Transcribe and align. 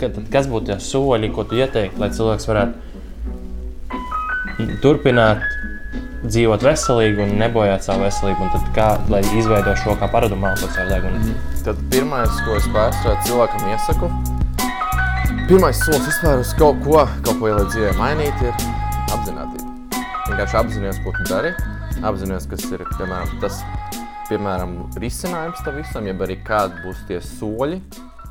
ka, 0.00 0.10
kas 0.32 0.46
būtu 0.50 0.70
tie 0.70 0.78
soļi, 0.82 1.28
ko 1.34 1.42
tu 1.48 1.54
ieteiktu, 1.58 2.00
lai 2.02 2.10
cilvēks 2.14 2.48
varētu 2.50 2.74
turpināt 4.82 5.44
dzīvot 6.24 6.64
veselīgi 6.66 7.22
un 7.22 7.36
nebojāt 7.38 7.84
savu 7.86 8.02
veselību, 8.06 8.42
un 8.42 8.50
tad 8.54 8.64
kā, 8.74 8.88
lai 9.12 9.22
izveido 9.38 9.74
šo 9.78 9.94
kā 10.00 10.08
paradumu 10.10 10.50
caur 10.64 10.90
degunu. 10.90 11.36
Tad 11.66 11.78
pirmais, 11.92 12.40
ko 12.46 12.56
es 12.58 12.66
pārstrādāju 12.74 13.26
cilvēkam, 13.28 13.62
iesaku, 13.70 14.10
pirmais 15.50 15.78
solis 15.84 16.08
vispār 16.08 16.42
uz 16.42 16.50
kaut 16.58 16.82
ko, 16.84 17.04
kaut 17.26 17.38
ko 17.38 17.52
ielikt 17.52 17.70
dzīvē 17.74 17.94
mainīt, 18.00 18.42
ir 18.42 18.54
apzinātība. 19.14 19.68
Vienkārši 20.28 20.58
apzināties, 20.62 21.00
ko 21.04 21.14
tu 21.16 21.28
dari, 21.30 21.54
apzināties, 22.02 22.50
kas 22.50 22.66
ir 22.72 22.84
piemēram, 22.96 23.38
tas 23.44 23.62
piemēram, 24.28 24.76
risinājums 25.00 25.62
tam 25.64 25.78
visam, 25.78 26.10
jeb 26.10 26.26
arī 26.26 26.36
kādi 26.44 26.82
būs 26.82 27.06
tie 27.08 27.22
soļi, 27.24 27.78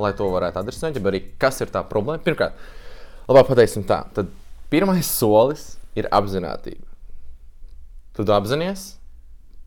lai 0.02 0.14
to 0.18 0.28
varētu 0.34 0.62
atrisināt, 0.62 0.98
jeb 0.98 1.10
arī 1.10 1.24
kas 1.42 1.62
ir 1.64 1.72
tā 1.74 1.84
problēma. 1.88 2.24
Pirmkārt, 2.26 2.58
labāk 3.30 3.50
pateiksim 3.52 3.86
tā, 3.88 4.04
tad 4.16 4.30
pirmais 4.72 5.10
solis 5.10 5.76
ir 5.98 6.10
apzinātība. 6.14 6.86
Tu 8.18 8.26
apzinājies, 8.34 8.86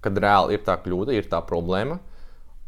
kad 0.02 0.16
reāli 0.18 0.56
ir 0.56 0.64
tā 0.66 0.74
kļūda, 0.80 1.14
ir 1.14 1.28
tā 1.30 1.38
problēma, 1.46 2.00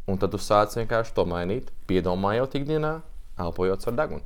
un 0.07 0.19
tad 0.19 0.31
tu 0.31 0.39
sāc 0.39 0.75
vienkārši 0.77 1.15
to 1.15 1.25
mainīt, 1.27 1.71
piedomājot 1.89 2.55
ikdienā, 2.59 2.97
elpojot 3.39 3.87
ar 3.89 3.97
degunu. 3.97 4.23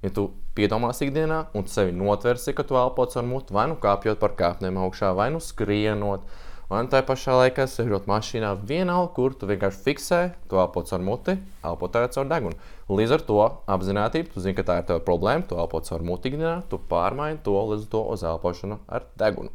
Ja 0.00 0.10
tu 0.16 0.30
piedomās 0.56 1.02
ikdienā 1.04 1.42
un 1.56 1.66
sevi 1.68 1.92
notversi, 1.92 2.54
ka 2.56 2.64
tu 2.64 2.78
elpo 2.80 3.04
caur 3.12 3.26
muti, 3.28 3.54
vai 3.54 3.66
nu 3.68 3.76
kāpjot 3.80 4.20
par 4.22 4.32
kāpnēm 4.38 4.78
augšā, 4.80 5.12
vai 5.16 5.28
nu 5.34 5.42
skrienot, 5.44 6.24
nu 6.70 6.90
tā 6.90 7.00
pašā 7.02 7.34
laikā 7.34 7.64
sēžot 7.66 8.04
mašīnā, 8.06 8.52
vienalga, 8.62 9.10
kur 9.16 9.34
tu 9.34 9.48
vienkārši 9.50 9.80
fiksē, 9.88 10.20
tu 10.46 10.60
elpo 10.62 10.84
caur 10.86 11.02
muti, 11.02 11.34
elpo 11.66 11.88
caur 11.90 12.28
degunu. 12.30 12.54
Līdz 12.90 13.14
ar 13.16 13.24
to 13.26 13.38
apzinātību, 13.70 14.30
tu 14.30 14.42
zini, 14.44 14.54
ka 14.54 14.62
tā 14.68 14.76
ir 14.78 14.86
tava 14.86 15.02
problēma, 15.02 15.42
tu 15.50 15.58
elpo 15.58 15.80
caur 15.82 16.04
muti 16.06 16.30
ikdienā, 16.30 16.60
tu 16.70 16.78
pārmaini 16.90 17.42
to 17.42 17.56
līdz 17.72 17.88
to 17.90 18.04
uz 18.14 18.22
elpošanu 18.22 18.78
ar 18.86 19.02
degunu. 19.18 19.50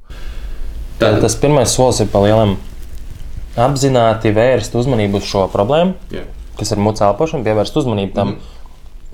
Tad 1.00 1.22
tas 1.24 1.40
pirmais 1.40 1.72
solis 1.72 2.04
ir 2.04 2.12
palielam 2.12 2.58
apzināti 3.56 4.36
vērst 4.36 4.76
uzmanību 4.76 5.20
uz 5.22 5.32
šo 5.32 5.48
problēmu, 5.52 5.96
Jā. 6.12 6.28
kas 6.60 6.76
ir 6.76 6.84
mucā 6.84 7.08
elpošana, 7.14 7.48
pievērst 7.48 7.80
uzmanību 7.80 8.16
tam. 8.16 8.36
Mm. 8.36 8.54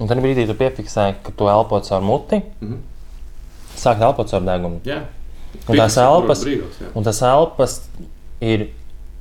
Un 0.02 0.10
tad 0.10 0.22
brīdī 0.26 0.48
tu 0.50 0.58
piefiksē, 0.58 1.12
ka 1.22 1.34
tu 1.38 1.50
elpo 1.54 1.78
caur 1.86 2.02
muti, 2.06 2.42
mm. 2.66 2.78
sāk 3.78 4.02
elpot 4.02 4.30
caur 4.34 4.46
degunu. 4.46 4.82
Jā. 4.90 5.04
Un 5.68 5.78
tās 5.78 5.98
elpas, 6.02 6.46
jā. 6.48 6.92
un 6.96 7.06
tas 7.06 7.20
elpas 7.26 7.78
ir 8.42 8.70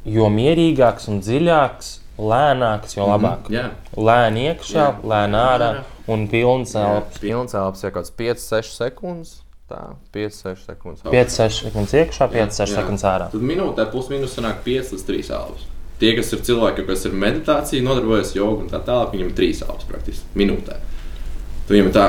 jo 0.09 0.29
mierīgāks 0.33 1.11
un 1.11 1.21
dziļāks, 1.25 1.91
lēnāks, 2.21 2.97
jo 2.97 3.07
labāk. 3.09 3.51
Jā. 3.53 3.69
Lēni 3.97 4.49
iekšā, 4.51 4.81
Jā. 4.81 4.89
lēni 5.13 5.39
ārā 5.41 5.71
un 6.11 6.27
pilns 6.31 6.75
elpas. 6.79 7.21
Pilns 7.23 7.57
elpas 7.57 7.85
jau 7.85 7.93
kaut 7.93 8.03
kāds 8.03 8.15
5-6 8.19 8.75
sekundes. 8.77 9.37
Tā, 9.71 9.93
5-6 10.15 10.65
sekundes. 10.67 11.05
5-6 11.07 11.61
sekundes 11.67 11.93
iekšā, 11.95 12.27
5-6 12.33 12.75
sekundes 12.75 13.05
ārā. 13.07 13.29
Tad 13.31 13.45
minūtē 13.47 13.87
plus-minus 13.93 14.35
sanāk 14.35 14.65
5 14.67 14.97
līdz 14.97 15.07
3 15.07 15.31
alus. 15.37 15.69
Tie, 16.01 16.11
kas 16.17 16.33
ir 16.33 16.43
cilvēki, 16.49 16.87
kas 16.89 17.05
ir 17.07 17.15
meditācija, 17.15 17.85
nodarbojas 17.85 18.33
jogu 18.35 18.65
un 18.65 18.73
tā 18.73 18.81
tālāk, 18.83 19.13
viņiem 19.15 19.31
ir 19.31 19.37
3 19.37 19.63
alus 19.69 19.87
praktiski 19.87 20.41
minūtē. 20.41 20.79
Tad 20.81 21.75
viņiem 21.75 21.91
ir 21.91 21.95
tā, 21.95 22.07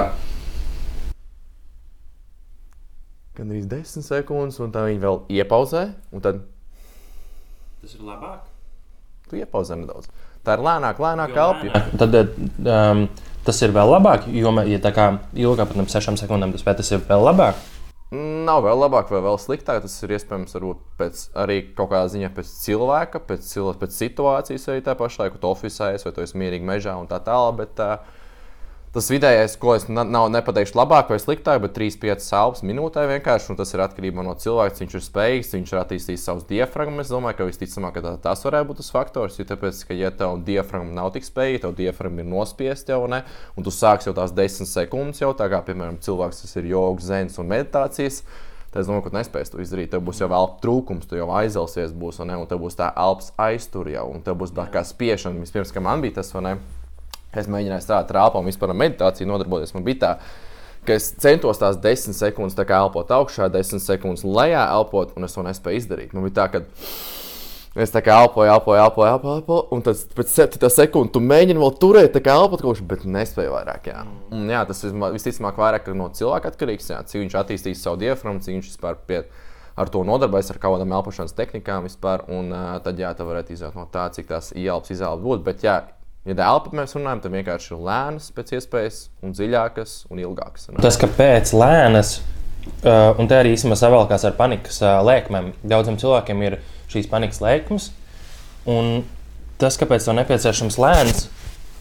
Gan 3.38 3.52
arī 3.54 3.62
10 3.72 4.04
sekundes, 4.04 4.60
un 4.60 4.74
tā 4.76 4.84
viņi 4.90 5.00
vēl 5.02 5.22
iepauzē. 5.40 5.86
Un 6.12 6.24
tad 6.24 6.42
Tas 7.82 7.96
ir 7.96 8.04
labāk. 8.06 8.44
tu 9.30 9.40
iepauzē 9.40 9.78
nedaudz. 9.80 10.10
Tā 10.44 10.58
ir 10.58 10.64
lēnāk, 10.66 11.00
lēnāk 11.02 11.36
elpa. 11.40 11.82
Tad 12.02 12.18
um, 12.20 13.06
tas 13.46 13.62
ir 13.64 13.72
vēl 13.74 13.94
labāk, 13.96 14.28
jo, 14.36 14.52
ja 14.68 14.80
tā 14.84 14.92
kā 14.94 15.06
ilgāk 15.34 15.72
par 15.72 15.88
6 15.96 16.20
sekundēm 16.20 16.52
tas, 16.54 16.66
vai 16.68 16.76
tas 16.78 16.92
ir 16.92 17.02
vēl 17.08 17.24
labāk. 17.30 17.62
Nav 18.12 18.66
vēl 18.66 18.82
labāk 18.84 19.08
vai 19.14 19.22
vēl 19.24 19.38
sliktāk. 19.40 19.80
Tas 19.86 19.96
ir 20.04 20.12
iespējams 20.18 20.58
varbūt 20.58 20.80
pēc, 21.00 21.22
arī 21.40 21.62
kaut 21.78 21.94
kādā 21.94 22.10
ziņā 22.12 22.34
pēc 22.36 22.50
cilvēka, 22.66 23.22
pēc, 23.30 23.46
cilvēka, 23.48 23.80
pēc 23.86 24.00
situācijas 24.02 24.68
arī 24.74 24.84
tā 24.84 24.98
pašā 25.00 25.24
laikā, 25.24 25.38
kad 25.38 25.46
tu 25.46 25.54
oficiālies 25.54 26.04
vai 26.04 26.12
tu 26.18 26.26
esi 26.26 26.42
mierīgi 26.42 26.68
mežā 26.68 26.98
un 27.00 27.08
tā 27.08 27.22
tālāk. 27.24 27.62
Bet, 27.64 27.80
uh, 27.80 28.20
Tas 28.92 29.08
vidējais, 29.08 29.54
ko 29.56 29.72
es 29.72 29.86
na- 29.88 30.04
nav 30.04 30.26
nepateikšu 30.34 30.76
labāk 30.76 31.08
vai 31.08 31.16
sliktāk, 31.16 31.62
bet 31.64 31.72
3-5 31.72 32.20
salvas 32.20 32.60
minūtē 32.62 33.06
vienkārši. 33.08 33.52
un 33.52 33.56
Tas 33.56 33.74
ir 33.74 33.80
atkarībā 33.80 34.22
no 34.22 34.34
cilvēka, 34.36 34.84
viņš 34.84 34.96
ir 34.96 35.04
spējīgs, 35.06 35.54
viņš 35.56 35.72
ir 35.72 35.80
attīstījis 35.80 36.26
savus 36.28 36.44
diafragmas. 36.44 37.06
Es 37.06 37.12
domāju, 37.12 37.38
ka 37.38 37.46
visticamāk, 37.46 37.94
ka 37.94 38.02
tā- 38.02 38.22
tas 38.22 38.44
varētu 38.44 38.68
būt 38.68 38.78
tas 38.78 38.92
faktors. 38.92 39.40
Jo 39.40 39.46
tāpēc, 39.46 39.88
ka, 39.88 39.94
ja 39.94 40.12
tev 40.12 40.44
diafragma 40.44 40.92
nav 40.92 41.14
tik 41.14 41.24
spējīga, 41.24 41.62
tev 41.62 41.76
diafragma 41.76 42.20
ir 42.20 42.26
nospiesta 42.26 42.88
jau 42.88 43.08
ne, 43.08 43.24
un 43.58 43.64
tu 43.64 43.70
sāksi 43.70 44.08
jau 44.08 44.14
tās 44.14 44.34
10 44.34 44.68
sekundes, 44.68 45.20
jau 45.22 45.34
tā 45.34 45.48
kā, 45.48 45.64
piemēram, 45.64 45.98
cilvēks, 45.98 46.42
kas 46.42 46.56
ir 46.58 46.64
jogas, 46.64 47.06
zēns 47.06 47.40
un 47.40 47.48
meditācijas. 47.48 48.24
Tad 48.74 48.82
es 48.82 48.88
domāju, 48.88 49.04
ka 49.04 49.10
tu 49.10 49.16
nespēsi 49.16 49.52
to 49.52 49.58
izdarīt. 49.60 49.90
Tev 49.92 50.02
būs 50.02 50.20
jau 50.20 50.28
elpa 50.28 50.60
trūkums, 50.60 51.08
tu 51.08 51.16
jau 51.16 51.28
aizelsies, 51.28 51.94
būs, 51.94 52.20
vai 52.20 52.28
ne, 52.28 52.36
un 52.36 52.46
tev 52.46 52.60
būs 52.60 52.76
tā 52.76 52.92
elpas 52.96 53.32
aiztur 53.40 53.88
jau, 53.88 54.12
un 54.14 54.22
tev 54.22 54.36
būs 54.36 54.52
tā 54.52 54.70
kā 54.70 54.84
spiešana. 54.84 55.40
Vispirms, 55.40 55.72
kad 55.72 55.84
man 55.84 56.02
bija 56.02 56.16
tas, 56.16 56.32
vai 56.34 56.42
ne, 56.42 56.58
Es 57.32 57.48
mēģināju 57.48 57.86
strādāt 57.86 58.12
ar 58.12 58.26
elpām, 58.26 58.48
vispār 58.50 58.74
ar 58.74 58.80
meditāciju 58.82 59.30
nodarboties. 59.30 59.72
Man 59.76 59.86
bija 59.88 60.00
tā, 60.02 60.12
ka 60.88 60.98
es 60.98 61.12
centos 61.22 61.62
tās 61.62 61.80
10 61.82 62.18
sekundes 62.18 62.58
tā 62.58 62.66
elpot 62.76 63.12
augšā, 63.16 63.48
10 63.54 63.84
sekundes 63.84 64.26
lejā 64.28 64.66
elpot, 64.76 65.14
un 65.16 65.28
es 65.28 65.36
to 65.38 65.44
nespēju 65.46 65.80
izdarīt. 65.80 66.16
Man 66.16 66.26
bija 66.28 66.42
tā, 66.42 66.48
ka 66.52 66.64
es 67.82 67.94
tā 67.94 68.02
kā 68.04 68.18
elpoju, 68.26 68.50
elpoju, 68.52 68.80
elpoju, 68.84 69.12
elpoju, 69.14 69.36
elpoju 69.40 69.78
un 69.78 69.86
tad 69.86 70.02
pēc 70.18 70.34
7 70.34 70.74
sekundes 70.74 71.14
tu 71.16 71.22
mēģini 71.24 71.62
vēl 71.62 71.78
turēt, 71.80 72.12
tā 72.18 72.24
kā 72.26 72.36
elpot 72.36 72.66
kaut 72.66 72.82
ko, 72.82 72.90
bet 72.90 73.06
nespēju 73.08 73.54
vairāk. 73.54 73.88
Jā, 73.94 74.04
un, 74.34 74.50
jā 74.52 74.66
tas 74.68 74.84
visticamāk 74.84 75.62
vairāk 75.62 75.88
no 75.96 76.10
cilvēka 76.18 76.52
atkarīgs, 76.52 76.92
jā, 76.92 77.00
cik 77.08 77.24
viņš 77.24 77.40
attīstīs 77.46 77.86
savu 77.86 78.02
diafragmu, 78.04 78.44
cik 78.44 78.58
viņš 78.58 78.74
vispār 78.74 79.00
pie. 79.08 79.24
Ar 79.80 79.88
to 79.88 80.02
nodarbojas 80.04 80.50
ar 80.52 80.58
kādām 80.60 80.92
elpošanas 80.92 81.32
tehnikām 81.32 81.86
vispār, 81.88 82.26
un 82.28 82.52
tad, 82.84 83.00
jā, 83.00 83.14
tā 83.16 83.24
varētu 83.24 83.56
izvēlēties 83.56 83.80
no 83.80 83.86
tā, 83.90 84.10
cik 84.12 84.28
tās 84.28 84.50
ieelpas 84.52 84.92
izvēle 84.92 85.24
būtu. 85.24 85.46
Bet, 85.46 85.64
jā, 85.64 85.78
Ja 86.30 86.36
tā 86.38 86.48
elpa 86.54 86.76
mēs 86.78 86.94
runājam, 86.94 87.24
tad 87.24 87.34
vienkārši 87.34 87.72
ir 87.74 87.80
lēnas, 87.82 88.28
pēc 88.36 88.52
iespējas, 88.60 89.00
un 89.26 89.34
dziļākas 89.34 89.96
un 90.14 90.22
ilgākas. 90.22 90.68
ne? 90.70 90.84
Tas, 90.86 91.00
ka 91.02 91.10
pēc 91.10 91.54
lēnas, 91.58 92.12
uh, 92.84 93.18
un 93.18 93.30
te 93.32 93.40
arī 93.40 93.56
īstenībā 93.56 93.78
savalkās 93.80 94.28
ar 94.30 94.36
panikas 94.38 94.78
uh, 94.84 95.00
lēkmēm, 95.08 95.50
daudziem 95.66 95.98
cilvēkiem 96.02 96.46
ir 96.46 96.60
šīs 96.94 97.10
panikas 97.10 97.42
lēkmes. 97.42 97.90
Un 98.70 99.02
tas, 99.62 99.80
kāpēc 99.82 100.06
tev 100.06 100.20
nepieciešams 100.20 100.78
lēns 100.82 101.26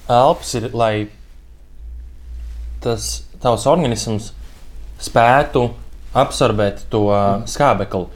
elpas, 0.09 0.55
ir, 0.57 0.71
lai 0.73 0.95
tas 2.81 3.13
tavs 3.45 3.67
organisms 3.69 4.33
spētu 5.01 5.69
absorbēt 6.17 6.87
to 6.91 7.05
mm. 7.13 7.45
skābekli. 7.51 8.09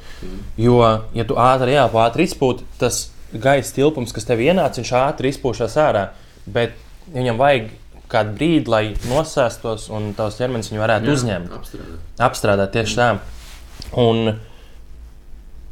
Jo, 0.60 0.78
ja 1.14 1.26
tu 1.28 1.36
ātri 1.38 1.76
ieelpo, 1.76 2.00
ātri 2.02 2.26
izpūti, 2.26 2.64
tas 2.80 3.10
gaisa 3.42 3.74
tilpums, 3.76 4.12
kas 4.14 4.26
tev 4.28 4.42
ienāca, 4.44 4.80
viņš 4.80 4.92
ātri 5.00 5.32
izpūšas 5.32 5.76
ārā. 5.80 6.08
Bet 6.46 6.76
viņam 7.14 7.40
vajag 7.40 7.70
kādu 8.12 8.34
brīdi, 8.36 8.70
lai 8.70 8.84
nosēstos 9.08 9.88
un 9.94 10.12
tavs 10.16 10.38
ķermenis 10.38 10.70
viņu 10.70 10.82
varētu 10.82 11.08
Jā, 11.08 11.16
uzņemt, 11.18 11.54
apstrādāt. 11.56 12.02
apstrādāt 12.28 12.74
tieši 12.76 12.98
tā. 13.00 13.08
Un 14.00 14.36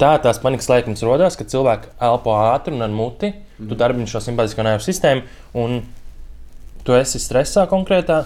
tā 0.01 0.11
tās 0.23 0.41
panikas 0.43 0.69
laikums 0.71 1.03
rodas, 1.05 1.37
kad 1.39 1.51
cilvēki 1.51 1.93
elpo 2.03 2.35
ātri 2.35 2.75
un 2.75 2.85
ar 2.85 2.93
muti. 2.93 3.31
Mm. 3.31 3.69
Tu 3.69 3.79
darbini 3.79 4.09
šo 4.09 4.21
simpātisko 4.23 4.65
nervu 4.65 4.83
sistēmu, 4.83 5.23
un 5.59 5.83
tu 6.83 6.97
esi 6.97 7.21
stresā 7.21 7.67
konkrētā, 7.71 8.23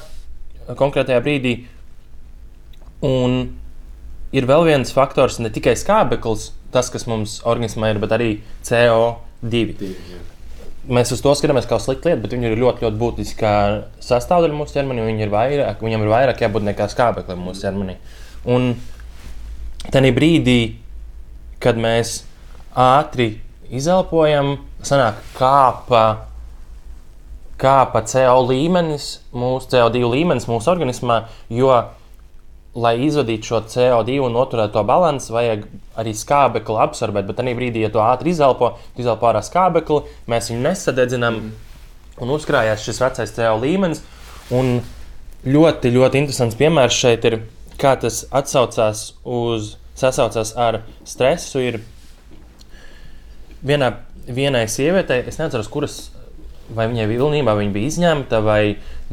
konkrētajā 0.79 1.21
brīdī. 1.23 1.55
Un 3.05 3.41
ir 4.33 4.47
vēl 4.49 4.65
viens 4.71 4.93
faktors, 4.95 5.37
ne 5.43 5.51
tikai 5.53 5.75
skābeklis, 5.77 6.51
tas, 6.73 6.89
kas 6.93 7.05
mums 7.07 7.41
organismā 7.47 7.93
ir, 7.93 8.01
bet 8.01 8.15
arī 8.15 8.31
CO2. 9.43 9.93
Mēs 10.87 11.11
uz 11.11 11.19
to 11.19 11.33
skatāmies 11.35 11.67
kā 11.67 11.79
sliktu 11.83 12.09
lietu, 12.09 12.21
bet 12.23 12.33
viņi 12.33 12.47
ir 12.47 12.61
ļoti, 12.61 12.85
ļoti 12.85 12.99
būtiska 13.01 13.49
sastāvdaļa 14.03 14.55
mūsu 14.55 14.77
ķermenī. 14.77 15.03
Viņi 15.09 15.25
ir 15.25 15.33
vairāk, 15.33 15.83
viņam 15.83 16.05
ir 16.05 16.11
vairāk 16.13 16.43
jābūt 16.45 16.63
nekā 16.69 16.87
skābeklim 16.93 17.43
mūsu 17.43 17.65
ķermenī. 17.65 17.97
Un 18.47 18.69
tajā 19.91 20.13
brīdī, 20.15 20.59
kad 21.63 21.79
mēs 21.81 22.21
ātri 22.77 23.33
izelpojam, 23.73 24.55
sanāk 24.85 25.19
kāpa, 25.35 26.05
kāpa 27.59 28.03
CO 28.07 28.39
līmenis, 28.47 29.17
mūsu 29.35 29.73
CO2 29.73 30.07
līmenis 30.13 30.47
mūsu 30.47 30.71
organismā, 30.71 31.25
jo 31.51 31.73
lai 32.77 32.93
izvadītu 33.07 33.49
šo 33.49 33.61
CO2 33.71 34.19
un 34.21 34.35
noturētu 34.37 34.75
to 34.75 34.83
balanci, 34.85 35.31
vajag 35.33 35.63
arī 35.97 36.13
skābekli 36.17 36.77
absorbēt. 36.83 37.25
Bet 37.29 37.39
tajā 37.39 37.55
brīdī, 37.57 37.81
ja 37.85 37.91
to 37.93 38.03
ātri 38.03 38.33
izelpo, 38.35 38.75
tu 38.93 39.03
izelpo 39.03 39.29
ārā 39.29 39.41
skābekli, 39.45 40.03
mēs 40.29 40.51
viņu 40.51 40.61
nesadedzinām 40.65 41.39
mm. 41.39 41.51
un 42.23 42.33
uzkrājās 42.35 42.85
šis 42.85 43.01
vecais 43.01 43.33
CO 43.33 43.55
līmenis. 43.63 44.03
Un 44.53 44.77
ļoti, 45.47 45.91
ļoti 45.95 46.21
interesants 46.21 46.57
piemērs 46.59 47.01
šeit 47.01 47.25
ir, 47.29 47.39
kā 47.81 47.95
tas 48.01 48.23
atsaucās 48.35 49.07
uz, 49.25 49.73
sasaucās 49.97 50.53
ar 50.61 50.81
stresu. 51.07 51.63
Ir 51.63 51.81
vienā, 53.65 53.95
vienai 54.29 54.67
sievietei, 54.69 55.23
es 55.25 55.41
neatceros, 55.41 55.71
kuras 55.73 55.97
vai 56.75 56.87
viņai 56.91 57.07
pilnībā 57.11 57.55
viņa 57.57 57.75
bija 57.75 57.91
izņemta, 57.91 58.41
vai 58.43 58.61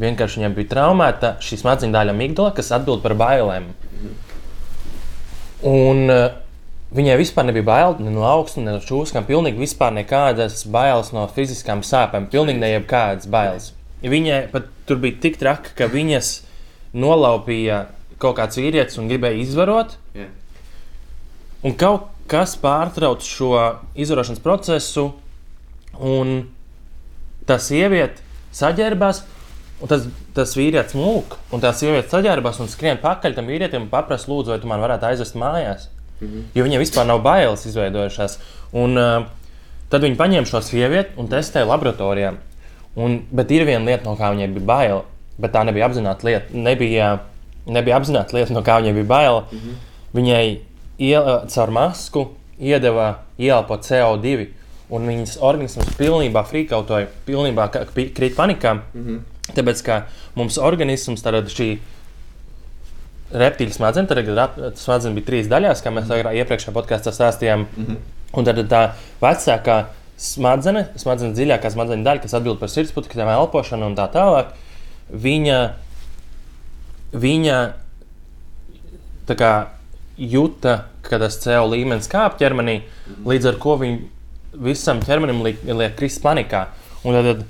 vienkārši 0.00 0.40
viņai 0.40 0.52
bija 0.56 0.70
traumēta 0.72 1.34
šī 1.44 1.60
smadzeņu 1.60 1.94
daļa 1.94 2.14
amigdala, 2.14 2.54
kas 2.56 2.72
atbild 2.74 3.02
par 3.04 3.14
bailēm. 3.18 3.68
Un 5.64 6.10
uh, 6.12 6.26
viņai 6.94 7.18
vispār 7.20 7.48
nebija 7.48 7.66
bail 7.66 7.96
ne 8.02 8.12
no 8.14 8.26
augstuma, 8.28 8.66
ne 8.68 8.76
no 8.76 8.84
čūskām. 8.84 9.26
Pilnīgi 9.28 9.62
vispār 9.62 9.94
nekādas 9.96 10.64
bailes 10.70 11.12
no 11.14 11.26
fiziskām 11.30 11.84
sāpēm. 11.86 12.28
Pilnīgi 12.32 12.62
ne 12.62 12.74
jebkādas 12.74 13.30
bailes. 13.30 13.72
Viņai 14.04 14.44
pat 14.52 14.68
tur 14.88 15.00
bija 15.00 15.16
tik 15.22 15.38
traki, 15.40 15.72
ka 15.78 15.88
viņas 15.88 16.34
nolaupīja 16.94 17.86
kaut 18.22 18.36
kāds 18.38 18.58
vīrietis 18.60 18.98
un 19.00 19.08
gribēja 19.10 19.40
izvarot. 19.42 19.96
Jā. 20.16 20.28
Un 21.64 21.72
kaut 21.80 22.10
kas 22.28 22.58
pārtrauc 22.60 23.24
šo 23.24 23.54
izvarošanas 24.00 24.42
procesu, 24.44 25.08
un 25.96 26.36
tā 27.48 27.58
sieviete 27.60 28.22
saģērbās. 28.54 29.24
Un 29.82 29.90
tas, 29.90 30.04
tas 30.36 30.52
vīrietis 30.56 30.94
mūk, 30.96 31.34
un 31.52 31.60
tā 31.60 31.72
sieviete 31.76 32.08
saģērbās 32.08 32.60
un 32.62 32.70
skrien 32.70 33.00
pakaļ 33.02 33.34
tam 33.36 33.48
vīrietim 33.50 33.82
un 33.84 33.88
prasa, 33.90 34.30
lūdzu, 34.30 34.54
vai 34.54 34.60
tu 34.62 34.70
man 34.70 34.80
varētu 34.80 35.08
aizvest 35.10 35.34
mājās. 35.36 35.88
Mm 36.20 36.28
-hmm. 36.28 36.44
Jo 36.54 36.64
viņai 36.64 36.78
vispār 36.78 37.06
nav 37.06 37.22
bailes 37.22 37.66
izveidojušās. 37.66 38.38
Un, 38.72 38.98
uh, 38.98 39.26
tad 39.90 40.02
viņi 40.02 40.16
paņēma 40.16 40.46
šo 40.46 40.60
sievieti 40.62 41.10
un 41.16 41.28
testēja 41.28 41.66
laboratorijā. 41.66 42.34
Un, 42.96 43.22
bet 43.30 43.50
ir 43.50 43.66
viena 43.66 43.84
lieta, 43.84 44.04
no 44.04 44.16
kā 44.16 44.30
viņai 44.30 44.48
bija 44.54 44.66
bail, 44.66 45.02
bet 45.38 45.52
tā 45.52 45.64
nebija 45.64 45.88
apzināta 45.88 46.26
lieta. 46.26 46.46
Nebija, 46.52 47.18
nebija 47.66 47.96
apzināta 47.98 48.36
lieta, 48.36 48.52
no 48.54 48.62
kā 48.62 48.78
viņai 48.80 48.94
bija 48.94 49.04
bail. 49.04 49.42
Mm 49.50 49.58
-hmm. 49.58 49.74
Viņai 50.14 50.58
iela, 50.98 51.46
caur 51.46 51.70
masku 51.70 52.28
iedeva 52.60 53.18
ieelpo 53.38 53.76
CO2, 53.76 54.46
un 54.92 55.08
viņas 55.08 55.38
organisms 55.44 55.94
pilnībā 55.98 56.44
frīkautoja, 56.48 57.08
pilnībā 57.26 57.68
krīt 57.94 58.36
panikā. 58.36 58.74
Mm 58.92 59.06
-hmm. 59.06 59.20
Tāpēc, 59.54 59.82
ka 59.84 60.06
mums 60.34 60.58
organisms 60.58 61.22
tāda 61.22 61.44
šī 61.48 61.78
reptīļa 63.32 63.72
smadzenes, 63.72 64.08
tad 64.34 64.78
smadzenes 64.78 65.14
bija 65.14 65.26
trīs 65.26 65.48
daļās, 65.48 65.82
kā 65.82 65.90
mēs 65.90 66.10
agrāk 66.10 66.34
iepriekšējā 66.40 66.74
podkāstā 66.74 67.12
stāstījām. 67.12 67.66
Mm 67.76 67.84
-hmm. 67.84 67.96
Un 68.34 68.44
tad 68.44 68.58
tā 68.68 68.92
vecākā 69.20 69.84
smaddzene, 70.16 70.88
smadzenes 70.96 71.36
dziļākā 71.38 71.70
smadzenes 71.70 72.04
daļa, 72.04 72.22
kas 72.22 72.34
atbild 72.34 72.58
par 72.58 72.68
sirdsputekļiem, 72.68 73.28
elpošanu 73.28 73.86
un 73.86 73.96
tā 73.96 74.08
tālāk, 74.12 74.46
viņa, 75.10 75.58
viņa 77.12 77.72
tā 79.26 79.36
kā 79.38 79.52
jūta, 80.18 80.84
ka 81.02 81.18
tas 81.18 81.38
CO 81.42 81.66
līmenis 81.70 82.10
kāp 82.10 82.38
ķermenī, 82.38 82.82
līdz 83.26 83.50
ar 83.50 83.58
to 83.62 83.76
viņa 83.76 83.98
visam 84.62 85.02
ķermenim 85.04 85.42
liek, 85.44 85.60
liek 85.66 85.96
krist 85.98 86.22
panikā. 86.24 86.68
Un 87.04 87.18
tad, 87.18 87.28
tad 87.28 87.44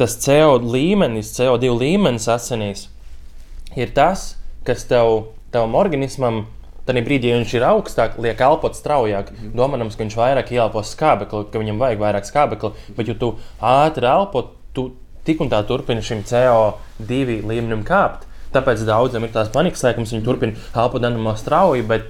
tas 0.00 0.16
CO 0.22 0.56
līmenis, 0.62 1.34
CO2 1.36 1.74
līmenis 1.76 2.28
asinīs, 2.32 2.86
ir 3.76 3.92
tas, 3.96 4.34
kas 4.64 4.86
tev, 4.88 5.26
tavam 5.52 5.76
organismam, 5.76 6.46
tad 6.86 6.96
brīdī, 7.04 7.30
ja 7.30 7.40
viņš 7.40 7.52
ir 7.58 7.66
augstāk, 7.68 8.16
liek 8.22 8.40
elpot 8.40 8.78
straujāk. 8.78 9.28
Mm. 9.34 9.52
Domājams, 9.58 9.98
ka 9.98 10.06
viņš 10.06 10.16
vairāk 10.16 10.54
ieelpos 10.56 10.94
skābekli, 10.94 11.44
ka 11.52 11.60
viņam 11.60 11.82
vajag 11.82 12.00
vairāk 12.00 12.28
skābekli, 12.28 12.72
bet 12.96 13.12
ja 13.12 13.18
tu 13.20 13.34
ātri 13.60 14.08
elpo, 14.08 14.46
tu 14.74 14.88
tik 15.26 15.42
un 15.44 15.52
tā 15.52 15.60
turpini 15.68 16.02
šim 16.04 16.24
CO2 16.26 17.42
līmenim 17.44 17.84
kāpt. 17.86 18.24
Tāpēc 18.54 18.80
daudziem 18.88 19.28
ir 19.28 19.34
tās 19.34 19.52
panikas 19.52 19.84
lēkums, 19.84 20.16
viņi 20.16 20.26
turpina 20.26 20.56
elpot 20.72 21.04
nenormāli 21.04 21.38
strauji, 21.38 21.84
bet 21.86 22.08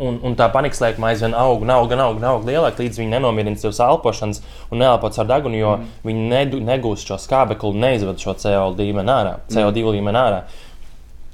Un, 0.00 0.16
un 0.24 0.32
tā 0.32 0.46
panikas 0.48 0.80
lēkuma 0.80 1.10
aizvien 1.10 1.34
aug, 1.36 1.62
un 1.62 1.70
aug, 1.70 1.90
un 1.92 2.00
aug, 2.00 2.16
un 2.16 2.24
aug 2.24 2.46
lielāk, 2.48 2.78
līdz 2.80 2.96
viņi 3.02 3.12
nenomierina 3.12 3.60
savas 3.60 3.82
elpošanas 3.84 4.40
un 4.72 4.80
neelpots 4.80 5.20
ar 5.20 5.28
degunu, 5.28 5.58
jo 5.58 5.74
mm. 5.76 5.90
viņi 6.08 6.28
nedu, 6.30 6.60
negūst 6.64 7.10
šo 7.10 7.18
skābekli 7.20 7.74
un 7.74 7.82
neizved 7.84 8.22
šo 8.22 8.32
CO2 8.40 8.86
līmeni 8.88 9.12
ārā. 9.12 9.34
CO2 9.52 9.92
līmeni 9.92 10.18
ārā. 10.18 10.38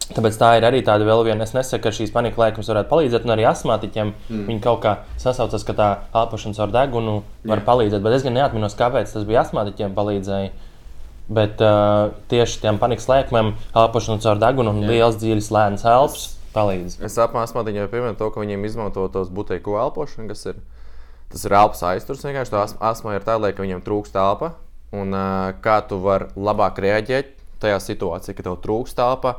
Tāpēc 0.08 0.38
tā 0.40 0.48
ir 0.58 0.64
arī 0.66 0.80
tāda 0.82 1.06
vēl 1.06 1.22
viena. 1.28 1.46
Es 1.46 1.52
nesaku, 1.54 1.84
ka 1.84 1.92
šīs 1.94 2.10
panikas 2.10 2.40
lēkums 2.40 2.70
varētu 2.72 2.90
palīdzēt, 2.90 3.26
un 3.28 3.34
arī 3.34 3.44
astmātiķiem 3.46 4.10
mm. 4.14 4.46
viņi 4.48 4.62
kaut 4.64 4.80
kā 4.82 4.94
sasaucas, 5.22 5.66
ka 5.68 5.76
tā 5.78 5.88
elpošanas 6.16 6.58
ar 6.64 6.72
degunu 6.74 7.20
var 7.46 7.62
palīdzēt. 7.66 8.02
Bet 8.02 8.16
es 8.16 8.24
gan 8.26 8.34
neatminos, 8.40 8.74
kāpēc 8.78 9.12
tas 9.14 9.28
bija 9.28 9.44
astmātiķiem 9.44 9.94
palīdzēja. 9.94 10.50
Bet 11.38 11.62
uh, 11.62 12.08
tieši 12.32 12.64
tiem 12.64 12.80
panikas 12.80 13.06
lēkumiem, 13.06 13.52
elpošanas 13.76 14.26
ar 14.32 14.42
degunu 14.42 14.72
un 14.74 14.88
liels, 14.88 15.20
dziļs, 15.20 15.52
lēns 15.54 15.86
elpas 15.86 16.26
palīdz. 16.54 16.98
Es 17.04 17.18
apmācīju 17.20 17.66
viņai 17.68 17.88
piemēram 17.92 18.18
to, 18.18 18.30
ka 18.32 18.42
viņiem 18.42 18.66
izmanto 18.68 19.06
tos 19.12 19.32
buteļu 19.34 19.78
elpošanu, 19.84 20.28
kas 20.32 20.46
ir. 20.52 20.62
Tas 21.28 21.42
ir 21.44 21.52
elpas 21.52 21.82
aizturs. 21.84 22.24
Vienkārši 22.24 22.54
tā 22.54 22.62
asma 22.88 23.12
ir 23.12 23.24
tāda, 23.26 23.50
ka 23.52 23.60
viņiem 23.60 23.82
trūkst 23.84 24.14
telpa. 24.14 24.54
Un 24.96 25.12
uh, 25.12 25.52
kā 25.60 25.82
tu 25.84 25.98
vari 26.00 26.30
labāk 26.32 26.80
reaģēt 26.80 27.34
tajā 27.60 27.76
situācijā, 27.84 28.32
kad 28.38 28.46
tev 28.46 28.56
trūkst 28.64 28.96
telpa, 28.96 29.34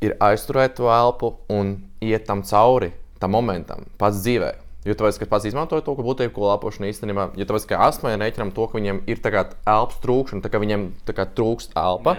ir 0.00 0.16
aizturēt 0.22 0.78
to 0.78 0.88
elpu 0.88 1.34
un 1.52 1.76
iet 2.00 2.24
tam 2.26 2.40
cauri 2.46 2.92
tam 3.22 3.34
momentam, 3.36 3.84
pats 4.00 4.22
dzīvē. 4.24 4.54
Jo 4.82 4.96
tāpēc, 4.98 5.20
ka 5.20 5.28
pats 5.30 5.46
izmantoja 5.46 5.84
to, 5.86 5.94
ka 5.94 6.02
buteļu 6.02 6.48
elpošana 6.56 6.88
īstenībā, 6.90 7.28
ja 7.38 7.46
tāpēc, 7.46 7.68
ka 7.70 7.82
asmai 7.86 8.16
rēķinām 8.18 8.50
to, 8.56 8.66
ka 8.66 8.80
viņiem 8.80 9.04
ir 9.12 9.20
tā 9.22 9.30
kā 9.30 9.44
elpas 9.62 10.00
trūkšana, 10.02 10.42
tā 10.42 10.50
kā 10.50 10.58
viņiem 10.62 10.88
tā 11.06 11.14
kā 11.14 11.28
trūkst 11.36 11.76
elpa. 11.78 12.16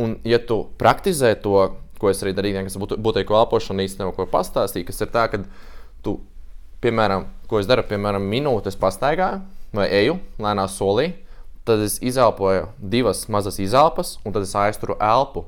Un, 0.00 0.16
ja 0.26 0.40
tu 0.42 0.64
praktizē 0.80 1.36
to, 1.44 1.68
ko 2.02 2.10
es 2.10 2.22
arī 2.24 2.34
darīju, 2.34 2.66
kas 2.66 2.78
būtu 2.82 3.22
kā 3.28 3.40
elpošana 3.44 3.86
īstenībā, 3.86 4.10
ko 4.16 4.26
pastāstīju, 4.30 4.88
kas 4.90 5.04
ir 5.04 5.10
tā, 5.14 5.28
ka 5.30 5.44
tu, 6.02 6.18
piemēram, 6.82 7.28
ko 7.46 7.62
es 7.62 7.70
daru, 7.70 7.86
piemēram, 7.86 8.26
minūtes 8.26 8.78
pastaigāju 8.80 9.42
vai 9.72 9.86
eju 10.02 10.18
lēnā 10.42 10.66
solī, 10.68 11.12
tad 11.64 11.84
es 11.84 12.00
izelpoju 12.02 12.66
divas 12.78 13.28
mazas 13.30 13.60
izelpas, 13.62 14.16
un 14.26 14.34
tad 14.34 14.44
es 14.48 14.54
aizturu 14.58 14.98
elpu. 14.98 15.46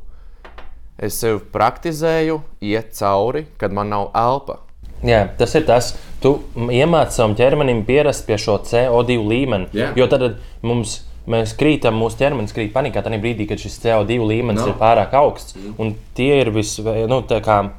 Es 0.94 1.18
sev 1.18 1.40
praktizēju, 1.50 2.38
iet 2.62 2.94
cauri, 2.94 3.48
kad 3.58 3.74
man 3.74 3.90
nav 3.90 4.12
elpa. 4.14 4.60
Jā, 5.04 5.24
tas 5.36 5.52
ir 5.58 5.66
tas, 5.68 5.90
tu 6.22 6.38
iemāc 6.54 7.12
savam 7.12 7.34
ķermenim 7.36 7.82
pierast 7.84 8.24
pie 8.28 8.38
šo 8.40 8.60
CO2 8.64 9.18
līmeni. 9.20 9.68
Jā. 9.76 9.90
Jo 9.98 10.06
tad 10.08 10.38
mums 10.64 11.00
mēs 11.30 11.54
krītam, 11.58 11.96
mūsu 12.00 12.20
ķermenis 12.20 12.54
krīt 12.56 12.72
panikā 12.74 13.02
tajā 13.04 13.20
brīdī, 13.22 13.46
kad 13.48 13.60
šis 13.62 13.78
CO2 13.82 14.20
līmenis 14.28 14.64
No. 14.64 14.68
ir 14.72 14.78
pārāk 14.80 15.14
augsts. 15.16 15.56
Un 15.78 15.94
tie 16.14 16.40
ir 16.42 16.50
vis, 16.54 16.76
nu, 16.78 17.22
tā 17.28 17.40
kā, 17.44 17.70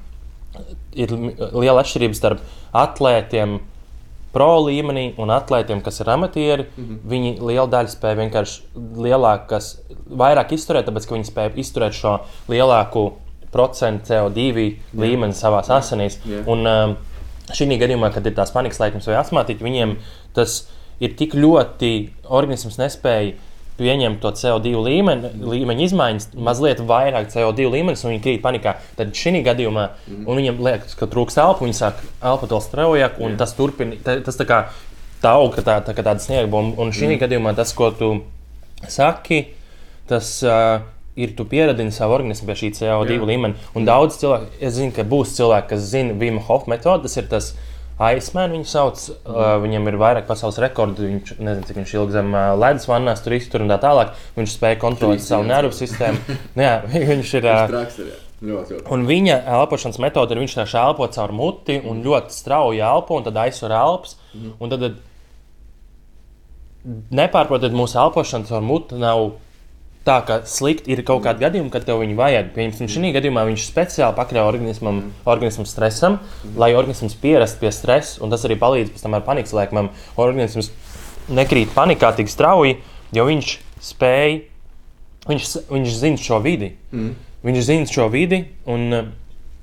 ir 0.96 1.12
liela 1.54 1.84
atšķirība 1.84 2.18
starp 2.18 2.44
atlētiem. 2.74 3.60
Pro 4.36 4.58
līmenī 4.66 5.14
un 5.22 5.30
atlētiem, 5.32 5.80
kas 5.82 6.02
ir 6.04 6.10
amatieri, 6.12 6.66
mm 6.66 6.84
-hmm. 6.84 6.98
viņi 7.08 7.30
lielu 7.40 7.68
daļu 7.72 7.88
spēja 7.88 8.18
vienkārši 8.20 8.62
lielākas, 9.06 9.78
vairāk 10.12 10.52
izturēt, 10.52 10.90
tāpēc 10.90 11.08
ka 11.08 11.16
viņi 11.16 11.30
spēja 11.30 11.52
izturēt 11.56 11.94
šo 11.94 12.18
lielāku 12.50 13.14
procentu 13.52 14.12
CO2 14.12 14.74
līmeni 14.94 15.34
savā 15.34 15.64
asinīs. 15.64 16.20
Jā. 16.26 16.44
Un 16.48 16.68
um, 16.68 16.98
šī 17.54 17.80
gadījumā, 17.80 18.12
kad 18.14 18.26
ir 18.26 18.34
tās 18.34 18.52
panikas 18.52 18.80
laikums 18.80 19.08
vai 19.08 19.16
astmātiķi, 19.16 19.64
viņiem 19.64 19.96
tas 20.34 20.68
ir 20.68 20.85
tik 21.00 21.34
ļoti 21.34 22.10
organisms 22.30 22.78
nespēja 22.78 23.34
pieņemt 23.78 24.22
to 24.24 24.32
CO2 24.32 24.72
līmeni, 24.80 25.30
līmeņa 25.44 25.84
izmaiņas, 25.84 26.28
mazliet 26.40 26.80
vairāk 26.80 27.28
CO2 27.34 27.66
līmenis, 27.74 28.06
un 28.06 28.14
viņi 28.14 28.22
krīt 28.24 28.42
panikā. 28.42 28.76
Tad 28.96 29.12
šī 29.12 29.44
gadījumā 29.44 29.90
Mhm. 30.08 30.26
viņiem 30.26 30.60
liekas, 30.64 30.96
ka 30.96 31.06
trūkst 31.08 31.38
elpu, 31.38 31.66
viņi 31.68 31.76
sāk 31.76 31.94
elpot 32.24 32.50
vēl 32.50 32.62
straujāk, 32.64 33.20
un 33.20 33.36
tas 33.38 33.54
turpina. 33.54 33.96
ta- 34.04 34.20
Tas 34.22 34.38
tā 34.38 34.46
kā 34.46 34.66
tā 35.22 35.34
aug, 35.36 35.54
ka 35.54 35.62
tā, 35.62 35.84
tā, 35.84 35.94
kā 35.94 36.04
tāda 36.04 36.20
sniega 36.24 36.48
bumba. 36.50 36.80
Un 36.80 36.88
Mhm. 36.90 36.96
šī 36.96 37.20
gadījumā 37.20 37.56
tas, 37.56 37.74
ko 37.74 37.92
tu 37.92 38.22
saki, 38.88 39.48
tas 40.08 40.44
uh, 40.44 40.80
ir 41.18 41.36
tu 41.36 41.44
pieradini 41.46 41.92
savu 41.92 42.14
organismu 42.14 42.46
pie 42.48 42.56
šī 42.56 42.72
CO2 42.76 43.20
Jā. 43.20 43.26
līmeņa. 43.26 43.56
Un 43.76 43.86
daudz 43.86 44.18
cilvēku, 44.20 44.48
es 44.62 44.74
zinu, 44.76 44.94
ka 44.94 45.04
būs 45.04 45.36
cilvēki, 45.38 45.68
kas 45.70 45.80
zina 45.82 46.14
Vima 46.14 46.40
Hofa 46.42 46.68
metodi, 46.68 47.04
tas 47.04 47.18
ir 47.18 47.24
tas. 47.24 47.54
Aizsmēni 47.96 48.58
viņu 48.58 48.68
sauc, 48.68 49.02
uh, 49.08 49.56
viņam 49.64 49.86
ir 49.88 49.96
vairāk 50.02 50.26
pasaules 50.28 50.58
rekordu. 50.60 51.06
Viņš 51.08 51.38
nezina, 51.40 51.64
cik 51.64 51.78
viņš 51.80 51.94
ilgi 51.96 52.16
zem 52.18 52.34
uh, 52.36 52.52
ledus 52.60 52.90
vannās 52.92 53.24
tur 53.24 53.38
iztur 53.38 53.64
un 53.64 53.72
tā 53.72 53.78
tālāk. 53.80 54.12
Viņš 54.36 54.56
spēja 54.58 54.80
kontrolēt 54.82 55.22
Trīs 55.22 55.30
savu 55.32 55.48
nervu 55.48 55.72
sistēmu. 55.76 56.20
Nu 56.58 56.66
Jā, 56.66 56.76
viņš 57.14 57.34
ir. 57.40 57.48
Uh, 57.48 57.64
Traks 57.72 57.96
ir. 58.04 58.12
Ļoti, 58.46 58.76
ļoti. 58.76 58.86
Un 58.92 59.08
viņa 59.08 59.38
elpošanas 59.62 60.02
metode 60.04 60.36
ir, 60.36 60.42
viņš 60.44 60.54
vienkārši 60.58 60.78
elpo 60.82 61.08
caur 61.16 61.32
muti 61.34 61.80
un 61.88 62.04
ļoti 62.04 62.36
strauji 62.36 62.84
elpo, 62.84 63.16
un 63.16 63.24
tad 63.30 63.40
aizsver 63.46 63.72
elpas. 63.78 64.18
Mm. 64.36 64.52
Un 64.60 64.74
tad, 64.74 64.84
tad 64.84 64.96
nepārprotiet, 67.16 67.74
mūsu 67.76 67.96
elpošana 68.04 68.50
caur 68.50 68.64
muti 68.66 69.00
nav 69.00 69.20
tā, 70.06 70.20
ka 70.26 70.40
slikti 70.50 70.94
ir 70.94 71.02
kaut 71.06 71.24
kādi 71.26 71.44
gadījumi, 71.44 71.72
kad 71.74 71.86
tev 71.88 72.00
viņu 72.04 72.18
vajag. 72.20 72.52
Piemēram, 72.56 72.90
šī 72.92 73.12
gadījumā 73.16 73.46
viņš 73.50 73.66
speciāli 73.66 74.18
pakļauj 74.18 74.50
organismam, 74.52 75.02
organismam 75.26 75.68
stresam, 75.70 76.20
lai 76.60 76.74
organisms 76.78 77.18
pierastu 77.22 77.64
pie 77.64 77.72
stresa, 77.74 78.20
un 78.24 78.34
tas 78.34 78.46
arī 78.48 78.58
palīdz 78.62 78.94
pēc 78.94 79.06
tam 79.06 79.18
ar 79.18 79.26
panikas 79.26 79.56
lēkmēm. 79.58 79.90
Organisms 80.22 80.70
nekrīt 81.34 81.74
panikā 81.74 82.12
tik 82.18 82.30
strauji, 82.30 82.78
jo 83.16 83.26
viņš 83.26 83.54
spēj, 83.90 84.40
viņš, 85.30 85.54
viņš 85.74 85.96
zina 86.00 86.22
šo 86.22 86.42
vidi. 86.46 86.76
Mm. 86.94 87.14
Viņš 87.46 87.66
zina 87.66 87.90
šo 87.90 88.10
vidi 88.14 88.44
un 88.70 88.86
uh, 88.94 89.08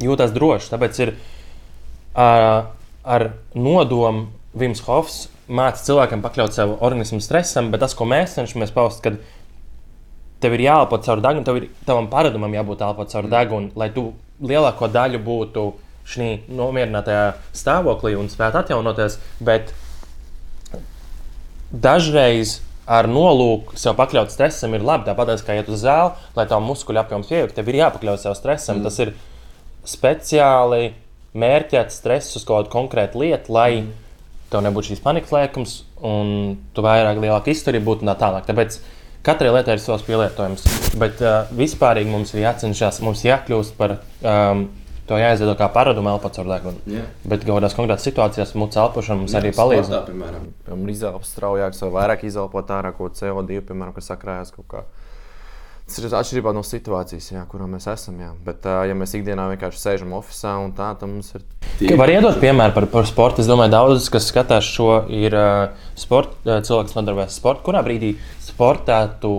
jūtas 0.03 0.35
droši. 0.35 0.73
Tāpēc 0.75 1.03
ir 1.03 1.15
uh, 1.15 2.71
ar 3.03 3.29
nodomu 3.55 4.29
Vims 4.59 4.83
Hofs 4.85 5.29
māca 5.53 5.81
cilvēkiem 5.83 6.23
pakļaut 6.25 6.55
savu 6.55 6.77
organismu 6.85 7.21
stresam, 7.25 7.71
bet 7.73 7.83
tas, 7.83 7.95
ko 7.97 8.07
mēs 8.09 8.37
cenšamies 8.37 8.73
paust, 8.75 9.03
kad 9.05 9.19
tev 10.43 10.57
ir 10.57 10.67
jāelpo 10.67 10.99
caur 11.05 11.23
degunu, 11.23 11.47
tev 11.47 11.61
ir 11.61 11.71
tavam 11.87 12.11
paradumam 12.13 12.53
jābūt 12.57 12.85
elpot 12.87 13.13
caur 13.13 13.31
degunu, 13.31 13.71
lai 13.79 13.89
tu 13.95 14.11
lielāko 14.43 14.89
daļu 14.91 15.23
būtu 15.23 15.69
šī 16.13 16.29
nomierinātajā 16.51 17.27
stāvoklī 17.57 18.17
un 18.19 18.29
spētu 18.33 18.61
atjaunoties. 18.63 19.19
Bet 19.45 19.71
dažreiz 21.73 22.61
ar 22.87 23.07
nolūku 23.09 23.79
sev 23.79 23.95
pakļaut 23.99 24.33
stresam 24.35 24.75
ir 24.75 24.85
labi. 24.85 25.07
Tāpat 25.09 25.45
kā 25.47 25.57
iet 25.59 25.71
uz 25.71 25.85
zāli, 25.85 26.13
lai 26.37 26.47
tā 26.51 26.59
muskuļu 26.63 27.03
apjoms 27.03 27.31
pieaugtu, 27.31 27.57
tev 27.57 27.71
ir 27.71 27.81
jāpakļaut 27.85 28.23
sev 28.23 28.35
stresam. 28.39 28.81
Mm. 28.81 28.89
Tas 28.89 28.99
ir 29.05 29.15
speciāli 29.89 30.93
mērķēts 31.39 32.01
stress 32.03 32.37
uz 32.37 32.45
kaut 32.45 32.67
kādu 32.67 32.75
konkrētu 32.75 33.23
lietu, 33.23 33.55
lai 33.55 33.71
mm. 33.85 33.93
tev 34.53 34.65
nebūtu 34.67 34.93
šīs 34.93 35.05
panikas 35.05 35.33
lēkums 35.35 35.79
un 36.03 36.59
tu 36.75 36.85
vairāk 36.85 37.23
lielāka 37.23 37.55
izturība 37.55 37.93
būtu 37.93 38.05
un 38.05 38.13
tā 38.13 38.19
tālāk. 38.21 38.49
Tāpēc 38.51 38.81
katrai 39.27 39.55
lietai 39.55 39.79
ir 39.79 39.83
savs 39.83 40.05
pielietojums. 40.07 40.69
Bet 41.01 41.23
uh, 41.25 41.51
vispārīgi 41.57 42.13
mums 42.13 42.35
ir 42.35 42.45
jācenšas, 42.47 43.03
mums 43.07 43.27
jākļūst 43.29 43.77
par. 43.81 44.01
Um, 44.23 44.71
To 45.03 45.17
jāizveido 45.19 45.57
kā 45.59 45.67
paradumu 45.75 46.13
elpot 46.13 46.37
caur 46.37 46.47
degunu. 46.47 46.79
Jā. 46.87 47.03
Bet 47.27 47.43
kaut 47.43 47.57
kādās 47.57 47.75
konkrētās 47.75 48.05
situācijās 48.07 48.53
mūsu 48.55 48.79
elpošana 48.79 49.19
mums 49.19 49.35
arī 49.35 49.51
palīdz. 49.57 49.89
Tā, 49.91 49.99
piemēram. 50.07 50.45
Piemēram, 50.63 50.93
izelpas 50.95 51.33
straujāks 51.35 51.83
vai 51.83 51.89
vairāk 51.97 52.23
izelpot 52.29 52.71
ārā 52.71 52.93
ko 52.95 53.11
CO2, 53.11 53.65
piemēram, 53.67 53.91
kas 53.97 54.13
sakrājas 54.13 54.55
kaut 54.55 54.69
kā. 54.71 54.85
Tas 55.87 55.99
ir 55.99 56.15
atšķirībā 56.15 56.53
no 56.55 56.63
situācijas, 56.65 57.27
jā, 57.35 57.43
kurā 57.51 57.67
mēs 57.69 57.89
esam. 57.91 58.21
Jā. 58.23 58.31
Bet, 58.47 58.65
ja 58.65 58.95
mēs 58.97 59.17
ikdienā 59.19 59.49
vienkārši 59.51 59.81
sēžam 59.83 60.15
oficiālā 60.17 60.67
un 60.67 60.75
tā, 60.77 60.93
tad 60.99 61.11
mums 61.11 61.33
ir. 61.37 61.43
Ka 61.83 61.99
Var 61.99 62.13
iedot 62.15 62.39
piemēru 62.41 62.77
par, 62.77 62.87
par 62.93 63.09
sportu. 63.09 63.43
Es 63.43 63.51
domāju, 63.51 63.75
daudz, 63.75 64.07
kas 64.13 64.29
skatās 64.31 64.69
šo, 64.69 65.03
ir 65.13 65.35
uh, 65.37 65.75
sport, 65.99 66.39
uh, 66.47 66.63
cilvēks, 66.65 66.93
kas 66.93 67.01
nodarbojas 67.01 67.35
ar 67.35 67.37
sportu. 67.37 67.67
Kurā 67.67 67.83
brīdī 67.85 68.15
sportā 68.47 69.03
tu 69.21 69.35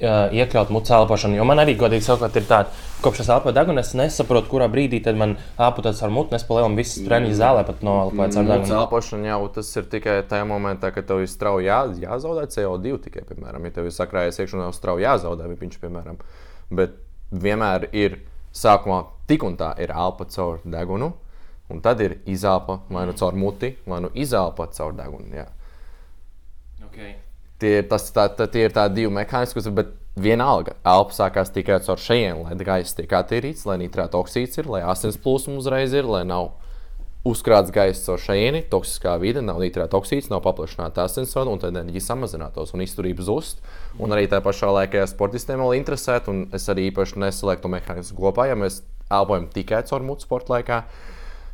iekļaut 0.00 0.70
mucu 0.74 0.94
elpošanu? 0.96 1.36
Jo 1.38 1.44
man 1.48 1.60
arī 1.62 1.74
godīgi 1.78 2.06
sakot, 2.06 2.34
ir 2.38 2.46
tāda, 2.48 2.72
kopš 3.04 3.22
es 3.24 3.30
elpoju 3.34 3.54
degunu, 3.56 3.82
es 3.82 3.92
nesaprotu, 3.98 4.48
kurā 4.50 4.68
brīdī 4.72 5.02
tad 5.04 5.18
man 5.20 5.36
elpoties 5.58 6.02
ar 6.02 6.10
mutu, 6.14 6.34
es 6.38 6.46
palielam 6.48 6.76
visas 6.78 7.04
treniņu 7.06 7.38
zālē 7.38 7.64
pat 7.68 7.84
noelpoju 7.86 8.34
caur 8.34 8.46
Mūsu 8.46 8.52
degunu. 8.52 8.78
elpošana 8.80 9.30
jau 9.30 9.40
tas 9.58 9.70
ir 9.76 9.88
tikai 9.94 10.18
tajā 10.28 10.48
momentā, 10.48 10.92
kad 10.94 11.06
tev 11.06 11.22
ir 11.22 11.30
strauji 11.30 11.68
jā, 11.68 11.80
jāzaudē 12.06 12.48
CO2. 12.50 12.98
Tikai, 13.06 13.24
piemēram, 13.28 13.68
ja 13.68 13.76
tev 13.78 13.88
ir 13.88 13.96
sakrājies 13.96 14.42
iekšā 14.42 14.58
un 14.58 14.66
jau 14.66 14.74
strauji 14.76 15.06
jāzaudē 15.06 15.48
viņš, 15.52 15.80
piemēram. 15.82 16.20
Bet 16.70 16.96
vienmēr 17.32 17.88
ir 17.92 18.20
sākumā 18.52 19.04
tik 19.28 19.44
un 19.46 19.56
tā 19.60 19.72
ir 19.80 19.92
elpa 19.94 20.26
caur 20.28 20.60
degunu, 20.64 21.12
un 21.72 21.80
tad 21.80 22.00
ir 22.04 22.18
izelpa 22.28 22.82
vai 22.90 23.06
nu 23.08 23.16
caur 23.16 23.36
muti, 23.38 23.76
vai 23.86 24.02
nu 24.04 24.12
izelpa 24.14 24.68
caur 24.76 24.96
degunu. 24.96 25.30
Jā. 25.36 25.48
Okay. 26.92 27.14
Tie, 27.62 27.76
ir 27.78 27.90
tas, 27.90 28.08
tā, 28.10 28.26
tā, 28.34 28.48
tie 28.50 28.66
ir 28.66 28.74
tādi 28.74 29.02
divi 29.02 29.12
mehānismi, 29.14 29.62
bet 29.76 29.92
Vienalga, 30.12 30.74
elpa 30.84 31.14
sākās 31.16 31.48
tikai 31.54 31.78
caur 31.86 31.96
šejienes, 31.96 32.44
lai 32.44 32.66
gaiss 32.68 32.98
tiek 32.98 33.12
attīrīts, 33.16 33.62
lai 33.64 33.78
nitrāta 33.80 34.18
oksīds 34.18 34.60
ir, 34.60 34.66
lai 34.68 34.82
asins 34.84 35.16
plūsma 35.16 35.56
uzreiz 35.56 35.94
ir, 35.96 36.04
lai 36.04 36.20
nav 36.28 36.50
uzkrāts 37.24 37.72
gaiss 37.72 38.04
caur 38.04 38.20
šejieni, 38.20 38.60
toksiskā 38.68 39.14
vide, 39.22 39.40
nav 39.46 39.62
nitrāta 39.62 39.96
oksīds, 39.96 40.28
nav 40.28 40.42
paplašināta 40.44 41.06
asinsvada, 41.06 41.54
un 41.54 41.62
tad 41.62 41.72
enerģija 41.72 42.10
samazinātos 42.10 42.74
un 42.76 42.84
izturība 42.84 43.24
zust. 43.24 43.62
Un 43.96 44.12
arī 44.12 44.26
tajā 44.28 44.44
pašā 44.44 44.72
laikā, 44.76 45.00
ja 45.00 45.08
sportistiem 45.08 45.62
vēl 45.62 45.78
interesēt, 45.78 46.28
un 46.28 46.44
es 46.52 46.68
arī 46.68 46.90
īpaši 46.90 47.22
nesalieku 47.22 47.64
to 47.64 47.72
mehānismu 47.72 48.18
kopā, 48.18 48.50
ja 48.50 48.58
mēs 48.58 48.82
elpojam 49.08 49.48
tikai 49.54 49.84
caur 49.88 50.04
mutu 50.04 50.26
sporta 50.26 50.58
laikā. 50.58 50.82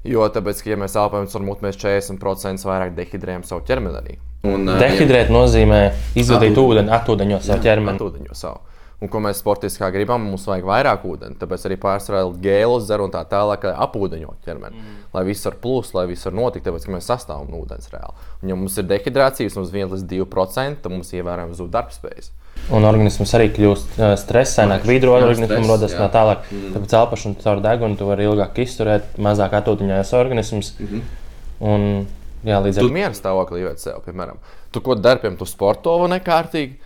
Jo, 0.06 0.28
tāpēc, 0.30 0.62
ka, 0.62 0.70
ja 0.70 0.78
mēs 0.78 0.94
elpojam 0.96 1.26
caur 1.26 1.42
mutu, 1.48 1.64
mēs 1.66 1.78
40% 1.80 2.64
vairāk 2.68 2.94
dehidrējam 2.94 3.44
savu 3.48 3.64
ķermeni. 3.66 3.98
Arī. 3.98 4.18
Un, 4.46 4.68
ā, 4.70 4.78
Dehidrēt 4.78 5.32
nozīmē 5.34 5.80
izvadīt 6.14 6.54
Atūdeņot. 6.54 6.78
ūdeni, 6.78 6.92
atūdeņot 6.94 7.46
savu 7.48 7.64
ķermeni. 7.64 8.02
ūdeņo 8.06 8.36
savu. 8.38 8.60
Un, 8.98 9.06
ko 9.06 9.20
mēs 9.22 9.38
sportiski 9.38 9.78
kā 9.78 9.92
gribam, 9.94 10.24
mums 10.26 10.42
vajag 10.50 10.64
vairāk 10.66 11.04
ūdeni. 11.06 11.36
Tāpēc 11.38 11.66
arī 11.68 11.76
pārsvarā 11.78 12.24
gēlus 12.42 12.88
dzer 12.88 13.04
un 13.04 13.12
tā 13.14 13.20
tālāk, 13.30 13.68
lai 13.68 13.76
apūdeņot 13.84 14.40
ķermeni. 14.46 14.74
Mm. 14.74 14.96
Lai 15.14 15.22
viss 15.28 15.46
var 15.46 15.54
plūst, 15.62 15.94
lai 15.94 16.08
viss 16.10 16.26
var 16.26 16.34
notikt, 16.34 16.64
tāpēc 16.66 16.86
ka 16.88 16.94
mēs 16.96 17.06
sastāvam 17.06 17.46
no 17.52 17.60
ūdens 17.62 17.92
reāli. 17.92 18.26
Un, 18.42 18.48
ja 18.50 18.56
mums 18.58 18.74
ir 18.78 18.88
dehidrācija, 18.90 19.54
mums 19.54 19.70
ir 19.70 19.84
1 19.84 19.94
līdz 19.94 20.08
2%, 20.16 20.82
tad 20.82 20.90
mums 20.90 21.14
ievērojami 21.14 21.58
zūd 21.60 21.70
darbspējas. 21.78 22.32
Un 22.74 22.84
organisms 22.84 23.30
arī 23.34 23.46
kļūst 23.56 23.94
uh, 23.96 24.10
stresaināk, 24.20 24.82
Jā, 24.84 24.88
organismam 25.16 25.70
rodas 25.70 25.94
tā 25.96 26.08
tālāk. 26.12 26.42
Mm. 26.52 26.74
Tāpēc 26.74 26.94
elpošana 26.98 27.40
caur 27.44 27.62
degunu 27.64 27.96
tu 27.96 28.04
vari 28.08 28.26
ilgāk 28.28 28.58
izturēt, 28.64 29.14
mazāk 29.24 29.56
atūdeņojas 29.62 30.12
organisms. 30.18 30.74
Mm 30.78 30.84
Mhm. 30.86 30.98
-hmm. 30.98 31.24
Un, 31.60 32.06
jā, 32.44 32.58
līdz 32.62 32.78
ar 32.78 32.90
mieru 32.92 33.14
stāvoklī 33.14 33.58
ievērš 33.64 33.78
sev, 33.78 34.02
piemēram, 34.06 34.36
tu 34.70 34.80
ko 34.80 34.94
dari, 34.94 35.18
piemēram, 35.20 35.38
tu 35.38 35.44
sporto 35.46 35.98
vai 35.98 36.08
nekārtīgi. 36.18 36.76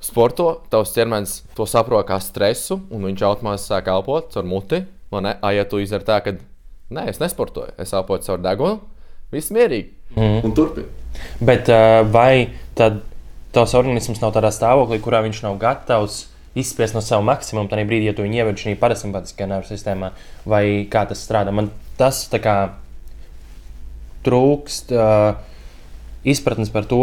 Sporto, 0.00 0.60
tavs 0.70 0.92
ķermenis 0.92 1.42
to 1.56 1.66
saprot 1.66 2.06
kā 2.06 2.20
stresu, 2.20 2.80
un 2.90 3.02
viņš 3.02 3.22
automātiski 3.22 3.72
sāk 3.72 3.88
elpot 3.88 4.32
caur 4.34 4.44
muti. 4.44 4.84
vai 5.10 5.20
Ne, 5.22 5.36
A, 5.42 5.52
ja 5.52 5.64
tu 5.64 5.78
izdari 5.78 6.04
tā, 6.04 6.20
ka 6.22 6.32
nē, 6.90 7.08
es 7.08 7.18
nesportoju, 7.18 7.72
es 7.78 7.92
elpoju 7.92 8.22
caur 8.26 8.38
degunu, 8.38 8.80
viss 9.32 9.50
mierīgi. 9.50 9.88
Un 10.44 10.52
turpini. 10.54 10.86
Bet 11.40 11.68
uh, 11.68 12.04
vai 12.12 12.50
tad 12.74 13.00
tavs 13.56 13.74
organisms 13.78 14.20
nav 14.22 14.34
tādā 14.36 14.52
stāvoklī, 14.54 15.00
kurā 15.02 15.22
viņš 15.24 15.42
nav 15.46 15.56
gatavs 15.60 16.26
izspiest 16.56 16.96
no 16.96 17.02
sava 17.04 17.24
maksimuma, 17.24 17.68
tad 17.68 17.84
brīdī, 17.88 18.08
ja 18.08 18.16
tu 18.16 18.24
viņu 18.24 18.40
ievērš 18.40 18.64
šajā 18.64 18.78
parasimpātiskajā 18.80 19.48
nervu 19.50 19.68
sistēmā, 19.68 20.12
vai 20.48 20.64
kā 20.92 21.04
tas 21.08 21.20
strādā? 21.24 21.52
Man 21.52 21.68
tas 22.00 22.22
kā 22.32 22.56
trūkst 24.26 24.92
uh, 24.96 25.36
izpratnes 26.26 26.72
par 26.74 26.88
to. 26.90 27.02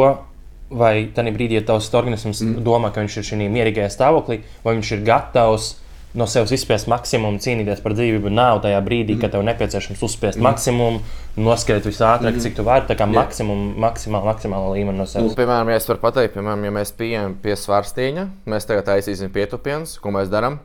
Vai 0.73 1.05
tajā 1.13 1.29
brīdī, 1.35 1.59
ja 1.59 1.65
tavs 1.67 1.91
organisms 1.93 2.39
mm. 2.41 2.63
domā, 2.65 2.89
ka 2.89 3.03
viņš 3.03 3.19
ir 3.19 3.25
šajā 3.27 3.49
mierīgajā 3.53 3.91
stāvoklī, 3.93 4.39
vai 4.63 4.73
viņš 4.79 4.93
ir 4.95 5.03
gatavs 5.05 5.67
no 6.13 6.27
sevis 6.29 6.53
izspiest 6.59 6.87
maksimumu, 6.91 7.41
cīnīties 7.41 7.81
par 7.83 7.95
dzīvību, 7.97 8.29
nav 8.33 8.61
tajā 8.63 8.79
brīdī, 8.85 9.17
kad 9.21 9.33
tev 9.33 9.43
nepieciešams 9.47 10.03
uzspiest 10.05 10.37
mm. 10.37 10.45
maksimumu, 10.45 11.01
noskriet 11.41 11.87
visātrāk, 11.89 12.35
mm. 12.35 12.43
cik 12.45 12.57
tu 12.59 12.65
vari, 12.67 12.85
tā 12.89 12.97
kā 12.99 13.07
maksimumu, 13.09 13.73
maksimāli, 13.81 14.29
maksimāli 14.29 14.77
līmeni 14.77 15.01
no 15.01 15.07
Nu, 15.07 15.09
sevis. 15.09 15.35
piemēram, 15.39 15.73
ja 15.73 15.81
es 15.81 15.89
varu 15.89 16.03
pateikt, 16.05 16.35
piemēram, 16.37 16.67
ja 16.69 16.75
mēs 16.77 16.93
pieejam 16.97 17.37
pie 17.41 17.57
svārstieņa, 17.57 18.27
mēs 18.53 18.69
tagad 18.69 18.91
taisīsim 18.91 19.33
pietupienus, 19.33 19.97
ko 20.03 20.13
mēs 20.13 20.29
darām. 20.33 20.59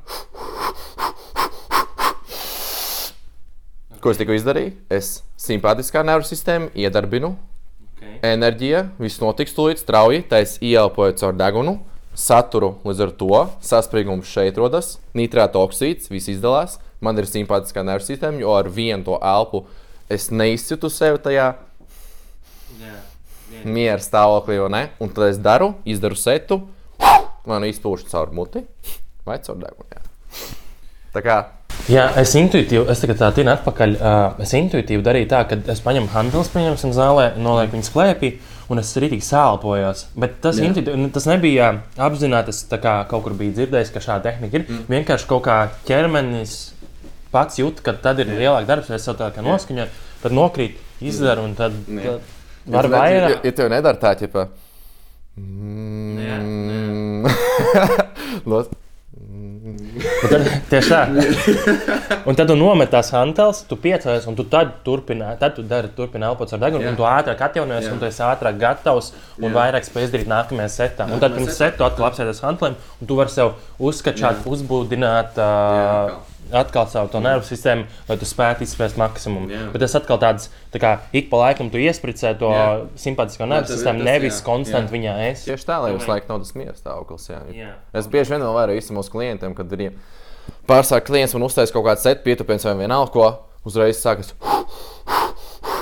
Ko 3.99 4.12
es 4.12 4.21
tikko 4.21 4.37
izdarīju? 4.37 4.76
Es 4.95 5.23
simpātiskā 5.43 6.05
nervu 6.07 6.28
sistēmu 6.28 6.71
iedarbinu, 6.76 7.35
Okay. 7.99 8.21
enerģija, 8.23 8.85
viss 9.02 9.19
notiks 9.19 9.57
tūlīt 9.57 9.81
strauji, 9.83 10.21
tā 10.31 10.38
es 10.45 10.52
ieelpoju 10.62 11.17
caur 11.19 11.33
degunu, 11.35 11.73
saturu 12.19 12.75
līdz 12.87 13.03
ar 13.07 13.13
to, 13.21 13.41
saspringums 13.65 14.31
šeit 14.31 14.59
rodas, 14.59 14.97
nitrāta 15.17 15.61
oksīds, 15.63 16.11
viss 16.11 16.31
izdalās. 16.33 16.79
Man 17.05 17.19
ir 17.21 17.29
simpātiskā 17.31 17.85
nervu 17.87 18.09
sistēma, 18.09 18.43
jo 18.43 18.57
ar 18.59 18.67
vienu 18.75 19.07
to 19.07 19.19
elpu 19.23 19.63
es 20.11 20.33
neizcitu 20.35 20.91
sevi 20.91 21.21
tajā 21.23 21.53
miera 23.65 24.01
stāvoklī, 24.03 24.59
vai 24.65 24.73
ne? 24.75 24.83
Un 25.03 25.13
tad 25.15 25.31
es 25.31 25.39
daru, 25.43 25.73
izdaru 25.89 26.19
setu, 26.19 26.63
man 27.49 27.67
izpūšu 27.69 28.11
caur 28.11 28.35
muti 28.35 28.65
vai 29.29 29.39
caur 29.45 29.61
degunu. 29.61 29.87
jā. 29.95 30.03
Tā 31.15 31.25
kā 31.25 31.39
Jā, 31.89 32.03
es 32.21 32.35
intuitīvi, 32.37 32.83
es 32.93 33.01
tagad 33.01 33.17
tā 33.21 33.29
tinu 33.37 33.53
atpakaļ. 33.55 33.93
Uh, 33.97 34.41
es 34.45 34.51
intuitīvi 34.59 35.05
darīju 35.05 35.29
tā, 35.31 35.39
ka 35.49 35.57
es 35.73 35.79
paņemu 35.81 36.11
handles, 36.13 36.51
pieņemsim, 36.53 36.91
zālē, 36.93 37.31
nolieku 37.41 37.79
viņas 37.79 37.93
klēpī, 37.95 38.33
un 38.69 38.83
es 38.83 38.91
arī 39.01 39.19
sālpojos. 39.25 40.07
Bet 40.19 40.39
tas, 40.45 40.59
Jā. 40.61 40.69
intuitīvi, 40.69 41.01
nu, 41.01 41.11
tas 41.15 41.29
nebija 41.29 41.71
apzināti. 42.09 42.55
Es 42.55 42.65
kā 42.71 42.95
kaut 43.11 43.25
kur 43.27 43.37
biju 43.39 43.57
dzirdējis, 43.57 43.93
ka 43.95 44.03
šāda 44.05 44.31
tehnika 44.31 44.61
ir. 44.61 44.67
Mm. 44.69 44.85
Vienkārši 44.93 45.31
kaut 45.31 45.45
kā 45.47 45.59
ķermenis 45.89 46.57
pats 47.33 47.61
jūt, 47.61 47.83
ka 47.85 47.97
tad 47.97 48.21
ir 48.23 48.31
lielāka 48.33 48.69
darbs, 48.69 48.91
es 48.95 49.05
savu 49.05 49.21
tā 49.21 49.31
kā 49.35 49.45
noskaņoju, 49.45 49.89
tad 50.23 50.37
nokrīt, 50.37 50.79
izdaru 51.05 51.45
un 51.49 51.57
tad, 51.59 51.77
tad 51.89 52.25
var 52.69 52.89
ja, 52.89 52.91
ja, 52.91 52.95
vairāk. 52.97 53.45
ja 53.45 53.57
tev 53.61 53.71
nedara 53.73 54.01
tā, 54.01 54.15
ķipa. 54.23 54.49
Jā, 54.49 56.39
Mm, 56.39 57.27
no, 58.51 58.65
Bet 60.23 60.31
Tad, 60.33 60.47
tieši 60.71 60.91
tā. 60.91 61.03
Un 62.29 62.35
tad 62.38 62.49
tu 62.50 62.57
nomet 62.59 62.91
tās 62.93 63.11
hanteles, 63.15 63.61
tu 63.71 63.77
piecēlies, 63.81 64.27
un 64.31 64.37
tu 64.38 64.45
tad 64.50 64.73
turpini, 64.87 65.25
tad 65.41 65.55
tu 65.57 65.62
dari, 65.62 65.88
turpini 65.97 66.27
elpot 66.29 66.50
ar 66.57 66.62
degunu, 66.65 66.83
Jā. 66.85 66.91
un 66.93 66.99
tu 66.99 67.07
ātrāk 67.09 67.45
atjaunojies, 67.49 67.87
Jā. 67.88 67.93
un 67.95 68.00
tu 68.03 68.09
esi 68.09 68.23
ātrāk 68.27 68.59
gatavs 68.61 69.12
un 69.38 69.49
Jā. 69.50 69.55
vairāk 69.55 69.87
spēj 69.87 70.09
izdarīt 70.09 70.31
nākamajā 70.33 70.71
setā. 70.75 71.07
Un 71.07 71.21
tad 71.23 71.31
Nākamajā 71.31 71.37
pirms 71.38 71.55
setā. 71.55 71.71
setu 71.73 71.87
atkal 71.87 72.09
apsēties 72.11 72.43
hantelēm, 72.45 72.75
un 73.00 73.07
tu 73.12 73.19
vari 73.21 73.35
sev 73.35 73.55
uzskačāt, 73.79 74.43
uzbūdināt. 74.49 75.38
Jā, 75.38 75.53
Uh, 76.09 76.17
Atkal 76.52 76.87
savu 76.88 77.11
to 77.12 77.21
nervu 77.21 77.45
sistēmu, 77.45 77.85
lai 78.09 78.17
tu 78.21 78.28
spētu 78.28 78.64
izspēst 78.64 78.97
maksimumu. 79.00 79.50
Jā. 79.52 79.64
Bet 79.75 79.83
tas 79.85 79.97
atkal 79.99 80.21
tāds, 80.23 80.49
tā 80.73 80.81
kā 80.83 80.93
ik 81.17 81.28
pa 81.33 81.43
laikam 81.43 81.69
tu 81.73 81.81
iespricē 81.83 82.33
to 82.40 82.52
Jā. 82.55 82.69
simpātisko 83.00 83.49
nervu 83.50 83.69
sistēmu, 83.73 84.05
nevis 84.07 84.38
jā, 84.38 84.47
konstanti 84.47 84.88
jā. 84.88 84.95
viņā 84.97 85.17
esi. 85.26 85.50
tieši 85.50 85.69
tā, 85.69 85.76
lai 85.85 85.93
visu 85.97 86.09
laiku 86.09 86.33
nav 86.33 86.40
tas 86.45 86.55
miera 86.57 86.76
stāvoklis. 86.78 87.28
Jā. 87.28 87.43
Jā. 87.52 87.75
Es 88.00 88.09
bieži 88.09 88.33
vien 88.35 88.47
vēl 88.47 88.57
varu 88.57 88.78
visam 88.78 88.97
mūsu 88.97 89.12
klientiem, 89.12 89.57
kad 89.59 89.76
ir 89.76 89.93
pārsvarā 90.71 91.05
klients 91.05 91.37
man 91.37 91.47
uztais 91.49 91.75
kaut 91.75 91.85
kādu 91.88 92.05
setu, 92.07 92.25
pietupiens 92.25 92.64
vai 92.64 92.76
vienalga, 92.81 93.12
ko 93.12 93.69
uzreiz 93.69 94.00
sākas. 94.00 94.33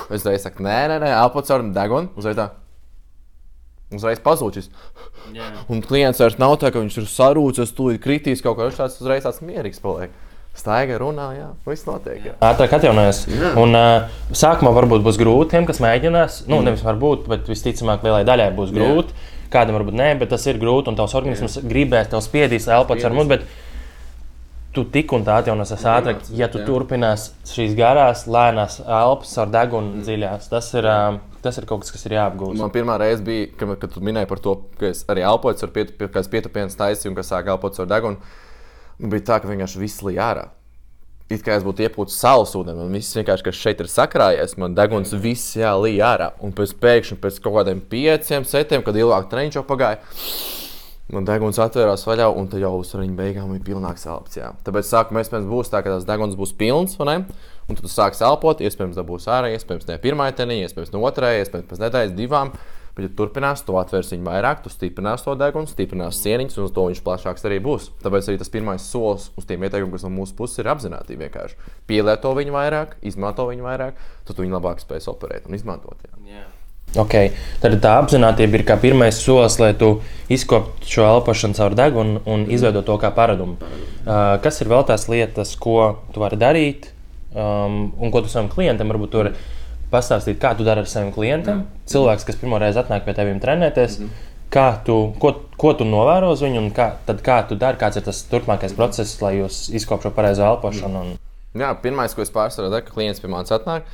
Es 0.06 0.22
uzreiz 0.22 0.44
saku, 0.46 0.62
nē, 0.66 0.78
nē, 0.92 1.00
nē 1.02 1.14
caur 1.34 1.66
degunu. 1.74 2.10
Uzreiz 2.18 2.38
tā. 2.38 2.50
Uzreiz 3.94 4.18
pazūd. 4.22 4.64
Jā. 5.34 5.48
Un 5.70 5.82
klients 5.82 6.18
vairs 6.22 6.38
nav 6.42 6.56
tā, 6.62 6.72
ka 6.74 6.82
viņš 6.82 7.00
ir 7.02 7.08
sarūcis, 7.10 7.74
tūlīt 7.74 8.02
kritīs 8.02 8.42
kaut 8.42 8.58
kā 8.58 8.66
tāds, 8.74 8.98
uzreiz 9.02 9.26
tāds 9.26 9.42
mierīgs 9.46 9.82
paliek. 9.82 10.14
Staiga 10.56 10.96
runā, 11.00 11.26
jā, 11.36 11.46
viss 11.68 11.84
notiek. 11.84 12.30
Jā. 12.30 12.34
Ātrāk 12.48 12.78
atjaunojas. 12.78 13.26
Jā. 13.28 13.52
Un 13.60 13.76
uh, 13.76 14.06
sākumā 14.32 14.72
varbūt 14.78 15.04
būs 15.04 15.18
grūti 15.20 15.52
tiem, 15.52 15.66
kas 15.68 15.82
mēģinās. 15.84 16.42
Nu, 16.48 16.62
nevis 16.64 16.84
varbūt, 16.86 17.26
bet 17.28 17.50
visticamāk, 17.50 18.06
lielai 18.06 18.24
daļai 18.28 18.48
būs 18.56 18.72
grūti. 18.76 19.14
Kādam 19.52 19.76
varbūt 19.76 19.98
nē, 20.00 20.08
bet 20.22 20.32
tas 20.32 20.48
ir 20.48 20.58
grūti. 20.62 20.90
Un 20.90 20.98
tavs 20.98 21.14
organisms 21.18 21.60
gribēs, 21.60 22.08
tev 22.12 22.24
spiedīs 22.24 22.70
elpot 22.72 23.04
ar 23.04 23.14
muti. 23.14 23.36
Bet 23.36 23.44
tu 24.76 24.84
tik 24.92 25.12
un 25.16 25.24
tā 25.24 25.38
atjaunosies 25.40 25.84
ātrāk. 25.88 26.24
Ja 26.36 26.48
tu 26.52 26.60
jā. 26.60 26.66
turpinās 26.68 27.30
šīs 27.48 27.76
garās, 27.78 28.26
lēnās 28.28 28.80
elpas 28.84 29.36
ar 29.40 29.52
degunu 29.52 30.02
dziļās, 30.04 30.48
tas 30.52 30.68
ir, 30.76 30.88
uh, 30.88 31.20
tas 31.44 31.60
ir 31.60 31.68
kaut 31.68 31.84
kas, 31.84 31.94
kas 31.94 32.08
ir 32.08 32.16
jāapgūst. 32.18 32.60
Man 32.60 32.72
pirmā 32.74 32.98
reize 33.00 33.24
bija, 33.24 33.48
kad, 33.56 33.76
kad 33.80 33.94
tu 33.94 34.04
minēji 34.04 34.28
par 34.32 34.42
to, 34.44 34.58
ka 34.80 34.90
es 34.90 35.04
arī 35.12 35.24
elpoju 35.24 35.64
ar 35.64 35.72
pietu, 35.76 35.96
pie, 36.00 36.10
pietupienas 36.36 36.76
taisīju 36.80 37.14
un 37.14 37.20
ka 37.20 37.24
sāk 37.24 37.48
elpot 37.52 37.80
ar 37.84 37.88
degunu. 37.94 38.34
Man 38.96 39.12
bija 39.12 39.26
tā, 39.28 39.40
ka 39.42 39.50
vienkārši 39.50 39.80
viss 39.82 40.04
līja 40.06 40.30
ārā. 40.30 40.46
It 41.26 41.42
kā 41.42 41.56
es 41.58 41.64
būtu 41.66 41.82
iepūcis 41.82 42.20
saules 42.22 42.52
ūdeni, 42.54 42.78
man 42.78 42.94
viss 42.94 43.16
vienkārši, 43.18 43.44
kas 43.48 43.58
šeit 43.58 43.80
ir 43.82 43.88
sakrājies, 43.90 44.54
man 44.62 44.76
deguns 44.78 45.10
viss 45.18 45.56
jālīja 45.58 46.12
ārā. 46.12 46.28
Un 46.46 46.54
pēc 46.54 46.76
pēkšņi, 46.84 47.18
pēc 47.24 47.40
kaut 47.42 47.58
kādiem 47.58 47.80
pieciem 47.82 48.46
setiem, 48.46 48.84
kad 48.86 48.96
ilgāk 48.96 49.26
treniņš 49.32 49.58
jau 49.58 49.64
pagāja, 49.66 49.98
man 51.10 51.26
deguns 51.26 51.58
atvērās 51.62 52.06
vaļā, 52.06 52.30
un 52.30 52.46
tad 52.52 52.62
jau 52.62 52.72
uz 52.78 52.94
viņa 52.94 53.18
beigām 53.18 53.50
bija 53.56 53.66
pilnāks 53.72 54.06
elpas. 54.06 54.38
Jā. 54.38 54.52
Tāpēc 54.66 54.86
sākumā 54.86 55.26
iespējams 55.26 55.50
būs 55.50 55.74
tā, 55.74 55.82
ka 55.82 55.96
tas 55.96 56.06
deguns 56.06 56.38
būs 56.38 56.54
pilns? 56.56 56.94
Un 57.02 57.74
tad 57.74 57.82
tu 57.82 57.90
sāksi 57.90 58.22
elpot, 58.22 58.62
iespējams, 58.62 58.94
dabūs 58.94 59.26
ārā, 59.26 59.50
iespējams, 59.56 59.88
ne 59.90 59.98
pirmā 59.98 60.30
teniņa, 60.38 60.68
iespējams, 60.68 60.92
no 60.94 61.02
otrajai, 61.08 61.42
iespējams, 61.42 61.66
pēc 61.72 61.82
nedēļas, 61.82 62.14
divām. 62.14 62.54
Bet, 62.96 63.04
ja 63.04 63.12
turpinās, 63.12 63.60
to 63.66 63.76
atvērs 63.76 64.14
viņa 64.14 64.24
vairāk, 64.24 64.62
tu 64.64 64.70
stiprinās 64.72 65.20
to 65.26 65.34
degunu, 65.36 65.68
stiprinās 65.68 66.22
cieniņus, 66.24 66.56
un 66.56 66.64
uz 66.64 66.72
to 66.72 66.86
viņš 66.88 67.02
plašāks 67.04 67.44
arī 67.44 67.58
būs. 67.60 67.90
Tāpēc 68.00 68.30
arī 68.30 68.40
tas 68.40 68.52
pirmais 68.54 68.86
solis 68.88 69.26
uz 69.36 69.44
tiem 69.44 69.66
ieteikumiem, 69.68 69.92
kas 69.92 70.06
no 70.06 70.14
mūsu 70.14 70.32
puses 70.38 70.62
ir 70.62 70.70
apzināti 70.72 71.18
vienkārši. 71.20 71.58
Pielieto 71.90 72.32
viņu 72.38 72.56
vairāk, 72.56 72.96
izmanto 73.04 73.44
viņu 73.50 73.68
vairāk, 73.68 74.00
tad 74.24 74.32
tu 74.32 74.46
viņu 74.46 74.56
labāk 74.56 74.80
spēs 74.80 75.10
operēt 75.12 75.44
un 75.50 75.58
izmantot. 75.58 76.08
Jā. 76.24 76.46
Okay. 76.96 77.34
Tad 77.60 77.76
tā 77.84 77.98
apziņotība 78.00 78.56
ir 78.56 78.64
kā 78.64 78.78
pirmais 78.80 79.18
solis, 79.20 79.58
lai 79.60 79.74
tu 79.76 79.98
izkoptu 80.32 80.88
šo 80.88 81.04
elpošanu 81.10 81.58
caur 81.58 81.76
degunu 81.76 82.22
un 82.24 82.46
izveidotu 82.48 82.88
to 82.88 82.96
kā 83.02 83.10
paradumu. 83.12 83.58
Uh, 83.60 84.38
kas 84.40 84.62
ir 84.64 84.72
vēl 84.72 84.86
tās 84.88 85.04
lietas, 85.12 85.52
ko 85.60 85.98
tu 86.14 86.24
vari 86.24 86.40
darīt 86.40 86.88
um, 87.36 87.90
un 88.00 88.14
ko 88.14 88.24
tu 88.24 88.32
savam 88.32 88.48
klientam 88.48 88.88
varbūt 88.88 89.12
tur 89.12 89.30
pastāstīt, 89.92 90.38
kā 90.42 90.54
tu 90.56 90.66
dari 90.66 90.82
ar 90.82 90.90
saviem 90.90 91.12
klientiem? 91.14 91.64
Cilvēks, 91.90 92.26
kas 92.28 92.38
pirmo 92.40 92.58
reizi 92.62 92.80
atnāk 92.82 93.06
pie 93.06 93.14
tevis 93.16 93.42
trenēties. 93.42 94.00
Kā 94.52 94.66
tu, 94.86 94.96
ko, 95.20 95.32
ko 95.58 95.72
tu 95.74 95.84
novēro 95.88 96.30
uz 96.32 96.42
viņu, 96.44 96.60
un 96.62 96.68
kā, 96.74 96.92
tad 97.08 97.22
kā 97.26 97.40
tu 97.48 97.58
dari, 97.58 97.78
kāds 97.80 97.98
ir 97.98 98.04
tas 98.06 98.20
turpmākais 98.30 98.76
process, 98.78 99.16
lai 99.22 99.40
jūs 99.40 99.64
izkoptu 99.74 100.06
šo 100.06 100.14
pareizo 100.14 100.46
elpošanu? 100.46 101.02
Un... 101.02 101.16
Jā, 101.58 101.72
pirmais, 101.82 102.14
ko 102.14 102.22
es 102.22 102.30
pārsvarā 102.34 102.70
daru, 102.70 102.86
ka 102.86 102.94
klients 102.94 103.22
pie 103.22 103.30
manis 103.32 103.54
atnāk. 103.54 103.88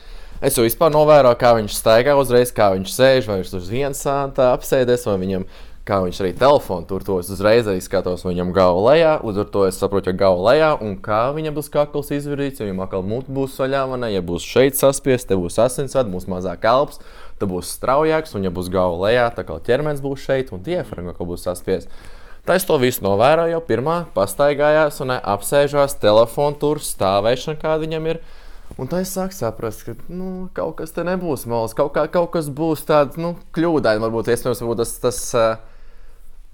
Es 0.44 0.58
jau 0.58 0.66
vispār 0.66 0.92
novēroju, 0.92 1.38
kā 1.40 1.54
viņš 1.56 1.74
staigā 1.78 2.16
uzreiz, 2.18 2.52
kā 2.52 2.72
viņš 2.74 2.92
sēž, 2.92 3.28
vai 3.30 3.38
viņš 3.40 3.52
uz 3.60 3.68
vienas 3.70 4.00
sānta 4.02 4.50
apsēdies, 4.52 5.06
vai 5.06 5.16
viņam, 5.22 5.46
kā 5.88 5.98
viņš 6.04 6.20
arī 6.22 6.30
telefonu 6.38 6.86
tur 6.86 7.02
to 7.02 7.18
es 7.18 7.30
uzreiz 7.32 7.66
skatos, 7.82 8.22
vai 8.22 8.32
viņam 8.34 8.52
galva 8.54 8.82
lejā. 8.92 9.12
Līdz 9.24 9.42
ar 9.42 9.48
to 9.54 9.64
es 9.66 9.80
saprotu, 9.82 10.12
ja 10.12 10.18
galva 10.18 10.52
lejā, 10.52 10.70
un 10.84 10.94
kā 11.02 11.22
viņam 11.34 11.56
būs 11.58 11.70
kakls 11.74 12.12
izvirzīts, 12.14 12.62
ja 12.62 12.68
viņam 12.68 12.84
atkal 12.86 13.02
mute 13.06 13.32
būs 13.34 13.58
vaļā, 13.58 13.82
vai 13.90 14.12
ja 14.12 14.22
būs 14.22 14.46
šeit 14.46 14.78
saspiest, 14.78 15.28
te 15.28 15.38
būs 15.38 15.58
asinsvadi, 15.62 16.12
būs 16.14 16.28
mazāk 16.30 16.66
elpas, 16.70 17.02
tad 17.40 17.50
būs 17.50 17.74
straujāks, 17.74 18.36
un 18.38 18.46
ja 18.46 18.54
būs 18.54 18.70
galva 18.70 19.08
lejā, 19.08 19.30
tad 19.34 19.48
kā 19.48 19.58
ķermenis 19.66 20.04
būs 20.04 20.22
šeit, 20.22 20.52
un 20.54 20.62
diafragma 20.62 21.16
atkal 21.16 21.30
būs 21.32 21.48
saspiest. 21.48 21.90
Tā 22.46 22.56
es 22.58 22.66
to 22.66 22.74
visu 22.82 23.04
novēroju 23.06 23.54
jau 23.54 23.62
pirmā, 23.66 23.96
pastaigājās 24.14 24.96
un 25.02 25.14
apsēžās, 25.14 25.98
telefonu 26.02 26.58
tur, 26.58 26.80
stāvēšana, 26.82 27.58
kāda 27.58 27.84
viņam 27.84 28.08
ir. 28.10 28.22
Un 28.80 28.88
tā 28.88 29.02
es 29.04 29.12
sāku 29.14 29.36
saprast, 29.36 29.84
ka 29.84 29.94
nu, 30.10 30.48
kaut 30.56 30.78
kas 30.78 30.94
te 30.96 31.04
nebūs 31.06 31.44
malas, 31.50 31.74
kaut, 31.76 31.92
kā, 31.94 32.06
kaut 32.10 32.32
kas 32.34 32.48
būs 32.50 32.86
tāds 32.88 33.20
nu, 33.20 33.34
kļūdains. 33.54 34.02
Varbūt, 34.02 34.32
iespējams, 34.32 34.62
varbūt 34.64 34.80
tas, 34.80 34.94
tas 35.02 35.20
uh, 35.36 35.71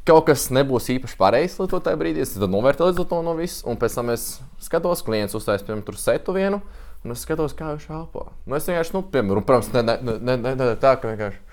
kaut 0.08 0.28
kas 0.28 0.48
nebūs 0.54 0.88
īpaši 0.96 1.18
pareizs 1.20 1.58
tajā 1.60 1.96
brīdī. 2.00 2.24
Es 2.24 2.34
tad 2.34 2.48
novērtēju 2.52 3.06
to 3.08 3.22
no 3.24 3.34
visu, 3.38 3.64
un 3.68 3.78
pēc 3.80 3.98
tam 4.00 4.12
es 4.14 4.28
skatos, 4.64 5.04
klients 5.06 5.36
uztais, 5.36 5.64
piemēram, 5.64 5.84
tur 5.86 5.98
setu 6.00 6.36
vienu. 6.36 6.62
Un 7.06 7.14
es 7.14 7.22
skatos, 7.22 7.54
kā 7.54 7.68
viņš 7.70 7.90
elpo. 7.94 8.26
Nu, 8.44 8.56
es 8.58 8.66
vienkārši, 8.66 8.94
nu, 8.96 9.04
piemēram, 9.12 9.44
protams, 9.46 9.70
ne, 9.76 9.84
ne, 9.86 10.16
ne, 10.18 10.34
ne, 10.42 10.54
ne 10.58 10.72
tā, 10.82 10.96
ka 10.98 11.12
vienkārši. 11.12 11.44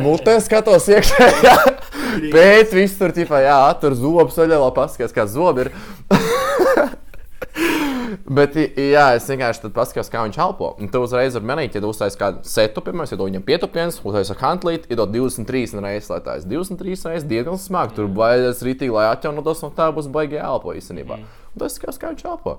Mutē 0.00 0.38
skatos 0.40 0.88
iekšā, 0.90 1.28
pēc 2.34 2.72
visu 2.74 2.98
tur, 2.98 3.12
tipā, 3.14 3.42
jā, 3.44 3.60
tur 3.82 3.94
zobus, 3.98 4.38
vaļā, 4.40 4.58
paskatās, 4.74 5.14
kā 5.14 5.28
zobi 5.28 5.68
ir. 5.68 5.74
Bet, 8.24 8.56
jā, 8.56 9.04
es 9.16 9.26
vienkārši 9.28 9.70
paskatījos, 9.74 10.10
kā 10.12 10.22
viņš 10.24 10.38
elpo. 10.42 10.70
Un 10.80 10.90
tu 10.92 11.00
uzreiz 11.04 11.36
ar 11.36 11.44
manīti, 11.46 11.80
ja 11.80 11.88
uztaisīji 11.88 12.20
kādu 12.20 12.48
setu, 12.48 12.82
piemēram, 12.84 13.10
tu 13.10 13.28
viņam 13.28 13.44
pietupiens, 13.46 14.00
uztaisīji 14.02 14.36
ar 14.36 14.42
hantlīti, 14.44 14.90
iedod 14.92 15.12
23 15.14 15.82
reizes, 15.84 16.10
lai 16.12 16.20
tā 16.24 16.38
ir 16.38 16.46
23 16.48 17.08
reizes 17.10 17.28
diezgan 17.28 17.60
smagi. 17.60 17.96
Tur 17.98 18.10
bailes 18.12 18.62
rītīgi, 18.64 18.94
lai 18.94 19.08
atjaunotos, 19.12 19.64
un 19.66 19.74
tā 19.76 19.90
būs 19.94 20.10
baigi 20.14 20.40
elpo 20.40 20.76
īstenībā. 20.78 21.20
Un 21.52 21.64
tas 21.64 21.76
skatās, 21.76 22.00
kā 22.00 22.12
viņš 22.14 22.26
elpo. 22.28 22.58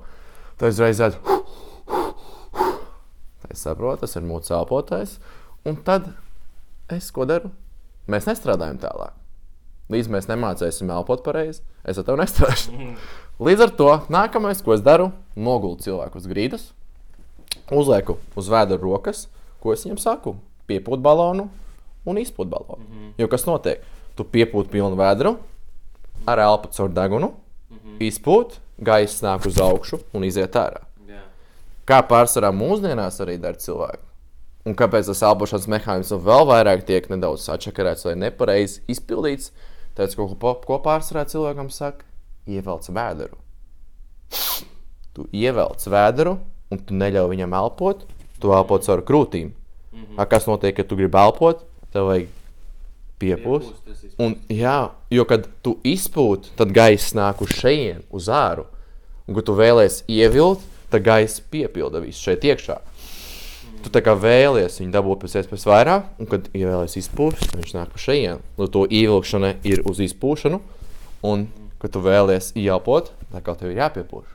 Tad 0.59 0.73
uzreiz 0.73 1.01
aiz. 1.05 1.17
Es 3.49 3.63
saprotu, 3.65 4.03
tas 4.03 4.17
ir 4.19 4.27
mūsu 4.27 4.53
elpotais. 4.57 5.17
Un 5.67 5.79
tad 5.85 6.12
es 6.91 7.09
ko 7.15 7.25
daru? 7.29 7.53
Mēs 8.09 8.27
nestrādājam 8.29 8.77
tālāk. 8.81 9.15
Līdz 9.89 10.12
mēs 10.13 10.29
nemācīsim 10.29 10.91
elpot 10.93 11.23
pareizi, 11.25 11.63
es 11.81 11.97
ar 11.97 12.05
tevi 12.05 12.21
nestrādāšu. 12.21 12.77
Līdz 13.39 13.62
ar 13.63 13.71
to 13.71 13.91
nākamais, 14.12 14.60
ko 14.60 14.73
es 14.75 14.82
daru, 14.84 15.13
nogulu 15.39 15.78
cilvēku 15.80 16.19
uz 16.19 16.25
grīdas, 16.28 16.63
uzlieku 17.71 18.17
uz 18.36 18.49
vēdera 18.52 18.82
rokas, 18.82 19.30
ko 19.63 19.71
es 19.71 19.86
viņam 19.86 19.99
saku, 20.04 20.34
piepūt 20.67 20.99
balonu 20.99 21.45
un 22.04 22.19
izpūt 22.19 22.49
balonu. 22.52 22.84
Mm 22.84 22.97
-hmm. 22.97 23.13
Jo 23.17 23.28
kas 23.28 23.45
notiek? 23.47 23.86
Tu 24.15 24.23
piepūti 24.23 24.69
pilnu 24.69 24.99
vēdru 24.99 25.38
ar 26.28 26.39
elpu 26.39 26.67
caur 26.67 26.89
degunu, 26.89 27.32
mm 27.69 27.78
-hmm. 27.78 27.97
izpūt, 28.08 28.60
gaisa 28.78 29.28
nāk 29.28 29.47
uz 29.47 29.58
augšu 29.58 29.99
un 30.13 30.23
iziet 30.23 30.56
ārā. 30.56 30.84
Jā. 31.08 31.21
Kā 31.88 32.04
pārsvarā 32.08 32.52
mūsdienās 32.52 33.21
arī 33.21 33.38
dara 33.39 33.58
cilvēki. 33.58 34.04
Un 34.65 34.75
kāpēc 34.75 35.06
tas 35.06 35.21
elpošanas 35.21 35.67
mehānisms 35.67 36.23
vēl 36.23 36.45
vairāk 36.45 36.84
tiek 36.84 37.10
nedaudz 37.10 37.49
atšakarēts 37.49 38.06
vai 38.06 38.15
nepareizi 38.15 38.82
izpildīts? 38.88 39.52
Tāpēc, 39.95 40.15
ko, 40.15 40.54
ko 40.67 40.78
pārsvarā 40.84 41.25
cilvēkam 41.25 41.69
saka, 41.69 42.04
ievelc 42.49 42.89
vēdru. 42.95 43.38
Tu 45.15 45.25
ievelc 45.35 45.85
vēdru, 45.93 46.35
un 46.69 46.81
tu 46.85 46.97
neļauj 46.97 47.31
viņam 47.33 47.55
elpot, 47.59 48.03
tu 48.39 48.53
elpo 48.55 48.77
caur 48.85 49.03
krūtīm. 49.05 49.51
Mm 49.91 50.03
-hmm. 50.03 50.27
Kas 50.29 50.47
notiek, 50.47 50.75
kad 50.75 50.88
tu 50.88 50.95
gribi 50.95 51.17
elpot? 51.17 51.65
Tev 51.93 52.05
vajag 52.05 52.27
piepūst. 53.19 53.73
Un, 54.19 54.35
jā, 54.49 54.91
jo 55.12 55.25
kad 55.25 55.47
tu 55.65 55.77
izpūti, 55.83 56.53
tad 56.59 56.71
gaisa 56.75 57.17
nāk 57.17 57.41
uz 57.41 57.53
šejienes, 57.59 58.05
uz 58.09 58.29
āru. 58.31 58.65
Un, 59.27 59.35
kad 59.35 59.45
tu 59.45 59.55
vēlēsies 59.57 60.03
ievilkt, 60.07 60.63
tad 60.89 61.03
gaisa 61.05 61.43
piepilda 61.51 62.01
visu 62.03 62.21
šeit 62.29 62.45
iekšā. 62.47 62.79
Tu 63.83 63.91
tā 63.93 64.01
kā 64.03 64.15
vēlies 64.17 64.79
viņu 64.81 64.91
dabūt 64.91 65.21
pēc 65.23 65.38
iespējas 65.39 65.67
vairāk, 65.69 66.07
un, 66.19 66.27
kad 66.27 66.49
ievēlēsies 66.51 67.05
izpūst, 67.05 67.53
viņš 67.55 67.75
nāk 67.77 67.93
pa 67.93 68.01
šejienu. 68.01 68.41
Līdz 68.59 68.73
to 68.75 68.83
ievilkšana 68.99 69.53
ir 69.69 69.83
uz 69.88 70.01
izpūšanu, 70.03 70.59
un, 71.29 71.45
kad 71.79 71.93
tu 71.95 72.03
vēlies 72.03 72.51
ieelpot, 72.59 73.13
tā 73.33 73.43
kā 73.45 73.55
tev 73.59 73.73
ir 73.73 73.81
jāpiepūš. 73.83 74.27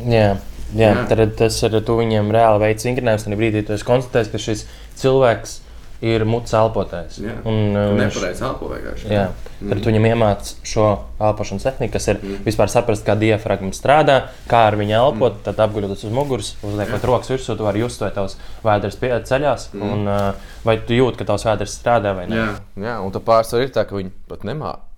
Jā, 0.00 0.28
jā, 0.72 0.92
jā. 0.94 1.02
Tad 1.10 1.34
tas 1.36 1.58
ir 1.66 1.76
tu 1.84 1.98
viņiem 1.98 2.32
reāli 2.32 2.62
veids 2.62 2.86
vingrinājums. 2.88 3.26
Tad 3.26 3.36
brīdī 3.36 3.64
tu 3.66 3.74
esi 3.76 3.86
konstatējis, 3.86 4.32
ka 4.32 4.40
šis 4.40 4.64
cilvēks 5.02 5.58
ir 6.02 6.24
mutes 6.26 6.52
elpotājs. 6.58 7.20
Jā. 7.22 7.36
Un, 7.46 7.76
uh, 7.76 7.92
Nepareizi 7.94 8.42
elpo 8.42 8.72
vienkārši. 8.72 9.06
Jā, 9.12 9.28
tad 9.60 9.76
mm. 9.76 9.84
viņam 9.86 10.08
iemācās 10.10 10.54
šo 10.66 10.86
elpošanas 11.22 11.66
tehniku, 11.68 11.94
kas 11.94 12.08
ir 12.10 12.18
mm. 12.18 12.40
vispār 12.48 12.72
saprast, 12.72 13.04
kā 13.06 13.14
diafragma 13.20 13.70
strādā, 13.76 14.18
kā 14.50 14.64
ar 14.72 14.76
viņu 14.80 14.96
elpot. 14.98 15.38
Mm. 15.38 15.44
Tad 15.46 15.62
apguļoties 15.68 16.06
uz 16.08 16.14
muguras, 16.16 16.52
uzliekot 16.66 17.06
rokas 17.06 17.30
virsū, 17.30 17.54
tu 17.58 17.68
vari 17.68 17.84
just, 17.84 18.02
vai 18.02 18.10
tavs 18.16 18.38
vēders 18.66 18.98
pie- 18.98 19.14
ceļās, 19.30 19.68
mm. 19.76 19.92
un 19.94 20.10
uh, 20.10 20.54
vai 20.66 20.80
tu 20.82 20.98
jūti, 20.98 21.20
ka 21.22 21.30
tavs 21.30 21.46
vēders 21.46 21.76
strādā 21.78 22.16
vai 22.18 22.26
nē. 22.32 22.40
Jā. 22.40 22.54
Jā, 22.88 22.96
un 23.04 23.14
tā 23.14 23.22
pārsvarā 23.22 23.68
ir 23.68 23.76
tā, 23.76 23.86
ka 23.86 24.00
viņi 24.00 24.10
pat 24.32 24.48
nemāķi. 24.48 24.88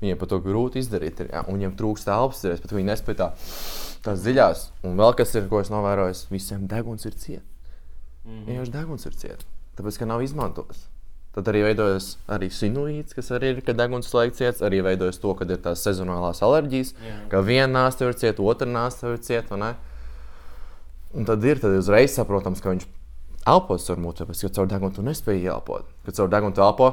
Viņiem 0.00 0.20
pat 0.20 0.30
to 0.32 0.38
grūti 0.40 0.80
izdarīt, 0.80 1.20
ir, 1.20 1.32
un 1.44 1.58
viņiem 1.58 1.74
trūkst 1.76 2.08
elpas, 2.08 2.44
ir, 2.46 2.56
bet 2.62 2.72
viņi 2.72 2.88
nespēj 2.88 3.18
tā, 3.18 3.32
tās 4.06 4.22
dziļās. 4.24 4.62
Un 4.88 4.96
vēl 5.00 5.12
kas 5.18 5.34
ir, 5.36 5.48
ko 5.50 5.60
es 5.60 5.72
novēroju, 5.72 6.16
visiem 6.32 6.64
deguns 6.70 7.04
ir 7.04 7.12
ciets. 7.12 7.44
Mm 8.24 8.30
-hmm. 8.30 8.46
Vienkārši 8.46 8.72
deguns 8.72 9.06
ir 9.06 9.14
ciets, 9.16 9.46
tāpēc 9.76 9.98
ka 9.98 10.08
nav 10.08 10.22
izmantots. 10.22 10.88
Tad 11.30 11.46
arī 11.46 11.60
veidojas 11.62 12.16
arī 12.26 12.48
sinuīts, 12.50 13.14
kas 13.14 13.28
arī 13.30 13.52
ir, 13.54 13.60
kad 13.62 13.76
deguns 13.78 14.08
laiks 14.14 14.40
ciets. 14.40 14.62
Arī 14.66 14.80
veidojas 14.82 15.20
to, 15.22 15.34
kad 15.38 15.50
ir 15.50 15.60
tās 15.62 15.84
sezonālās 15.86 16.42
alerģijas, 16.42 16.94
Jā. 17.06 17.18
ka 17.30 17.42
viena 17.46 17.84
nāsta 17.84 18.08
ir 18.08 18.16
cieta, 18.18 18.42
otra 18.42 18.66
nāsta 18.66 19.12
ir 19.12 19.18
cieta. 19.22 19.76
Un 21.14 21.24
tad 21.24 21.44
ir 21.44 21.60
tad 21.62 21.70
uzreiz 21.78 22.16
saprotams, 22.16 22.60
ka 22.60 22.70
viņš 22.70 22.88
elpot 23.46 23.86
caur 23.86 24.02
muti, 24.02 24.24
tāpēc, 24.24 24.42
ka 24.42 24.52
caur 24.58 24.66
degunu 24.66 24.96
tu 24.96 25.02
nespēji 25.06 25.46
elpot. 25.54 25.86
Kad 26.04 26.18
caur 26.18 26.28
degunu 26.34 26.66
elpo, 26.66 26.90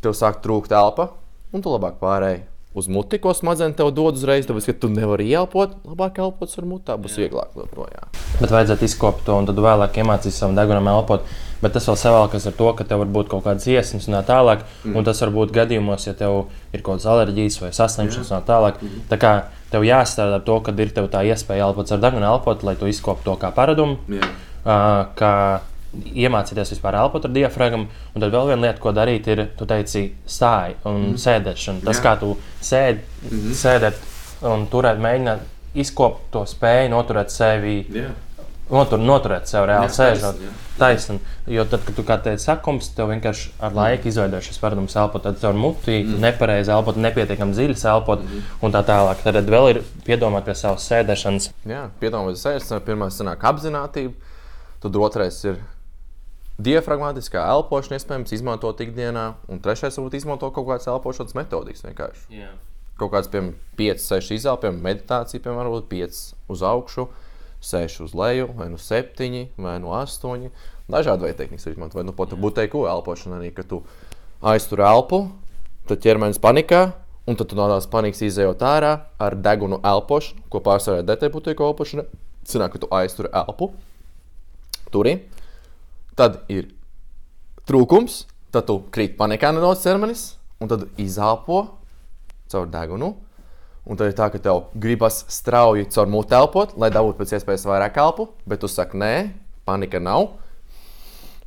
tev 0.00 0.14
sāk 0.14 0.38
trūkt 0.46 0.70
elpa, 0.70 1.10
un 1.52 1.64
tu 1.64 1.72
labāk 1.72 2.00
pārēji 2.02 2.42
uz 2.74 2.88
muti, 2.88 3.18
ko 3.20 3.34
smadzenes 3.36 3.76
tev 3.76 3.90
dod 3.92 4.16
uzreiz. 4.16 4.46
Tāpēc, 4.48 4.70
ka 4.70 4.74
tu 4.84 4.88
nevari 4.92 5.28
ielpot, 5.28 5.74
labāk 5.84 6.22
elpot 6.24 6.52
ar 6.58 6.68
mutā, 6.68 6.96
būs 7.00 7.18
vieglāk 7.20 7.56
joprojām. 7.58 8.12
Bet 8.40 8.52
vajadzētu 8.52 8.86
izkopt 8.88 9.26
to, 9.26 9.36
un 9.36 9.48
tad 9.48 9.60
vēlāk 9.60 9.98
iemācīties 10.00 10.38
savam 10.40 10.56
degunam 10.56 10.88
elpot. 10.94 11.26
Bet 11.62 11.76
tas 11.76 11.84
vēl 11.86 11.98
savalkas 12.00 12.48
ar 12.48 12.54
to, 12.58 12.70
ka 12.74 12.86
tev 12.88 13.02
var 13.04 13.10
būt 13.14 13.28
kaut 13.30 13.44
kādas 13.44 13.68
iesnas 13.70 14.08
un 14.08 14.16
tā 14.16 14.22
tālāk. 14.32 14.64
Mm. 14.82 14.96
Un 14.98 15.06
tas 15.06 15.20
var 15.22 15.34
būt 15.36 15.52
gadījumos, 15.54 16.06
ja 16.08 16.14
tev 16.18 16.46
ir 16.72 16.80
kaut 16.80 16.96
kādas 16.96 17.10
alerģijas 17.12 17.60
vai 17.62 17.70
saslimšanas 17.76 18.32
un 18.32 18.40
tā 18.40 18.42
tālāk. 18.48 18.80
Mm. 18.80 19.04
Tā 19.12 19.18
kā 19.20 19.34
tev 19.70 19.84
jāstrādā 19.86 20.40
ar 20.40 20.46
to, 20.48 20.56
kad 20.64 20.80
ir 20.82 20.96
tev 20.96 21.06
tā 21.12 21.22
iespēja 21.28 21.68
elpot 21.68 21.92
ar 21.92 22.00
degunu, 22.02 22.26
elpot, 22.32 22.64
lai 22.66 22.74
tu 22.80 22.88
izkoptu 22.90 23.30
to 23.30 23.36
kā 23.44 23.52
paradumu. 23.54 24.00
Jā. 24.10 24.32
Uh, 24.62 25.12
kā 25.18 25.34
iemācīties 25.92 26.72
vispār 26.74 26.96
elpot 27.02 27.26
ar 27.28 27.34
diafragmu. 27.34 27.86
Un 28.14 28.24
tad 28.24 28.32
vēl 28.32 28.52
viena 28.52 28.68
lieta, 28.68 28.80
ko 28.82 28.94
darīt, 28.96 29.28
ir, 29.32 29.44
tu 29.58 29.68
teici, 29.68 30.08
stāja 30.26 30.78
un 30.88 31.12
mm. 31.12 31.20
sēdēšana. 31.20 31.84
Tas, 31.84 32.00
Jā. 32.00 32.04
kā 32.06 32.16
tu 32.20 32.34
sēdi, 32.64 33.04
mm. 33.04 33.38
-hmm. 33.38 33.56
sēdēt 33.62 34.04
un 34.52 34.66
turēt, 34.72 35.00
mēģināt 35.02 35.48
izkopt 35.78 36.28
to 36.32 36.44
spēju, 36.48 36.90
noturēt 36.92 37.32
sevi, 37.32 37.78
Jā. 37.92 38.10
notur, 38.72 39.00
noturēt 39.00 39.48
sevi 39.48 39.70
reāli 39.70 39.88
Jā, 39.88 39.96
sēžot. 39.98 40.44
Taisni. 40.78 41.18
Jo 41.46 41.66
tad, 41.68 41.82
kad 41.84 41.94
tu 41.94 42.02
kā 42.02 42.16
teici, 42.24 42.46
sakums, 42.46 42.88
tev 42.96 43.10
vienkārši 43.12 43.50
ar 43.60 43.74
laiku 43.76 44.08
izveidojas 44.08 44.48
šis 44.48 44.58
paradums 44.58 44.96
elpot, 44.96 45.26
ir 45.28 45.58
muti, 45.58 45.98
mm. 46.00 46.16
nepareizi 46.24 46.72
elpot, 46.72 46.96
nepietiekami 46.96 47.52
dziļi 47.52 47.76
elpot 47.92 48.24
mm 48.24 48.48
un 48.62 48.72
tā 48.72 48.80
tālāk. 48.88 49.20
Tad 49.22 49.44
vēl 49.44 49.68
ir 49.74 49.82
piedomāt 50.06 50.48
pie 50.48 50.54
savas 50.56 50.88
sēdēšanas. 50.88 51.50
Jā, 51.68 51.84
piedomājies, 52.00 52.42
sēžat, 52.46 52.80
pirmā 52.86 53.10
sanāk 53.12 53.44
apziņotība, 53.44 54.14
tad 54.80 54.96
otrais 54.96 55.44
ir 55.44 55.60
diafragmatiskā 56.66 57.42
elpošana, 57.54 57.98
iespējams, 57.98 58.34
izmantot 58.36 58.80
ikdienā, 58.84 59.32
un 59.50 59.60
trešais 59.62 59.98
varbūt 59.98 60.18
izmanto 60.18 60.50
kaut 60.54 60.68
kādas 60.68 60.88
elpošanas 60.90 61.36
metodikas 61.38 61.84
vienkārši. 61.86 62.24
Jā. 62.36 62.52
Kaut 63.00 63.12
kāds, 63.14 63.30
piemēram, 63.32 63.56
5, 63.78 64.04
6 64.04 64.36
izelpiem, 64.36 64.78
meditācija, 64.84 65.42
piemēram, 65.42 65.72
varbūt 65.72 65.88
5 65.90 66.22
uz 66.52 66.64
augšu, 66.68 67.06
6 67.62 68.02
uz 68.06 68.14
leju, 68.18 68.48
vai 68.58 68.68
nu 68.72 68.80
7, 68.80 69.46
vai 69.56 69.76
nu 69.82 69.94
8. 69.96 70.48
Dažādi 70.92 71.26
veidi 71.26 71.38
tehnikas 71.38 71.66
var 71.66 71.76
izmantot, 71.76 72.00
vai 72.00 72.06
nu 72.08 72.14
pat 72.16 72.34
buteiko 72.38 72.86
elpošana 72.90 73.38
arī, 73.38 73.52
ka 73.54 73.64
tu 73.66 73.80
aiztur 74.52 74.82
elpu, 74.84 75.24
tad 75.88 76.02
ķermenis 76.02 76.42
panikā, 76.42 76.90
un 77.26 77.38
tad 77.38 77.50
tu 77.50 77.58
no 77.58 77.68
tās 77.70 77.86
panikas 77.90 78.24
izējot 78.26 78.64
ārā 78.66 78.96
ar 79.22 79.38
degunu 79.38 79.78
elpošanu, 79.86 80.42
ko 80.50 80.62
pārsvarā 80.64 81.06
DT 81.06 81.30
buteiko 81.32 81.70
elpošana. 81.70 82.08
Sanāk, 82.48 82.74
ka 82.74 82.82
tu 82.82 82.88
aiztur 82.90 83.28
elpu, 83.30 83.70
turi, 84.90 85.20
tad 86.18 86.42
ir 86.52 86.70
trūkums, 87.68 88.24
tad 88.52 88.68
tu 88.68 88.78
krīt 88.92 89.16
panikā 89.18 89.52
nedaudz 89.54 89.84
ķermenis, 89.84 90.24
un 90.62 90.70
tad 90.70 90.86
izelpo 91.00 91.64
caur 92.52 92.68
degunu. 92.72 93.14
Un 93.82 93.98
tad 93.98 94.12
ir 94.12 94.14
tā, 94.14 94.28
ka 94.30 94.38
tev 94.38 94.68
gribas 94.78 95.24
strauji 95.32 95.88
caur 95.90 96.06
muti 96.10 96.36
elpot, 96.38 96.76
lai 96.78 96.92
dabūtu 96.94 97.18
pēc 97.18 97.34
iespējas 97.38 97.66
vairāk 97.66 97.98
elpu, 97.98 98.28
bet 98.46 98.62
tu 98.62 98.70
saki, 98.70 98.94
nē, 99.00 99.14
panika 99.66 99.98
nav. 99.98 100.36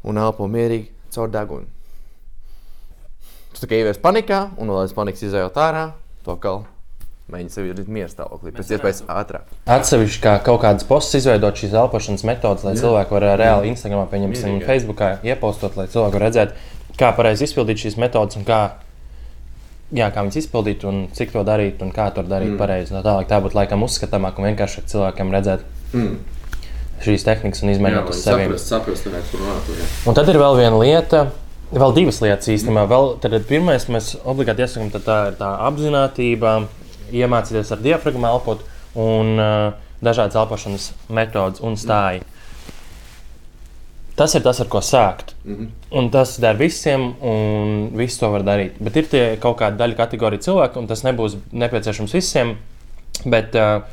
Un 0.03 0.19
elpo 0.19 0.49
mierīgi 0.51 0.89
caur 1.15 1.31
degunu. 1.31 1.69
Tu 3.55 3.63
tikai 3.63 3.79
ievies 3.85 4.01
panikā, 4.03 4.49
un 4.59 4.67
no 4.67 4.75
tādas 4.81 4.97
panikas 4.97 5.23
izējot 5.23 5.61
ārā, 5.63 5.85
to 6.25 6.35
atkal 6.35 6.65
mēģini 7.31 7.49
sevi 7.53 7.71
radīt 7.73 7.87
mieru 7.89 8.11
stāvoklī, 8.11 8.51
pēc 8.53 8.71
iespējas 8.75 8.99
ātrāk. 9.09 9.47
Atsevišķi 9.75 10.21
kā 10.21 10.33
kaut 10.45 10.61
kādas 10.61 10.85
postus 10.85 11.23
izveidot 11.23 11.57
šīs 11.57 11.73
elpošanas 11.73 12.23
metodas, 12.27 12.65
lai 12.67 12.75
cilvēki 12.77 13.15
varētu 13.17 13.39
reāli 13.41 13.71
Instagram, 13.73 14.05
pieņemsim, 14.11 14.51
Mierīgāk. 14.51 14.67
Facebookā 14.69 15.07
iepostot, 15.25 15.77
lai 15.79 15.87
cilvēki 15.89 16.19
varētu 16.19 16.25
redzēt, 16.27 16.53
kā 17.01 17.09
pareizi 17.17 17.47
izpildīt 17.49 17.81
šīs 17.81 17.97
metodas 18.03 18.37
un 18.37 18.45
kā, 18.45 18.59
jā, 19.95 20.11
kā 20.13 20.21
viņas 20.27 20.37
izpildīt 20.43 20.85
un 20.85 21.01
cik 21.17 21.33
to 21.33 21.41
darīt 21.47 21.81
un 21.81 21.89
kā 21.95 22.11
to 22.13 22.21
darīt 22.29 22.53
mm. 22.53 22.59
pareizi. 22.61 22.93
No 22.93 23.01
tālāk 23.05 23.27
tā 23.31 23.41
būtu 23.43 23.57
laikam 23.57 23.83
uzskatāmāk 23.87 24.37
un 24.39 24.49
vienkāršāk 24.51 24.85
cilvēkiem 24.93 25.33
redzēt 25.33 25.65
Mm. 25.95 26.17
šīs 27.05 27.23
tehnikas 27.23 27.61
un 27.63 27.69
Jā, 27.69 27.75
izmēģināt 27.77 28.09
uz 28.09 28.21
sevi. 28.21 28.45
saprast, 28.59 29.05
saprast, 29.07 29.35
runāt. 29.37 29.67
jā. 29.69 29.85
Un 30.09 30.15
tad 30.17 30.29
ir 30.31 30.39
vēl 30.41 30.57
viena 30.57 30.79
lieta, 30.81 31.21
vēl 31.71 31.93
divas 31.95 32.21
lietas 32.23 32.49
īstenībā. 32.51 32.83
Vēl, 32.89 33.13
tad 33.21 33.35
pirmais 33.47 33.85
mēs 33.87 34.15
obligāti 34.25 34.65
iesakām, 34.65 34.89
tā 34.95 35.19
ir 35.29 35.37
tā 35.39 35.51
apziņotība, 35.69 36.55
iemācīties 37.11 37.73
ar 37.73 37.81
diafragmu 37.83 38.27
elpot 38.29 38.63
un 38.95 39.35
uh, 39.39 39.73
dažādas 40.03 40.37
elpošanas 40.39 40.89
metodas 41.09 41.61
un 41.65 41.77
stāji. 41.79 42.23
Tas 44.15 44.31
ir 44.37 44.45
tas, 44.45 44.61
ar 44.63 44.69
ko 44.71 44.79
sākt. 44.79 45.33
Mhm. 45.43 45.71
Un 45.91 46.09
tas 46.09 46.37
der 46.39 46.55
visiem, 46.55 47.13
un 47.21 47.89
visi 47.99 48.19
to 48.19 48.29
var 48.31 48.45
darīt. 48.47 48.79
Bet 48.79 48.95
ir 48.95 49.09
tie 49.11 49.23
kaut 49.41 49.59
kāda 49.59 49.75
daļa 49.81 49.97
kategorija 49.99 50.45
cilvēku, 50.47 50.79
un 50.79 50.87
tas 50.87 51.03
nebūs 51.03 51.35
nepieciešams 51.51 52.15
visiem. 52.15 52.55
Bet, 53.25 53.55
uh, 53.55 53.83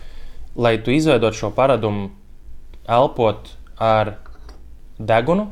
lai 0.56 0.76
tu 0.78 0.94
izveidotu 0.94 1.40
šo 1.40 1.50
paradumu, 1.54 2.10
elpot 2.86 3.50
ar 3.78 4.16
degunu, 4.98 5.48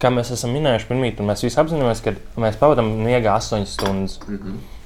kā 0.00 0.10
mēs 0.14 0.30
esam 0.34 0.54
minējuši 0.54 0.88
pirmīt, 0.88 1.20
un 1.20 1.30
mēs 1.30 1.44
visi 1.44 1.58
apzināmies, 1.60 2.02
ka 2.04 2.14
mēs 2.40 2.58
pavadām 2.60 2.90
miegā 3.04 3.34
8 3.36 3.66
stundas. 3.66 4.20
Mm. 4.26 4.36
-hmm. 4.36 4.79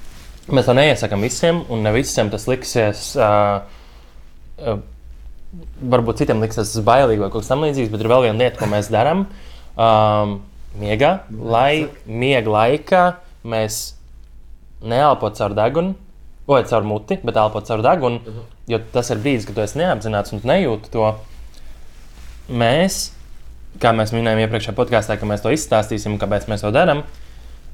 Mēs 0.45 0.67
to 0.67 0.75
neiesakām 0.77 1.23
visiem, 1.25 1.63
un 1.73 1.81
ne 1.81 1.93
visiem 1.95 2.29
tas 2.33 2.45
liksies. 2.49 3.07
Uh, 3.17 3.63
uh, 4.61 4.83
varbūt 5.81 6.21
citiem 6.21 6.43
liks 6.43 6.59
tas 6.59 6.73
bailīgi 6.85 7.23
vai 7.23 7.31
kaut 7.33 7.45
kas 7.45 7.51
tamlīdzīgs, 7.53 7.91
bet 7.93 8.03
ir 8.03 8.11
vēl 8.11 8.27
viena 8.27 8.43
lieta, 8.43 8.59
ko 8.59 8.69
mēs 8.69 8.91
darām. 8.93 9.25
Um, 9.75 10.39
miegā, 10.79 11.11
lai 11.29 11.87
miega 12.05 12.51
laikā 12.51 13.03
mēs 13.47 13.79
neelpot 14.85 15.37
caur 15.37 15.55
degunu, 15.57 15.95
vai 16.47 16.61
caur 16.69 16.85
muti, 16.85 17.17
bet 17.25 17.39
elpot 17.41 17.67
caur 17.67 17.83
degunu, 17.85 18.35
jo 18.69 18.79
tas 18.93 19.09
ir 19.13 19.21
brīdis, 19.23 19.47
kad 19.47 19.57
tu 19.57 19.63
esi 19.63 19.79
neapzināts 19.81 20.35
un 20.35 20.43
tu 20.43 20.49
nejūti 20.49 20.91
to. 20.93 21.07
Mēs, 22.53 22.99
kā 23.81 23.95
mēs 23.97 24.13
minējām 24.13 24.43
iepriekšējā 24.43 24.75
podkāstā, 24.77 25.17
ka 25.17 25.29
mēs 25.29 25.41
to 25.41 25.53
izstāstīsim, 25.55 26.19
kāpēc 26.21 26.45
mēs 26.51 26.65
to 26.65 26.69
darām, 26.75 27.01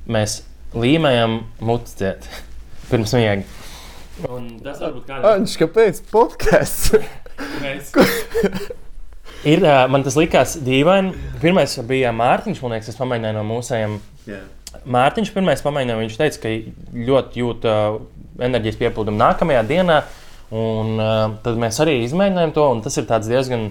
mēs 0.08 0.42
līmējam 0.72 1.42
muti 1.60 2.00
ciet 2.00 2.30
pirms 2.92 3.16
miega. 3.18 3.44
Un 4.30 4.48
tas 4.62 4.80
varbūt 4.84 5.08
kādam 5.08 5.28
Anģis, 5.32 5.58
kāpēc 5.62 6.02
podkāsts? 6.12 6.92
Ir, 9.52 9.64
man 9.90 10.04
tas 10.06 10.18
likās 10.20 10.58
dīvaini. 10.62 11.16
Pirmais 11.42 11.74
bija 11.90 12.12
Mārtiņš, 12.14 12.60
man 12.62 12.76
liekas, 12.76 12.92
es 12.92 13.00
pamēģināju 13.00 13.38
no 13.40 13.46
mūsējiem. 13.50 13.96
Jā. 14.30 14.42
Mārtiņš 14.96 15.32
pirmais 15.34 15.64
pamēģināja, 15.66 16.02
viņš 16.04 16.18
teica, 16.20 16.42
ka 16.44 16.52
ļoti 17.10 17.42
jūt 17.42 17.66
uh, 17.70 17.96
enerģijas 18.42 18.78
piepildumu 18.84 19.18
nākamajā 19.22 19.64
dienā. 19.72 20.02
Un, 20.52 20.94
uh, 21.00 21.24
tad 21.42 21.58
mēs 21.60 21.80
arī 21.82 22.02
izmēģinājām 22.06 22.54
to, 22.54 22.68
un 22.76 22.84
tas 22.86 23.00
ir 23.00 23.08
tāds 23.10 23.32
diezgan 23.32 23.70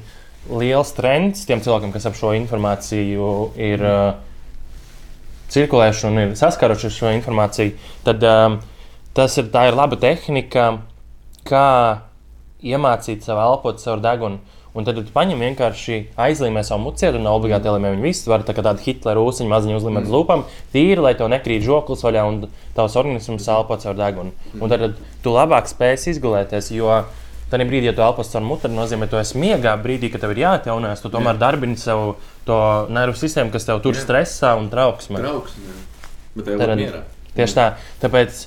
liels 0.48 0.90
trends 0.96 1.44
tiem 1.46 1.62
cilvēkiem, 1.62 1.92
kas 1.94 2.08
ap 2.08 2.18
šo 2.18 2.32
informāciju 2.34 3.30
ir 3.60 3.84
uh, 3.84 4.02
cirkulējuši 5.54 6.06
un 6.08 6.20
ir 6.24 6.34
saskārušies 6.38 6.90
ar 6.90 6.96
šo 6.96 7.14
informāciju. 7.18 7.74
Tad 8.06 8.26
um, 8.26 8.58
tas 9.14 9.36
ir, 9.38 9.50
ir 9.50 9.76
laba 9.76 9.96
tehnika, 10.00 10.70
kā 11.48 11.66
iemācīt 12.62 13.24
sev 13.24 13.40
elpot 13.40 13.80
caur 13.82 14.02
degunu. 14.04 14.40
Un 14.70 14.86
tad 14.86 15.00
tu 15.00 15.10
paņem 15.10 15.40
vienkārši 15.42 15.96
aizlīmē 16.20 16.62
savu 16.62 16.84
mucietu, 16.84 17.18
un 17.18 17.26
obligāti 17.26 17.66
jālīmē 17.66 17.90
viņu 17.96 18.04
visu. 18.06 18.28
Var 18.30 18.44
tā 18.46 18.54
kā 18.54 18.62
tāda 18.62 18.78
Hitlera 18.84 19.18
ūsuņa 19.18 19.50
maziņa 19.50 19.78
uzlīmēt 19.80 20.06
uz 20.06 20.12
lūpām, 20.14 20.44
tīri, 20.70 21.02
lai 21.02 21.16
tev 21.18 21.26
nekrīt 21.32 21.64
žoklis 21.66 22.04
vaļā 22.06 22.22
un 22.28 22.44
tavs 22.76 22.94
organisms 23.00 23.48
elpo 23.50 23.78
caur 23.82 23.98
degunu. 23.98 24.30
Un 24.60 24.70
tad, 24.70 24.84
tad 24.84 25.00
tu 25.24 25.34
labāk 25.34 25.66
spēsi 25.66 26.14
izgulēties, 26.14 26.70
jo 26.76 27.00
tajā 27.50 27.66
brīdī, 27.66 27.90
ja 27.90 27.96
tu 27.98 28.04
elpo 28.06 28.22
caur 28.22 28.62
tad 28.62 28.76
nozīmē, 28.76 29.08
ka 29.10 29.16
tu 29.16 29.20
esi 29.24 29.42
miegā 29.42 29.74
brīdī, 29.82 30.12
kad 30.12 30.22
tev 30.22 30.36
ir 30.36 30.44
jāatjaunās. 30.44 31.02
Tu 31.02 31.10
tomēr 31.10 31.40
darbini 31.42 31.74
savu 31.74 32.14
to 32.46 32.60
nervu 32.94 33.18
sistēmu, 33.18 33.50
kas 33.50 33.66
tev 33.66 33.82
tur 33.82 33.98
Jā. 33.98 34.04
stresā 34.06 34.54
un 34.60 34.70
trauksmē. 34.70 35.18
Trauksme. 35.18 35.66
jā. 35.66 35.82
Bet 36.36 36.46
tev 36.46 36.62
Tad- 36.62 36.76
ir 36.78 36.84
mierā. 36.84 37.02
Tieši 37.34 37.58
tā. 37.58 37.66
Tāpēc, 38.06 38.46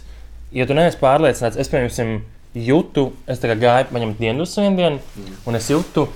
ja 0.53 0.67
tu 0.69 0.77
neesi 0.77 0.99
pārliecināts, 1.01 1.59
es 1.59 1.71
piemēram 1.71 2.21
jūtu, 2.53 3.07
es 3.29 3.41
gāju 3.41 3.89
paņemt 3.89 4.19
dienas 4.21 4.57
vienu 4.59 4.77
dienu, 4.77 4.99
mm. 5.01 5.39
un 5.49 5.57
es 5.57 5.69
jūtu 5.73 6.07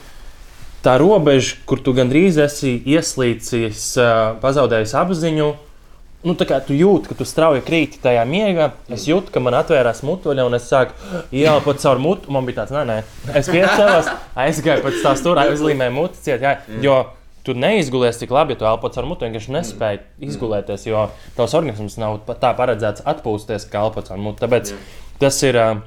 tā 0.86 0.97
robeža, 1.02 1.58
kur 1.67 1.82
tu 1.84 1.93
gandrīz 1.97 2.38
esi 2.41 2.78
ieslīcis, 2.86 3.95
pazaudējis 4.43 4.93
apziņu. 5.02 5.54
Nu, 6.28 6.34
tā 6.36 6.47
kā 6.50 6.58
tu 6.65 6.73
jūti, 6.76 7.12
ka 7.12 7.15
tu 7.15 7.28
strauji 7.30 7.62
krīti 7.63 8.00
tajā 8.04 8.23
miegā, 8.28 8.71
es 8.91 9.06
jūtu, 9.08 9.32
ka 9.32 9.41
man 9.43 9.56
atvērās 9.60 10.02
mutuļa, 10.04 10.47
un 10.50 10.58
es 10.58 10.65
sāku 10.67 11.21
ielpot 11.32 11.78
caur 11.80 12.02
mutu. 12.02 12.34
Man 12.34 12.47
bija 12.47 12.63
tāds, 12.63 12.73
nē, 12.73 12.84
nē. 12.89 13.36
Es 13.38 13.50
piecēlos, 13.54 14.10
aizgāju 14.45 14.84
pēc 14.88 14.97
tā 15.06 15.13
stūra, 15.19 15.45
aizlīmēju 15.52 15.93
mutu 15.93 16.19
ciet, 16.26 16.43
jā, 16.43 16.56
jo 16.84 16.97
tu 17.47 17.55
neizgulies 17.55 18.19
tik 18.19 18.31
labi, 18.36 18.55
ja 18.55 18.62
tu 18.62 18.67
elpo 18.67 18.91
caur 18.93 19.07
mutu, 19.07 19.25
vienkārši 19.27 19.53
nespēji 19.55 20.01
izgulēties, 20.27 20.88
jo 20.89 21.05
tavs 21.38 21.55
organisms 21.57 21.95
nav 22.01 22.19
tā 22.27 22.51
paredzēts 22.57 23.05
atpūsties, 23.07 23.67
kā 23.71 23.86
elpo 23.88 24.03
caur 24.07 24.19
mutu. 24.21 24.43
Tāpēc 24.43 24.73
Jā. 24.73 24.79
tas 25.23 25.39
ir 25.47 25.60
uh, 25.62 25.77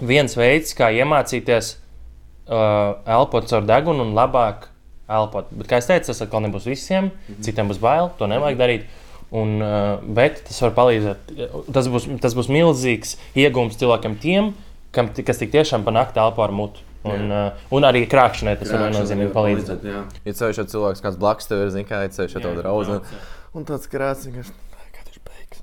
viens 0.00 0.38
veids, 0.38 0.74
kā 0.78 0.92
iemācīties 0.94 1.74
uh, 1.74 3.00
elpot 3.16 3.50
caur 3.50 3.66
degunu 3.66 4.06
un 4.06 4.14
labāk 4.16 4.68
elpot. 5.10 5.50
Bet, 5.52 5.68
kā 5.68 5.80
jau 5.80 5.90
teicu, 5.92 6.10
tas 6.12 6.22
atkal 6.24 6.44
nebūs 6.46 6.68
visiem. 6.68 7.10
Citiem 7.44 7.70
būs 7.72 7.82
bail, 7.82 8.12
to 8.18 8.30
nevajag 8.30 8.60
darīt. 8.60 8.86
Un, 9.34 9.56
uh, 9.58 9.98
bet 10.14 10.44
tas 10.46 10.60
var 10.62 10.74
palīdzēt. 10.76 11.34
Tas 11.74 11.90
būs, 11.90 12.06
tas 12.22 12.36
būs 12.38 12.50
milzīgs 12.54 13.16
iegūms 13.34 13.78
cilvēkiem, 13.80 14.18
tiem, 14.22 14.52
kam, 14.94 15.10
kas 15.10 15.40
tik 15.42 15.50
tiešām 15.54 15.86
panākt 15.86 16.20
elpo 16.20 16.44
ar 16.44 16.54
mutu. 16.54 16.84
Un, 17.04 17.28
uh, 17.28 17.64
un 17.76 17.84
arī 17.84 18.06
krāpšanai 18.08 18.54
tas 18.56 18.70
var 18.72 18.86
viennozīmīgi 18.86 19.32
palīdzēt. 19.34 19.82
Jā. 19.84 20.02
Ja 20.24 20.36
ceļš 20.38 20.62
ir 20.62 20.68
cilvēks, 20.72 21.02
kāds 21.04 21.18
blakus 21.20 21.50
tev 21.50 21.66
ir, 21.66 21.72
zina, 21.74 21.84
kā 21.88 22.00
ir 22.06 22.14
ceļš, 22.16 22.38
ja 22.38 22.44
tev 22.46 22.56
draugs. 22.62 22.88
jā. 22.88 23.22
Un 23.54 23.68
tāds 23.68 23.90
vienkārši. 23.92 24.54
Kad 24.94 25.10
viņš 25.10 25.20
beigs? 25.28 25.60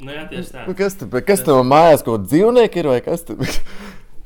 Nu, 0.00 0.14
jā, 0.14 0.22
tieši 0.30 0.54
tā. 0.54 0.64
Nu, 0.68 0.76
kas 0.78 0.96
tur 1.00 1.10
kas 1.26 1.42
tev 1.44 1.60
mājās, 1.66 2.06
ko 2.06 2.16
dzīvnieki 2.22 2.82
ir 2.82 2.90
vai 2.94 3.00
kas 3.04 3.26
tur? 3.26 3.42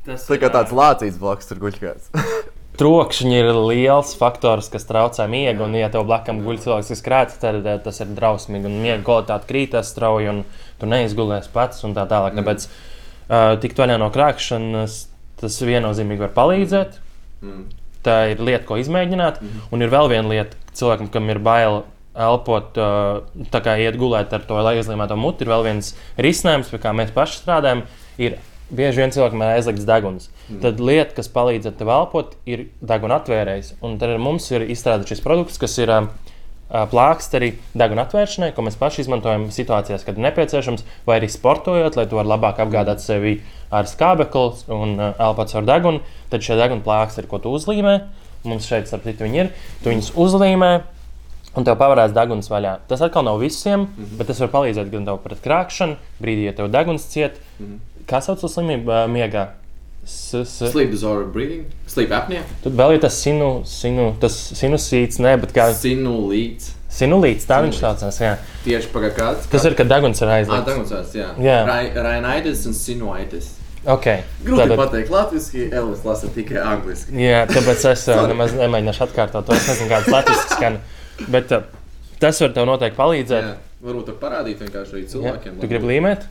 Tas 0.05 0.23
Tā 0.25 0.37
kā 0.41 0.49
tāds 0.53 0.73
lācīts 0.73 1.19
blakus 1.21 1.49
tur 1.49 1.59
guļ 1.61 1.75
kāds. 1.81 2.09
Trokšņi 2.81 3.35
ir 3.35 3.49
liels 3.53 4.15
faktors, 4.17 4.69
kas 4.73 4.87
traucē 4.89 5.27
miegu. 5.29 5.67
Un, 5.67 5.75
ja 5.77 5.91
tev 5.93 6.07
blakus 6.09 6.39
guļ 6.45 6.61
cilvēks, 6.63 6.93
kas 6.93 7.03
krāts, 7.05 7.37
tad 7.41 7.67
tas 7.83 8.01
ir 8.01 8.13
drausmīgi. 8.17 8.69
Un 8.69 8.79
miega 8.81 9.03
kvalitāte 9.05 9.49
krītas 9.49 9.91
strauji, 9.93 10.31
un 10.31 10.43
tu 10.81 10.89
neizgulēsi 10.89 11.51
pats 11.53 11.83
un 11.85 11.93
tā 11.97 12.07
tālāk. 12.09 12.37
Tāpēc 12.39 12.65
uh, 12.71 13.59
tikt 13.61 13.83
vaļā 13.83 13.99
no 14.01 14.09
krāpšanas, 14.15 14.97
tas 15.41 15.57
viennozīmīgi 15.65 16.25
var 16.25 16.35
palīdzēt. 16.35 16.99
Mm. 17.41 17.63
Tā 18.05 18.17
ir 18.33 18.41
lieta, 18.41 18.65
ko 18.69 18.77
izmēģināt. 18.81 19.41
Un 19.73 19.83
ir 19.83 19.91
vēl 19.93 20.09
viena 20.11 20.29
lieta, 20.31 20.57
cilvēkam, 20.77 21.09
kam 21.13 21.29
ir 21.29 21.41
bail 21.43 21.83
elpot, 22.11 22.77
uh, 22.81 23.43
tā 23.53 23.61
kā 23.63 23.77
iet 23.79 23.97
gulēt 23.99 24.33
ar 24.35 24.43
to 24.47 24.57
aizlīmēto 24.59 25.15
muti, 25.19 25.45
ir 25.45 25.51
vēl 25.53 25.67
viens 25.69 25.93
risinājums, 26.19 26.71
pie 26.73 26.79
kā 26.83 26.91
mēs 26.95 27.13
paši 27.15 27.39
strādājam. 27.39 27.85
Ir 28.21 28.39
bieži 28.71 29.03
vien 29.03 29.13
cilvēkam 29.13 29.43
ir 29.43 29.53
aizliegts 29.55 29.87
deguns. 29.87 30.27
Mm. 30.47 30.59
Tad 30.65 30.81
lieta, 30.83 31.15
kas 31.19 31.31
palīdz 31.31 31.71
tev 31.79 31.91
elpot, 31.93 32.35
ir 32.49 32.67
deguna 32.81 33.21
atvērējs. 33.21 33.75
Un 33.85 33.97
tad 34.01 34.15
mums 34.19 34.49
ir 34.51 34.65
izstrādāts 34.67 35.13
šis 35.13 35.23
produkts, 35.23 35.61
kas 35.61 35.77
ir 35.79 35.91
uh, 35.91 36.09
plāksteri 36.71 37.51
deguna 37.77 38.05
atvēršanai, 38.07 38.51
ko 38.55 38.63
mēs 38.65 38.77
paši 38.79 39.03
izmantojam 39.03 39.49
situācijās, 39.51 40.05
kad 40.07 40.19
nepieciešams, 40.21 40.85
vai 41.07 41.19
arī 41.19 41.27
sportojot, 41.31 41.97
lai 41.99 42.07
tu 42.07 42.19
varētu 42.19 42.31
labāk 42.31 42.61
apgādāt 42.63 43.03
sevi 43.03 43.41
ar 43.71 43.89
skābekli 43.89 44.71
un 44.71 44.95
uh, 44.97 45.11
elpot 45.19 45.51
caur 45.51 45.67
degunu. 45.67 46.01
Tad 46.31 46.45
šie 46.45 46.57
deguna 46.59 46.83
plāksteri, 46.85 47.27
ko 47.27 47.41
tu 47.43 47.51
uzlīmē, 47.57 47.97
mums 48.47 48.69
šeit, 48.69 48.87
starp 48.87 49.05
citu, 49.07 49.27
viņi 49.27 49.43
ir, 49.43 49.53
tu 49.83 49.91
viņus 49.91 50.13
uzlīmē. 50.15 50.73
Un 51.51 51.65
tev 51.67 51.75
pavērās 51.75 52.13
deguns 52.15 52.47
vaļā. 52.47 52.77
Tas 52.87 53.01
atkal 53.03 53.25
nav 53.27 53.41
visiem, 53.41 53.81
mm 53.81 53.87
-hmm. 53.87 54.17
bet 54.17 54.27
tas 54.31 54.39
var 54.39 54.53
palīdzēt 54.53 54.91
gan 54.91 55.05
tev 55.05 55.17
pret 55.19 55.41
krāpšanu, 55.43 55.97
brīdī, 56.23 56.45
ja 56.47 56.53
tev 56.55 56.71
deguns 56.71 57.03
ciet. 57.11 57.41
Mm 57.59 57.65
-hmm. 57.65 58.05
Kā 58.07 58.21
sauc 58.21 58.39
to 58.39 58.47
slimību 58.47 59.07
miegā? 59.11 59.47
Sleep 60.05 60.89
disorder 60.91 61.25
breathing, 61.29 61.65
sleep 61.87 62.09
apnea, 62.15 62.41
Tad 62.63 62.73
vēl 62.73 62.95
ir 62.95 63.01
tas 63.03 63.13
sinu, 63.21 63.61
sinu, 63.69 64.07
tas 64.19 64.33
sinusīts, 64.57 65.19
ne, 65.21 65.35
bet 65.37 65.53
kā 65.53 65.67
sinulīts. 65.77 66.71
sinulīts, 66.91 67.45
tā 67.47 67.59
viņš 67.63 67.77
saucās. 67.83 68.17
Jā. 68.19 68.31
Tieši 68.65 68.89
pagaidām 68.91 69.17
kāds. 69.19 69.45
Tas 69.51 69.65
ir, 69.69 69.75
kad 69.77 69.87
deguns 69.91 70.21
ir 70.21 70.27
Ah, 70.27 70.39
aizliegts. 70.39 70.67
Dagunsvārds, 70.71 71.13
jā. 71.15 71.27
Jā. 71.39 71.59
Rai- 71.67 71.93
Rainaitis 71.93 72.65
un 72.65 72.73
sinuaitis. 72.73 73.51
Okay. 73.85 74.23
Grūti 74.43 74.61
Tātad- 74.65 74.77
pateikt 74.77 75.09
latviešu, 75.09 75.71
Elvis 75.73 76.03
lasa 76.05 76.27
tikai 76.27 76.57
angliski. 76.61 77.11
Jā, 77.17 77.45
tāpēc 77.49 77.85
es 77.91 78.07
uh, 78.09 78.27
nemaz 78.27 78.51
nemēģināšu 78.53 79.05
atkārtot 79.07 79.45
to. 79.45 79.53
Es 79.53 79.67
nezinu, 79.69 79.89
kāds 79.89 80.07
latviešu 80.11 80.49
skan. 80.57 80.79
Bet 81.29 81.51
uh, 81.51 81.63
tas 82.19 82.41
var 82.41 82.49
tev 82.57 82.65
noteikti 82.69 82.97
palīdzēt. 82.97 83.47
Jā. 83.53 83.55
Varbūt 83.81 84.11
parādīt 84.21 84.59
vienkārši 84.61 84.93
arī 84.93 85.05
Jā. 85.05 85.09
cilvēkiem. 85.15 85.59
Tu 85.61 85.67
gribi 85.67 85.87
līmēt? 85.95 86.27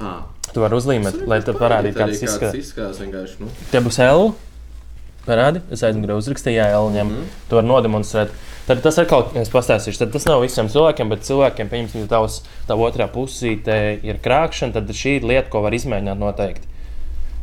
Ah. 0.00 0.22
Tu 0.56 0.62
vari 0.64 0.72
uzlīmēt, 0.72 1.18
lai 1.28 1.36
tev 1.44 1.58
parādītu, 1.60 1.98
kāds 1.98 2.22
izskatās. 2.24 2.54
izskatās 2.56 3.00
vienkārši. 3.02 3.34
Nu. 3.42 3.50
Te 3.68 3.80
būs 3.84 3.98
L. 4.00 4.30
Parādi, 5.26 5.60
es 5.74 5.82
aizmugurē 5.84 6.14
uzrakstīju, 6.16 6.56
jā, 6.56 6.70
L 6.78 6.88
ņem. 6.94 7.10
Mhm. 7.12 7.26
Tu 7.50 7.58
vari 7.58 7.68
nodemonstrēt. 7.68 8.32
Tad 8.64 8.80
tas 8.82 8.96
atkal, 9.02 9.26
es 9.36 9.50
pastāstīšu, 9.52 10.00
tad 10.00 10.14
tas 10.16 10.24
nav 10.24 10.40
visiem 10.40 10.70
cilvēkiem, 10.72 11.12
bet 11.12 11.26
cilvēkiem, 11.28 11.68
pieņemsim, 11.70 12.06
tavs, 12.08 12.40
tā 12.66 12.74
otrā 12.86 13.04
pusīte 13.12 13.76
ir 14.02 14.16
krāpšana, 14.24 14.78
tad 14.78 14.88
šī 14.96 15.18
ir 15.20 15.28
lieta, 15.28 15.50
ko 15.52 15.60
var 15.66 15.76
izmēģināt 15.76 16.18
noteikti. 16.18 16.72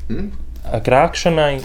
Mm. 0.10 0.34
Krāpšanai 0.84 1.62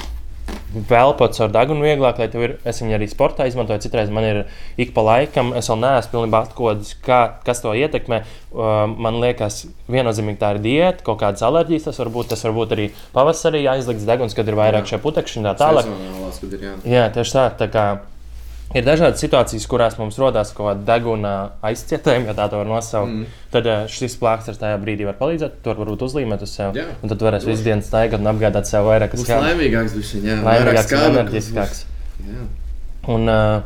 vēl 0.89 1.15
pats 1.19 1.41
ar 1.43 1.53
degunu 1.53 1.85
vieglāk, 1.85 2.19
lai 2.21 2.29
tev 2.33 2.45
ir, 2.45 2.55
es 2.69 2.81
viņu 2.83 2.97
arī 2.99 3.09
sportā 3.11 3.47
izmantoju, 3.49 3.83
citreiz 3.85 4.11
man 4.13 4.27
ir 4.27 4.41
ik 4.81 4.93
pa 4.97 5.05
laikam, 5.07 5.55
es 5.57 5.71
vēl 5.71 5.81
neesmu 5.85 6.15
pilnībā 6.15 6.43
atklājis, 6.47 6.93
kā, 7.05 7.21
kas 7.47 7.63
to 7.65 7.73
ietekmē. 7.77 8.21
Uh, 8.49 8.85
man 8.89 9.21
liekas, 9.23 9.63
viennozīmīgi 9.93 10.41
tā 10.41 10.55
ir 10.57 10.63
diēta, 10.65 11.05
kaut 11.07 11.21
kādas 11.23 11.45
alerģijas, 11.47 11.89
tas 11.89 12.03
var 12.03 12.13
būt, 12.15 12.31
tas 12.35 12.45
var 12.47 12.55
būt 12.57 12.77
arī 12.77 12.91
pavasarī 13.17 13.65
aizliegts 13.73 14.07
deguns, 14.09 14.37
kad 14.37 14.49
ir 14.49 14.59
vairāk 14.59 14.89
šie 14.89 15.01
putekļi 15.05 15.43
un 15.43 15.51
tā 15.51 15.57
tālāk. 15.65 15.91
Jā, 16.89 17.09
tieši 17.15 17.37
tā. 17.37 17.49
tā 17.61 17.69
kā, 17.73 17.89
ir 18.77 18.85
dažādas 18.85 19.23
situācijas, 19.23 19.65
kurās 19.71 19.97
mums 20.01 20.19
rodas 20.21 20.51
kaut 20.57 20.67
kāda 20.69 20.85
deguna 20.91 21.33
aizcietējuma, 21.65 22.31
ja 22.31 22.35
tā 22.37 22.49
tā 22.53 22.61
var 22.61 22.69
nosaukt. 22.69 23.15
Mm. 23.15 23.25
Tad 23.55 23.69
uh, 23.71 23.87
šis 23.93 24.19
plāksters 24.21 24.61
tajā 24.61 24.77
brīdī 24.83 25.07
var 25.09 25.17
palīdzēt. 25.21 25.61
Tur 25.65 25.81
varbūt 25.81 26.05
uzlīmēt 26.09 26.45
uz 26.45 26.53
sevi. 26.59 26.83
Jā. 26.83 26.91
Un 27.01 27.13
tad 27.13 27.25
varēs 27.25 27.49
visu 27.49 27.65
dienu 27.65 27.87
staigāt 27.87 28.21
un 28.21 28.31
apgādāt 28.33 28.69
sev 28.69 28.89
vairāk 28.91 29.17
Būs 29.17 29.25
skābi. 29.25 29.49
laimīgāks, 29.49 29.97
viņš 29.97 30.15
ir 30.21 30.45
Laimīgāks 30.45 30.95
un 30.99 31.07
enerģiskāks. 31.09 31.85
Jā. 32.29 32.47
Un, 33.09 33.33
uh, 33.33 33.59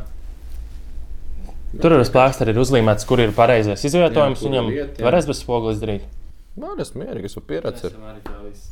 tur 1.83 1.97
ar 1.97 2.05
plāksteri 2.15 2.55
ir 2.55 2.62
uzlīmēts, 2.62 3.09
kur 3.09 3.23
ir 3.25 3.35
pareizais 3.35 3.83
izvietojums. 3.88 4.43
Jā, 4.45 4.51
Viņam 4.51 4.71
ir 4.71 4.83
jā. 4.85 4.91
varēs 5.03 5.27
bez 5.31 5.43
spoguļa 5.43 5.75
izdarīt. 5.79 6.07
Man 6.62 6.79
ir 6.79 6.91
mierīgi, 7.01 7.27
es 7.27 7.33
esmu 7.33 7.47
pieredzējis. 7.49 8.69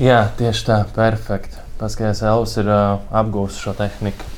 Jā, 0.00 0.22
tieši 0.36 0.64
tā, 0.66 0.78
perfekti. 0.96 1.60
Paskatās, 1.76 2.22
Elvis 2.24 2.56
ir 2.60 2.68
uh, 2.72 3.04
apgūlis 3.20 3.60
šo 3.60 3.76
tehniku. 3.76 4.35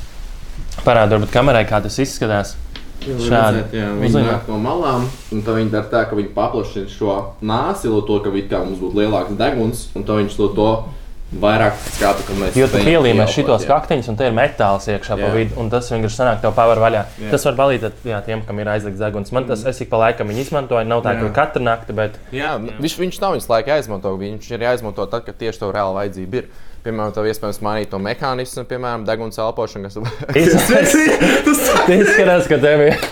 Parādi, 0.84 1.16
varbūt 1.16 1.34
kamerai, 1.34 1.64
kā 1.68 1.82
tas 1.84 1.98
izskatās. 2.02 2.56
Šādi. 2.98 3.62
Jā, 3.72 3.92
viņi 3.94 4.20
nāk 4.26 4.48
no 4.50 4.58
malām, 4.60 5.06
un 5.32 5.42
tad 5.46 5.56
viņi 5.56 5.70
dara 5.72 5.86
tā, 5.88 6.02
ka 6.10 6.18
viņi 6.18 6.32
paplašina 6.34 6.90
šo 6.92 7.14
nāsi, 7.46 7.88
lai 7.92 8.04
to, 8.08 8.18
ka 8.24 8.32
kā 8.50 8.62
mums 8.66 8.80
būtu 8.82 8.98
lielāks 8.98 9.36
deguns, 9.38 9.84
un 9.96 10.04
tad 10.04 10.18
viņš 10.18 10.36
to, 10.36 10.48
to 10.58 10.70
vairāk 11.28 11.76
skatu, 11.92 12.24
ka 12.24 12.36
mēs 12.40 12.56
Jo 12.56 12.66
tu 12.72 12.80
pielīmē 12.80 13.26
šitos 13.28 13.66
jā. 13.66 13.68
kakteņus, 13.68 14.08
un 14.12 14.16
te 14.16 14.28
ir 14.28 14.34
metāls 14.36 14.86
iekšā 14.88 15.16
pa 15.18 15.26
Jā. 15.26 15.32
vidu, 15.34 15.56
un 15.60 15.68
tas 15.72 15.90
vienkārši 15.92 16.16
sanāk, 16.22 16.40
tev 16.40 16.54
pavar 16.56 16.80
vaļā. 16.80 17.02
Jā. 17.20 17.32
Tas 17.34 17.44
var 17.50 17.58
palīdzēt 17.58 18.06
jā, 18.08 18.20
tiem, 18.24 18.44
kam 18.48 18.62
ir 18.62 18.70
aizliegts 18.72 19.02
deguns. 19.02 19.32
Man 19.36 19.44
tas, 19.50 19.66
es 19.68 19.82
ik 19.84 19.90
pa 19.92 20.00
laikam 20.00 20.32
viņu 20.32 20.46
izmantoju, 20.46 20.88
nav 20.88 21.04
tā, 21.04 21.14
ka 21.18 21.28
Jā. 21.28 21.34
katru 21.36 21.64
nakti, 21.66 21.96
bet 21.96 22.16
Jā, 22.32 22.54
viņš, 22.56 22.96
viņš 23.04 23.20
nav 23.24 23.36
visu 23.36 23.52
laiku 23.52 23.74
jāizmanto. 23.74 24.14
Viņš 24.24 24.48
ir 24.56 24.64
jāizmanto 24.70 25.04
tad, 25.12 25.26
kad 25.28 25.36
tieši 25.38 25.60
tev 25.60 25.74
reāli 25.76 26.00
vajadzība 26.00 26.40
ir. 26.42 26.48
Piemēram, 26.84 27.12
tev 27.16 27.26
iespējams 27.28 27.58
mainīt 27.64 27.90
to 27.92 27.98
mehānismu, 28.02 28.62
piemēram, 28.70 29.06
deguns 29.08 29.40
elpošanu, 29.42 29.88
kas 29.88 29.98
izskatās, 30.38 30.94
izskatās, 31.98 32.46
ka 32.50 32.60
tev 32.62 32.84
ir. 32.86 33.08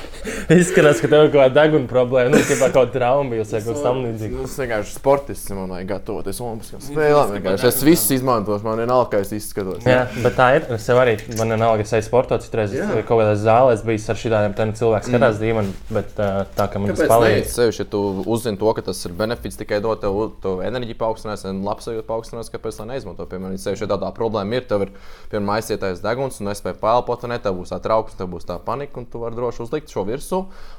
Izskatās, 0.52 1.00
ka 1.02 1.08
tev 1.10 1.26
ir 1.26 1.30
kaut 1.32 1.40
kāda 1.40 1.54
deguna 1.66 1.88
problēma, 1.90 2.32
nu, 2.34 2.40
kā 2.46 2.56
kaut 2.60 2.74
kāda 2.76 2.92
trauma 2.94 3.30
bijusi 3.32 3.56
vai 3.56 3.60
kaut 3.64 3.76
kas 3.76 3.84
tamlīdzīgs. 3.86 4.34
Nu, 4.36 4.44
Es 4.46 4.56
vienkārši 4.60 4.94
sportists 4.96 5.52
man 5.56 5.72
vajag 5.74 5.88
gatavoties 5.90 6.40
Olimpiskajām 6.44 6.84
spēlēm. 6.86 7.32
vienkārši. 7.36 7.66
Es 7.70 7.80
visu 7.86 8.14
izmantošu, 8.16 8.64
man 8.66 8.80
vienalga, 8.82 9.08
kā 9.16 9.20
es 9.24 9.32
izskatos. 9.36 9.84
Jā, 9.86 10.06
bet 10.24 10.36
tā 10.38 10.48
ir. 10.58 10.66
Es 10.76 10.86
arī, 10.92 11.16
man 11.38 11.54
vienalga, 11.54 11.86
es 11.86 11.92
eju 11.98 12.06
sportot, 12.06 12.44
citreiz 12.46 12.74
Jā. 12.74 12.88
kaut 13.06 13.20
kādā 13.22 13.34
zālē 13.40 13.76
biju 13.86 14.02
ar 14.12 14.20
šādiem 14.22 14.74
cilvēkiem, 14.80 15.10
skatās 15.10 15.40
dīvaini, 15.42 15.74
bet 15.94 16.14
tā 16.16 16.66
kā 16.72 16.82
man 16.82 16.94
tas 16.94 17.10
palīdz. 17.10 17.52
Sevišķi, 17.56 17.84
ja 17.84 17.88
tu 17.92 18.02
uzzini 18.26 18.58
to, 18.60 18.72
ka 18.76 18.86
tas 18.88 19.04
ir 19.06 19.14
benefits 19.18 19.58
tikai 19.60 19.80
dot 19.84 20.02
tev, 20.04 20.16
tev 20.42 20.62
enerģiju 20.66 20.98
paaugstinās, 21.00 21.44
un 21.50 21.62
labsajūtu 21.66 22.06
paaugstinās, 22.08 22.50
kāpēc 22.54 22.80
tā 22.80 22.86
neizmanto. 22.88 23.26
Piemēram, 23.30 23.58
sevišķi, 23.60 23.86
ja 23.86 23.92
tādā 23.94 24.12
problēma 24.16 24.58
ir, 24.58 24.66
tev 24.70 24.86
ir 24.88 24.94
piemēram 25.30 25.54
aizsietais 25.58 26.02
deguns, 26.04 26.40
un 26.40 26.50
nespēj 26.50 26.78
pēlpot, 26.82 27.26
un 27.26 27.34
ne, 27.34 27.38
tev 27.42 27.58
būs 27.60 27.72
tā 27.74 27.80
trauksme, 27.84 28.18
tev 28.20 28.32
būs 28.34 28.48
tā 28.48 28.58
panika, 28.62 29.00
un 29.00 29.06
tu 29.10 29.22
vari 29.22 29.38
droši 29.38 29.62
uzlikt 29.66 29.92
šo 29.92 30.04
virsmu. 30.04 30.15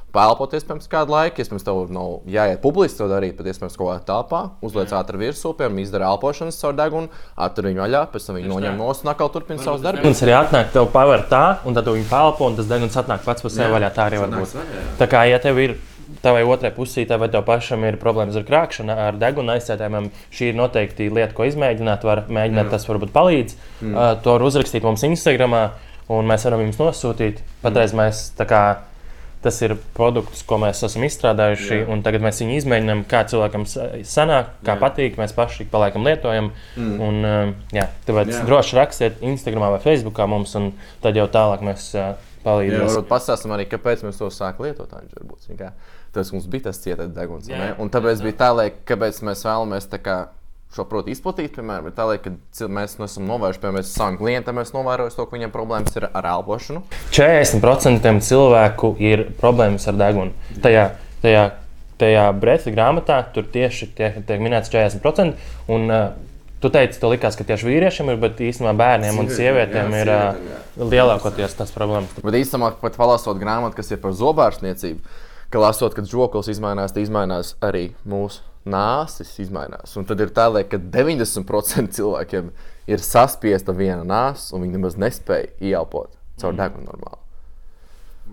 Pēlpot, 0.08 0.54
iespējams, 0.56 0.86
kādu 0.88 1.12
laiku, 1.12 1.42
iespējams, 1.42 1.64
tev 1.66 1.90
nav 1.92 2.22
jāiet 2.32 2.62
publiski 2.62 2.96
to 2.96 3.10
darīt, 3.10 3.34
bet, 3.36 3.50
iespējams, 3.50 3.74
kaut 3.76 3.90
kādā 3.90 4.06
telpā, 4.08 4.38
uzliec 4.64 4.94
ātri 4.96 5.20
virsū, 5.20 5.52
piemēram, 5.58 5.82
izdara 5.82 6.08
elpošanas 6.14 6.56
caur 6.62 6.72
degunu, 6.78 7.10
attur 7.36 7.68
viņu 7.68 7.82
vaļā, 7.82 8.00
pēc 8.14 8.30
tam 8.30 8.38
viņu 8.38 8.48
noņem 8.54 8.80
no 8.80 8.88
un 8.88 9.12
atkal 9.12 9.28
turpina 9.34 9.60
savus 9.60 9.84
darbus. 9.84 10.00
Deguns 10.00 10.24
arī 10.24 10.34
atnāk, 10.38 10.72
tev 10.72 10.88
paver 10.94 11.26
tā, 11.28 11.42
un 11.68 11.76
tad 11.76 11.84
tu 11.84 11.92
viņu 11.92 12.08
pelpo, 12.08 12.48
un 12.48 12.56
tas 12.56 12.72
deguns 12.72 12.96
atnāk 12.96 13.20
pats 13.28 13.44
par 13.44 13.52
sevi 13.52 13.76
vaļā. 13.76 13.92
Tā 13.98 14.08
arī 14.08 14.22
var 14.24 14.32
būt. 14.32 14.56
Tā 14.96 15.10
kā, 15.12 15.26
ja 15.28 15.42
tev 15.44 15.60
ir 15.60 15.76
tavai 16.24 16.42
otrai 16.48 16.72
pusītē, 16.74 17.20
vai 17.20 17.28
tev 17.32 17.44
pašam 17.46 17.84
ir 17.84 18.00
problēmas 18.00 18.40
ar 18.40 18.46
krāpšanu, 18.48 18.96
ar 19.08 19.20
deguna 19.20 19.58
aizsētājiem, 19.58 20.08
šī 20.34 20.52
ir 20.52 20.58
noteikti 20.58 21.12
lieta, 21.12 21.34
ko 21.36 21.46
izmēģināt. 21.48 22.06
Var 22.08 22.24
mēģināt, 22.32 22.72
tas 22.72 22.88
varbūt 22.88 23.12
palīdz. 23.14 23.56
Mm. 23.82 23.92
Uh, 23.92 24.10
to 24.24 24.34
var 24.34 24.48
uzrakstīt 24.48 24.86
mums 24.88 25.04
Instagram, 25.06 25.56
un 26.08 26.28
mēs 26.32 26.48
varam 26.48 26.64
jums 26.64 26.80
nosūtīt. 26.80 27.42
Patreiz 27.62 27.94
mēs 27.96 28.30
tā 28.38 28.48
kā. 28.48 28.62
Tas 29.42 29.60
ir 29.62 29.76
produkts, 29.94 30.42
ko 30.42 30.56
mēs 30.58 30.80
esam 30.82 31.04
izstrādājuši, 31.06 31.76
Jā. 31.76 31.88
un 31.94 32.00
tagad 32.02 32.24
mēs 32.24 32.40
viņu 32.42 32.56
izmēģinām, 32.58 33.04
kā 33.06 33.20
cilvēkam 33.30 33.66
sa- 33.70 33.90
sanāk, 34.02 34.48
kā 34.66 34.74
Jā. 34.74 34.80
patīk. 34.82 35.14
Mēs 35.20 35.34
paši 35.36 35.62
ik 35.62 35.70
pa 35.70 35.78
laikam 35.84 36.02
lietojam. 36.02 36.50
Mm. 36.76 37.00
Un, 37.00 37.24
uh, 37.24 37.52
jā, 37.72 37.86
tāpēc 38.08 38.32
Jā. 38.34 38.44
droši 38.48 38.76
rakstiet 38.80 39.22
Instagram 39.22 39.70
vai 39.76 39.78
Facebook 39.78 40.18
mums, 40.26 40.54
un 40.58 40.72
tad 41.00 41.14
jau 41.14 41.28
tālāk 41.28 41.62
mēs 41.62 41.94
uh, 41.94 42.16
palīdzēsim. 42.44 42.88
varbūt 42.88 43.08
pastāstam 43.08 43.54
arī, 43.54 43.68
kāpēc 43.70 44.02
mēs 44.02 44.18
to 44.18 44.26
sākām 44.26 44.66
lietot. 44.66 44.90
Tas 46.12 46.32
mums 46.32 46.46
bija 46.46 46.64
tas 46.64 46.78
cietais 46.82 47.10
deguns. 47.14 47.46
Jā. 47.50 47.56
Jā. 47.56 47.74
Un 47.78 47.90
tāpēc 47.90 48.22
bija 48.24 48.32
tā, 48.40 48.50
lai 48.56 48.70
kāpēc 48.70 49.22
mēs 49.22 49.44
vēlamies 49.44 49.86
tā 49.92 49.98
kā 50.02 50.28
šo 50.76 50.84
proti 50.88 51.14
izplatīt, 51.14 51.54
piemēram, 51.56 51.88
tā, 51.96 52.06
kad 52.22 52.36
cil- 52.52 52.68
mēs 52.68 52.98
nu 53.00 53.06
esam 53.08 53.26
novērojuši, 53.30 53.60
piemēram, 53.62 53.78
mēs 53.80 53.92
saviem 53.94 54.18
klientiem 54.20 54.60
esam 54.62 54.80
novērojuši 54.82 55.16
to, 55.16 55.26
ka 55.26 55.36
viņiem 55.36 55.54
problēmas 55.54 55.96
ir 55.96 56.08
ar 56.12 56.28
elpošanu. 56.34 56.82
40% 57.16 58.20
cilvēku 58.28 58.94
ir 59.00 59.24
problēmas 59.40 59.88
ar 59.88 59.98
degunu. 59.98 60.32
Tajā, 60.62 60.90
tajā, 61.24 61.44
tajā 61.98 62.24
brīvā 62.36 62.74
grāmatā 62.76 63.20
tur 63.34 63.48
tieši 63.48 63.92
tiek, 63.96 64.20
tiek 64.28 64.44
minēts 64.44 64.72
40%. 64.74 65.38
Un, 65.68 65.90
uh, 65.90 66.08
Tu 66.58 66.66
teici, 66.74 66.98
ka 67.38 67.44
tieši 67.46 67.68
vīriešiem 67.68 68.08
ir, 68.10 68.16
bet 68.18 68.40
īstenībā 68.42 68.72
bērniem 68.80 69.20
un 69.22 69.28
sievietēm 69.30 69.92
jā, 69.94 70.00
ir 70.02 70.08
uh, 70.10 70.88
lielākoties 70.90 71.54
tas 71.54 71.70
problēmas. 71.70 72.10
Bet 72.18 72.34
īstenībā, 72.34 72.72
pat 72.80 72.98
palasot 72.98 73.38
grāmatu, 73.38 73.76
kas 73.78 73.92
ir 73.94 74.00
par 74.02 74.16
zobārstniecību, 74.18 74.98
ka 75.54 75.62
lasot, 75.62 75.94
kad 75.94 76.10
žoklis 76.10 76.50
izmainās, 76.50 76.90
tad 76.90 77.04
izmainās 77.06 77.54
arī 77.62 77.92
mūsu 78.02 78.42
nāsis. 78.72 79.30
Izmainās. 79.42 79.96
Un 79.98 80.06
tad 80.08 80.20
ir 80.20 80.30
tā, 80.36 80.46
ka 80.68 80.78
90% 80.78 81.94
cilvēkiem 81.98 82.50
ir 82.88 83.02
saspiesta 83.04 83.74
viena 83.76 84.04
nāsa, 84.04 84.52
un 84.56 84.64
viņi 84.66 84.76
nemaz 84.78 84.96
nespēja 85.00 85.50
ieelpot 85.60 86.14
caur 86.40 86.54
degunu 86.56 86.86
normāli. 86.88 87.24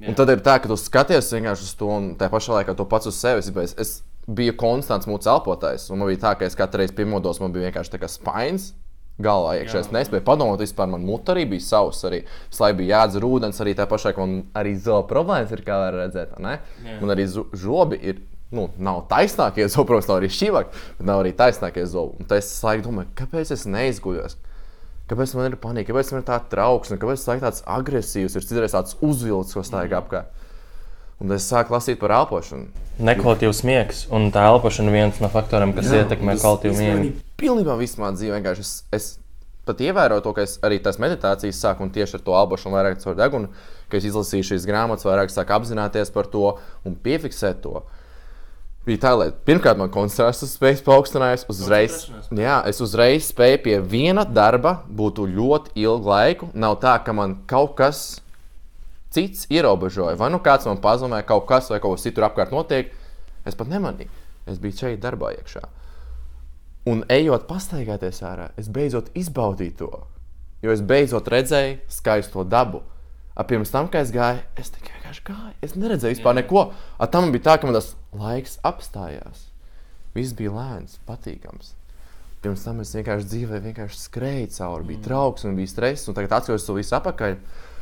Un 0.06 0.14
tad 0.18 0.30
ir 0.30 0.42
tā, 0.44 0.58
ka 0.60 0.68
tu 0.68 0.76
skaties 0.76 1.30
vienkārši 1.34 1.64
uz 1.70 1.76
to, 1.80 1.88
un 1.88 2.10
tā 2.20 2.28
pašā 2.30 2.52
laikā 2.60 2.76
to 2.76 2.84
pats 2.92 3.08
uz 3.08 3.16
sevis. 3.16 3.48
Es, 3.64 3.76
es 3.80 3.94
biju 4.28 4.56
konstants 4.60 5.08
mūsu 5.08 5.30
elpotājs, 5.32 5.88
un 5.94 6.02
man 6.02 6.10
bija 6.12 6.20
tā, 6.26 6.34
ka 6.40 6.46
es 6.50 6.58
katru 6.58 6.82
reizi 6.82 6.96
piemodos, 6.98 7.40
man 7.40 7.54
bija 7.56 7.70
vienkārši 7.70 7.94
tā 7.96 8.02
kā 8.02 8.10
spainis. 8.12 8.74
Galvā 9.16 9.54
iekšā 9.62 9.80
es 9.80 9.92
nespēju 9.96 10.26
padomāt, 10.28 10.60
vispār 10.60 10.90
man 10.92 11.06
mutē 11.08 11.32
arī 11.32 11.46
bija 11.54 11.64
savs. 11.64 12.02
Arī 12.04 12.18
slēdz 12.52 12.76
bija 12.82 12.98
jādzer 12.98 13.24
ūdens, 13.24 13.62
arī 13.64 13.72
tā 13.80 13.86
pašā, 13.88 14.12
ka 14.12 14.26
man 14.26 14.42
arī 14.60 14.74
zoba 14.76 15.06
problēmas 15.08 15.54
ir, 15.56 15.62
kā 15.64 15.78
var 15.80 15.96
redzēt. 16.02 16.34
ne? 16.44 16.58
Un 17.00 17.14
arī 17.16 17.24
zo- 17.32 17.46
žobi 17.56 17.96
ir, 18.04 18.20
nu, 18.56 18.70
nav 18.82 19.04
taisnākie 19.12 19.68
zobi, 19.72 19.92
protams, 19.92 20.10
nav 20.10 20.22
arī 20.22 20.32
šķīvāk, 20.34 20.74
bet 21.00 21.10
nav 21.10 21.22
arī 21.24 21.36
taisnākie 21.38 21.86
zobi. 21.92 22.20
Un 22.22 22.30
tad 22.30 22.42
es 22.42 22.52
laikam 22.66 22.88
domāju, 22.90 23.12
kāpēc 23.20 23.54
es 23.56 23.68
neizguļos? 23.70 24.38
Kāpēc 25.06 25.36
man 25.38 25.52
ir 25.52 25.60
panika, 25.62 25.92
kāpēc 25.92 26.14
man 26.14 26.24
ir 26.24 26.30
tāda 26.32 26.50
trauksme, 26.50 26.98
kāpēc 27.02 27.20
es 27.20 27.28
esmu 27.28 27.44
tāds 27.44 27.62
agresīvs, 27.76 28.38
ir 28.40 28.48
citreiz 28.48 28.74
tāds 28.74 28.98
uzvilcis, 29.06 29.54
ko 29.54 29.62
staigā 29.66 30.00
apkārt. 30.00 30.32
Un 31.22 31.32
es 31.32 31.46
sāku 31.48 31.72
lasīt 31.72 32.00
par 32.02 32.12
elpošanu. 32.12 32.66
Nekvalitīvs 33.06 33.62
miegs 33.68 34.02
un 34.12 34.32
tā 34.36 34.48
elpošana 34.50 34.92
ir 34.92 34.98
viens 34.98 35.22
no 35.24 35.30
faktoriem, 35.32 35.72
kas 35.78 35.88
Jā, 35.88 36.02
ietekmē 36.04 36.36
kvalitīvu 36.42 36.80
miegu. 36.80 37.14
Pilnībā 37.40 37.78
viss 37.80 38.00
manā 38.02 38.18
dzīvē 38.18 38.40
vienkārši 38.42 38.66
es, 38.66 38.74
es 38.98 39.08
pat 39.66 39.80
ievēroju 39.86 40.26
to, 40.26 40.34
ka 40.36 40.44
es 40.44 40.58
arī 40.66 40.82
tās 40.84 41.00
meditācijas 41.02 41.62
sāku 41.62 41.86
un 41.86 41.94
tieši 41.96 42.20
ar 42.20 42.26
to 42.26 42.36
elpošanu 42.36 42.76
vairāk 42.76 43.00
caur 43.04 43.16
degunu, 43.20 43.52
ka 43.88 44.00
es 44.00 44.10
izlasīju 44.10 44.50
šīs 44.52 44.68
grāmatas, 44.68 45.08
vairāk 45.08 45.32
sāku 45.32 45.56
apzināties 45.56 46.12
par 46.16 46.28
to 46.34 46.58
un 46.84 46.98
piefiksēt 47.06 47.64
to. 47.64 47.86
Bija 48.86 49.02
tā, 49.02 49.12
lai 49.18 49.32
pirmkārt 49.48 49.80
man 49.80 49.90
koncentrācijas 49.90 50.52
spējas 50.54 50.84
paaugstinājās, 50.86 51.48
uzreiz, 51.50 51.96
jā, 52.30 52.60
es 52.70 52.82
uzreiz 52.86 53.32
spēju 53.32 53.62
pie 53.64 53.80
viena 53.82 54.22
darba 54.30 54.76
būt 54.86 55.24
ļoti 55.26 55.74
ilgu 55.82 56.12
laiku. 56.12 56.50
Nav 56.54 56.78
tā, 56.84 57.00
ka 57.02 57.16
man 57.18 57.40
kaut 57.50 57.74
kas 57.80 58.04
cits 59.16 59.48
ierobežoja, 59.50 60.20
vai 60.20 60.30
nu 60.30 60.38
kāds 60.44 60.70
man 60.70 60.78
pazīmē, 60.84 61.24
kaut 61.26 61.48
kas 61.50 61.72
vai 61.74 61.80
kaut 61.82 61.98
kas 61.98 62.06
cits 62.06 62.28
apkārt 62.30 62.54
notiek. 62.54 62.94
Es 63.46 63.58
pat 63.58 63.74
nemanīju, 63.74 64.12
es 64.52 64.62
biju 64.62 64.78
šeit 64.84 65.02
darbā 65.02 65.34
iekšā. 65.40 65.66
Un 66.92 67.02
ejot, 67.10 67.48
pastaigāties 67.50 68.22
ārā, 68.22 68.52
es 68.62 68.70
beidzot 68.70 69.10
izbaudīju 69.18 69.78
to. 69.80 69.92
Jo 70.62 70.74
es 70.74 70.86
beidzot 70.86 71.26
redzēju 71.34 71.80
skaisto 71.90 72.46
dabu. 72.46 72.84
A, 73.36 73.44
pirms 73.44 73.72
tam, 73.74 73.90
kad 73.92 74.06
es 74.08 74.14
gāju, 74.16 74.40
es 74.56 74.72
tikai 74.72 74.94
vienkārši 74.96 75.24
gāju. 75.28 75.54
Es 75.66 75.76
neredzēju 75.76 76.16
vispār 76.16 76.38
neko. 76.38 76.70
A, 76.98 77.08
tam 77.12 77.32
bija 77.36 77.50
tā, 77.50 77.58
ka 77.60 77.68
man 77.68 77.76
tas 77.76 77.94
laiks 78.16 78.58
apstājās. 78.64 79.50
Viss 80.16 80.36
bija 80.38 80.54
lēns, 80.56 80.96
patīkams. 81.08 81.74
Pirms 82.46 82.64
tam 82.64 82.80
es 82.80 82.94
vienkārši 82.96 83.28
dzīvēju, 83.32 83.64
vienkārši 83.66 84.00
skrēju 84.06 84.52
cauri, 84.56 84.88
bija 84.94 85.04
trauksme, 85.10 85.52
bija 85.58 85.68
stress. 85.72 86.08
Un 86.08 86.16
tagad, 86.16 86.32
atceros 86.38 86.64
to 86.68 86.78
visu 86.78 86.96
apakaļ, 86.96 87.36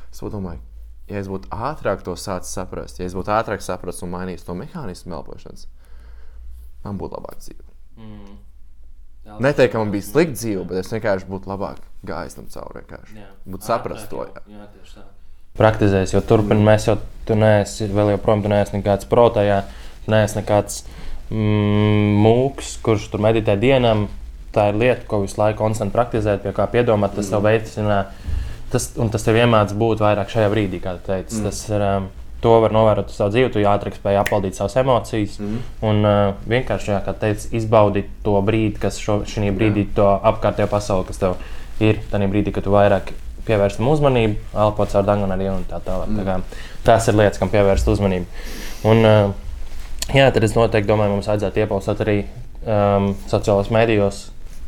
es 0.09 0.23
domāju, 0.33 0.61
ja 1.11 1.19
es 1.19 1.27
būtu 1.29 1.51
ātrāk 1.53 2.01
to 2.07 2.15
sācis 2.17 2.55
saprast, 2.55 2.97
ja 3.01 3.05
es 3.05 3.13
būtu 3.13 3.29
ātrāk 3.35 3.61
sapratis 3.61 4.01
un 4.05 4.13
mainījis 4.15 4.45
to 4.47 4.55
mehānismu 4.57 5.13
elpošanas, 5.19 5.67
man 6.85 6.97
būtu 6.97 7.19
labāk 7.19 7.37
dzīve. 7.43 7.65
Neteiktu, 9.43 9.71
ka 9.75 9.79
man 9.83 9.91
bija 9.93 10.03
slikta 10.03 10.35
dzīve, 10.39 10.63
bet 10.71 10.79
es 10.81 10.89
vienkārši 10.95 11.27
būtu 11.29 11.47
labāk 11.51 11.83
gājis 12.07 12.39
tam 12.39 12.47
cauri. 12.51 12.81
Būtu 13.45 13.67
saprast 13.69 14.09
to. 14.11 14.25
Jā. 14.25 14.47
Praktizēs, 15.53 16.15
jo 16.15 16.21
turpināt 16.25 16.65
mēs 16.65 16.87
jau 16.87 16.95
tur 17.27 17.37
neesam, 17.37 17.91
vēl 17.93 18.15
joprojām 18.15 18.41
tur 18.41 18.53
neesam 18.55 18.79
nekāds 18.79 19.05
protājā, 19.09 19.59
neesam 20.09 20.41
nekāds 20.41 20.79
mm, 21.29 22.15
mūks, 22.23 22.77
kurš 22.85 23.11
tur 23.13 23.21
meditē 23.21 23.53
dienām. 23.61 24.07
Tā 24.53 24.67
ir 24.69 24.79
lieta, 24.81 25.05
ko 25.09 25.23
visu 25.23 25.39
laiku 25.39 25.63
konstanti 25.63 25.93
praktizēt, 25.95 26.43
pie 26.43 26.53
kā 26.57 26.65
piedomāt, 26.69 27.15
tas 27.17 27.29
tev 27.29 27.45
veicina. 27.45 28.03
Tas, 28.73 28.91
un 29.01 29.09
tas 29.13 29.25
tev 29.25 29.37
iemācās 29.37 29.77
būt 29.77 30.01
vairāk 30.01 30.33
šajā 30.33 30.49
brīdī, 30.49 30.81
kā 30.81 30.95
tu 30.97 31.07
teici. 31.11 31.39
Mm. 31.39 31.45
Tas 31.45 31.61
ir, 31.69 31.85
um, 31.85 32.07
to 32.41 32.53
var 32.61 32.73
novērot 32.73 33.09
uz 33.09 33.17
savu 33.17 33.33
dzīvi, 33.33 33.51
tu 33.53 33.65
ātrāk 33.69 33.97
spēj 33.97 34.17
apvaldīt 34.21 34.57
savas 34.57 34.77
emocijas. 34.81 35.37
Mm. 35.41 35.59
Un 35.89 36.01
uh, 36.01 36.21
vienkārši, 36.49 36.95
jā, 36.95 37.01
kā 37.05 37.13
teici, 37.25 37.51
izbaudīt 37.61 38.09
to 38.25 38.39
brīdi, 38.45 38.81
kas 38.81 38.97
šajā 39.01 39.53
brīdī, 39.53 39.85
to 39.97 40.09
apkārtējo 40.33 40.69
pasauli, 40.73 41.09
kas 41.09 41.21
tev 41.21 41.37
ir, 41.81 42.01
tajā 42.09 42.29
brīdī, 42.33 42.53
kad 42.53 42.65
tu 42.65 42.73
vairāk 42.73 43.13
pievērst 43.47 43.79
tam 43.79 43.89
uzmanību, 43.91 44.37
elpot 44.65 44.91
caur 44.93 45.07
dangunu 45.07 45.35
arī 45.35 45.49
un 45.51 45.65
tā 45.69 45.79
tālāk. 45.83 46.11
Tā 46.17 46.27
kā, 46.27 46.37
tās 46.87 47.09
ir 47.09 47.17
lietas, 47.19 47.39
kam 47.41 47.51
pievērst 47.53 47.89
uzmanību. 47.93 48.45
Un, 48.89 49.03
uh, 49.07 49.33
jā, 50.13 50.29
tad 50.33 50.43
es 50.43 50.55
noteikti 50.57 50.89
domāju, 50.89 51.15
mums 51.15 51.29
vajadzētu 51.31 51.63
iepauzīt 51.63 52.03
arī 52.05 52.17
um, 52.23 53.11
sociālajos 53.31 53.71
mēdījos 53.73 54.21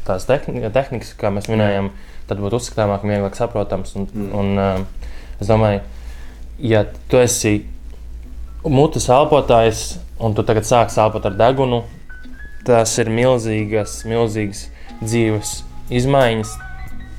tās 0.05 0.27
tehni 0.29 0.61
tehnikas, 0.73 1.15
kā 1.17 1.31
mēs 1.33 1.49
minējām, 1.49 1.89
tad 2.29 2.41
būtu 2.41 2.59
uzskatāmāk 2.59 3.05
un 3.05 3.15
vieglāk 3.15 3.37
saprotams. 3.37 3.95
Un, 3.97 4.07
mm. 4.11 4.31
un, 4.37 4.51
um, 4.61 5.11
es 5.41 5.49
domāju, 5.49 5.81
ja 6.61 6.85
tu 7.09 7.19
esi 7.21 7.57
mutes 8.65 9.09
elpotājs 9.11 9.85
un 10.23 10.35
tu 10.37 10.45
tagad 10.47 10.67
sāksi 10.67 11.01
elpot 11.01 11.25
ar 11.27 11.35
degunu, 11.37 11.83
tas 12.65 12.95
ir 13.01 13.11
milzīgas, 13.13 13.99
milzīgas 14.09 14.67
dzīves 15.03 15.59
izmaiņas 15.93 16.55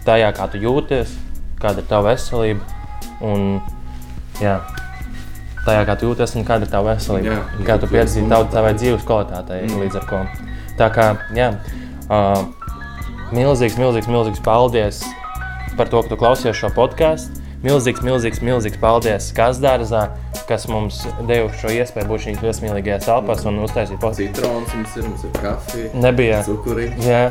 tajā, 0.06 0.30
kā 0.34 0.46
tu 0.50 0.60
jūties, 0.62 1.12
kāda 1.62 1.82
ir 1.82 1.88
tava 1.90 2.12
veselība. 2.12 2.64
Un, 3.24 3.46
jā, 4.42 4.58
tajā, 5.66 5.86
kā 5.88 5.96
tu 5.98 6.10
jūties 6.10 6.36
un 6.36 6.46
kāda 6.48 6.66
ir 6.66 6.72
tava 6.72 6.94
veselība. 6.94 7.32
Jā, 7.32 7.40
un 7.58 7.68
kā 7.68 7.78
tu 7.80 7.90
piedzīvo 7.90 8.30
tavu 8.32 8.50
savai 8.52 8.74
dzīves 8.76 9.06
kvalitātei 9.08 9.62
mm. 9.64 9.80
līdz 9.84 10.00
ar 10.00 10.06
ko. 10.10 10.22
Tā 10.76 10.90
kā, 10.92 11.08
jā, 11.36 11.48
uh, 12.10 12.44
milzīgs, 13.34 13.78
milzīgs, 13.80 14.10
milzīgs 14.12 14.44
paldies 14.44 15.02
par 15.76 15.90
to, 15.92 16.02
ka 16.02 16.12
tu 16.12 16.20
klausies 16.20 16.56
šo 16.56 16.72
podkāstu. 16.76 17.45
Milzīgs, 17.64 18.02
milzīgs, 18.04 18.42
milzīgs 18.44 18.76
paldies 18.82 19.30
Kazdārzā, 19.36 20.02
kas 20.46 20.66
mums 20.68 21.00
deva 21.26 21.48
šo 21.56 21.72
iespēju 21.72 22.08
būt 22.10 22.24
šīs 22.26 22.42
viesmīlīgajās 22.44 23.06
telpās 23.08 23.46
un 23.48 23.62
uztaisīt 23.64 23.96
podkāstu. 24.02 24.26
Citrons 24.28 24.74
mums 24.76 24.96
ir, 24.98 25.06
mums 25.08 25.24
ir 25.24 25.32
kafija, 25.40 25.90
Nebija. 26.04 26.42
cukuri, 26.46 26.90
Jā. 27.02 27.22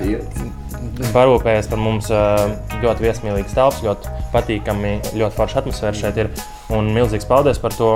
Parūpējies 1.14 1.70
par 1.72 1.80
mums 1.82 2.10
ļoti 2.10 3.06
viesmīlīgas 3.06 3.56
telpas, 3.56 3.82
ļoti 3.86 4.12
patīkami, 4.34 4.94
ļoti 5.16 5.38
forša 5.38 5.62
atmosfēra 5.64 5.98
šeit 6.02 6.20
ir. 6.24 6.32
Un 6.74 6.90
milzīgs 6.96 7.28
paldies 7.30 7.62
par 7.62 7.76
to. 7.78 7.92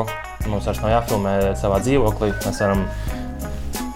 Mums 0.47 0.69
vairs 0.69 0.79
nav 0.83 0.93
jāfilmē 0.93 1.35
savā 1.59 1.81
dzīvoklī. 1.83 2.31
Mēs 2.45 2.61
varam, 2.63 2.85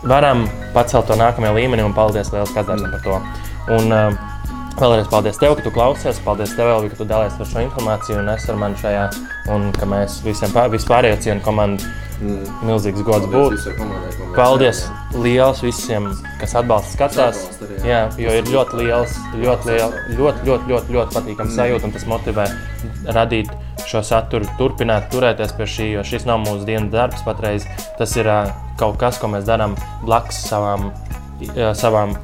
varam 0.09 0.45
pacelt 0.75 1.07
to 1.07 1.17
nākamajā 1.19 1.55
līmenī 1.61 1.85
un 1.85 1.95
paldies 1.95 2.33
liels 2.33 2.51
Kazdārzam 2.55 2.91
par 2.97 3.03
to. 3.05 3.19
Un, 3.77 3.93
uh, 3.93 4.32
Vēlreiz 4.73 5.09
paldies 5.11 5.37
tev, 5.37 5.53
ka 5.57 5.65
tu 5.65 5.71
klausies. 5.73 6.19
Paldies 6.25 6.55
tev, 6.57 6.71
Elvi, 6.73 6.89
ka 6.93 6.97
tu 7.01 7.05
dalies 7.09 7.35
ar 7.37 7.49
šo 7.49 7.61
informāciju 7.67 8.21
un 8.23 8.31
es 8.33 8.47
ar 8.49 8.57
mani 8.57 8.79
šajā. 8.81 9.03
Un 9.53 9.69
ka 9.75 9.85
mēs 9.89 10.21
visiem 10.25 10.53
pār, 10.55 10.71
vispārējo 10.73 11.19
cienu 11.27 11.45
komandu 11.45 11.91
Mm. 12.23 12.43
milzīgs 12.63 13.03
gods 13.03 13.27
Paldies 13.27 13.65
būt. 13.65 13.77
komandai, 13.77 14.11
ko 14.15 14.25
mēs 14.27 14.35
Paldies 14.37 14.81
liels 15.23 15.61
visiem, 15.63 16.05
kas 16.39 16.53
atbalsta, 16.59 16.91
skatās. 16.93 17.39
Atbalsta 17.41 17.65
arī, 17.65 17.77
jā. 17.79 17.87
Jā, 17.89 18.01
jo 18.23 18.35
ir 18.39 18.51
ļoti 18.53 18.79
liels, 18.79 19.15
ļoti, 19.43 19.69
liel, 19.71 19.95
ļoti, 20.19 20.45
ļoti, 20.47 20.71
ļoti, 20.71 20.95
ļoti 20.95 21.17
patīkams 21.17 21.57
sajūta, 21.57 21.89
un 21.89 21.95
tas 21.95 22.05
motivē 22.07 22.45
radīt 23.17 23.51
šo 23.89 24.03
saturu, 24.05 24.47
turpināt 24.59 25.09
turēties 25.11 25.55
pie 25.57 25.67
šī, 25.75 25.89
jo 25.97 26.03
šis 26.07 26.27
nav 26.29 26.39
mūsu 26.45 26.67
dienas 26.69 26.91
darbs 26.93 27.25
patreiz. 27.25 27.67
Tas 27.97 28.15
ir 28.15 28.29
kaut 28.79 28.97
kas, 29.01 29.19
ko 29.19 29.27
mēs 29.33 29.43
darām 29.49 29.75
blakus 30.05 30.39
savām, 30.47 30.91
savām 31.75 32.15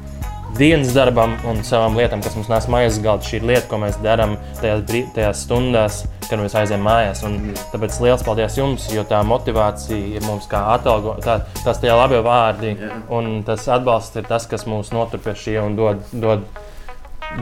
dienas 0.58 0.94
darbam 0.96 1.36
un 1.48 1.60
savām 1.66 1.96
lietām, 1.98 2.22
kas 2.24 2.36
mums 2.38 2.50
nāc 2.50 2.66
mājās 2.72 2.98
galdā. 3.02 3.26
Šī 3.26 3.38
ir 3.40 3.46
lieta, 3.50 3.66
ko 3.70 3.80
mēs 3.82 3.98
darām 4.04 4.36
tajās, 4.60 4.82
tajās 5.14 5.44
stundās, 5.46 6.00
kad 6.28 6.40
mēs 6.40 6.56
aizējām 6.60 6.84
mājās. 6.86 7.22
Un 7.26 7.38
tāpēc 7.72 8.00
liels 8.04 8.24
paldies 8.26 8.58
jums, 8.58 8.88
jo 8.94 9.04
tā 9.08 9.20
motivācija 9.26 10.18
ir 10.18 10.26
mums 10.26 10.48
kā 10.50 10.62
atalgo, 10.74 11.16
tā, 11.24 11.40
tas 11.64 11.80
tie 11.82 11.92
labie 11.92 12.22
vārdi. 12.26 12.74
Un 13.12 13.40
tas 13.46 13.68
atbalsts 13.70 14.20
ir 14.20 14.28
tas, 14.28 14.48
kas 14.50 14.66
mūs 14.70 14.92
notur 14.96 15.22
pie 15.24 15.36
šī 15.38 15.56
un 15.62 15.78
dod, 15.78 16.04
dod, 16.12 16.44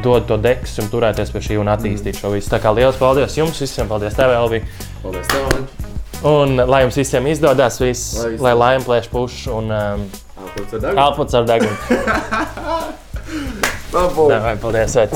dod 0.04 0.28
to 0.28 0.38
deksu 0.44 0.84
un 0.84 0.92
turēties 0.92 1.34
pie 1.34 1.44
šī 1.50 1.61
un 1.62 1.72
attīstīt 1.74 2.20
šo 2.20 2.32
visu. 2.34 2.52
Tā 2.52 2.62
kā 2.62 2.74
liels 2.76 3.00
paldies 3.00 3.38
jums 3.40 3.61
visiem, 3.62 3.90
paldies 3.90 4.16
tev, 4.18 4.34
Elvi. 4.36 4.64
Paldies 5.04 5.30
tev. 5.32 5.86
Un 6.26 6.59
lai 6.66 6.82
jums 6.82 6.96
visiem 6.98 7.28
izdodas 7.30 7.78
viss, 7.78 8.16
Lai 8.18 8.34
lai 8.42 8.54
laimē 8.56 8.86
plēš 8.88 9.06
pušu 9.12 9.52
un 9.54 9.70
um, 9.70 10.09
Elpots 10.39 10.72
ar 10.74 10.80
degunu. 10.80 11.01
elpots 11.07 11.34
ar 11.34 11.45
degunu. 11.45 11.76
Labu. 13.93 14.28
Vai, 14.28 14.57
paldies, 14.57 14.95
Vec. 14.95 15.11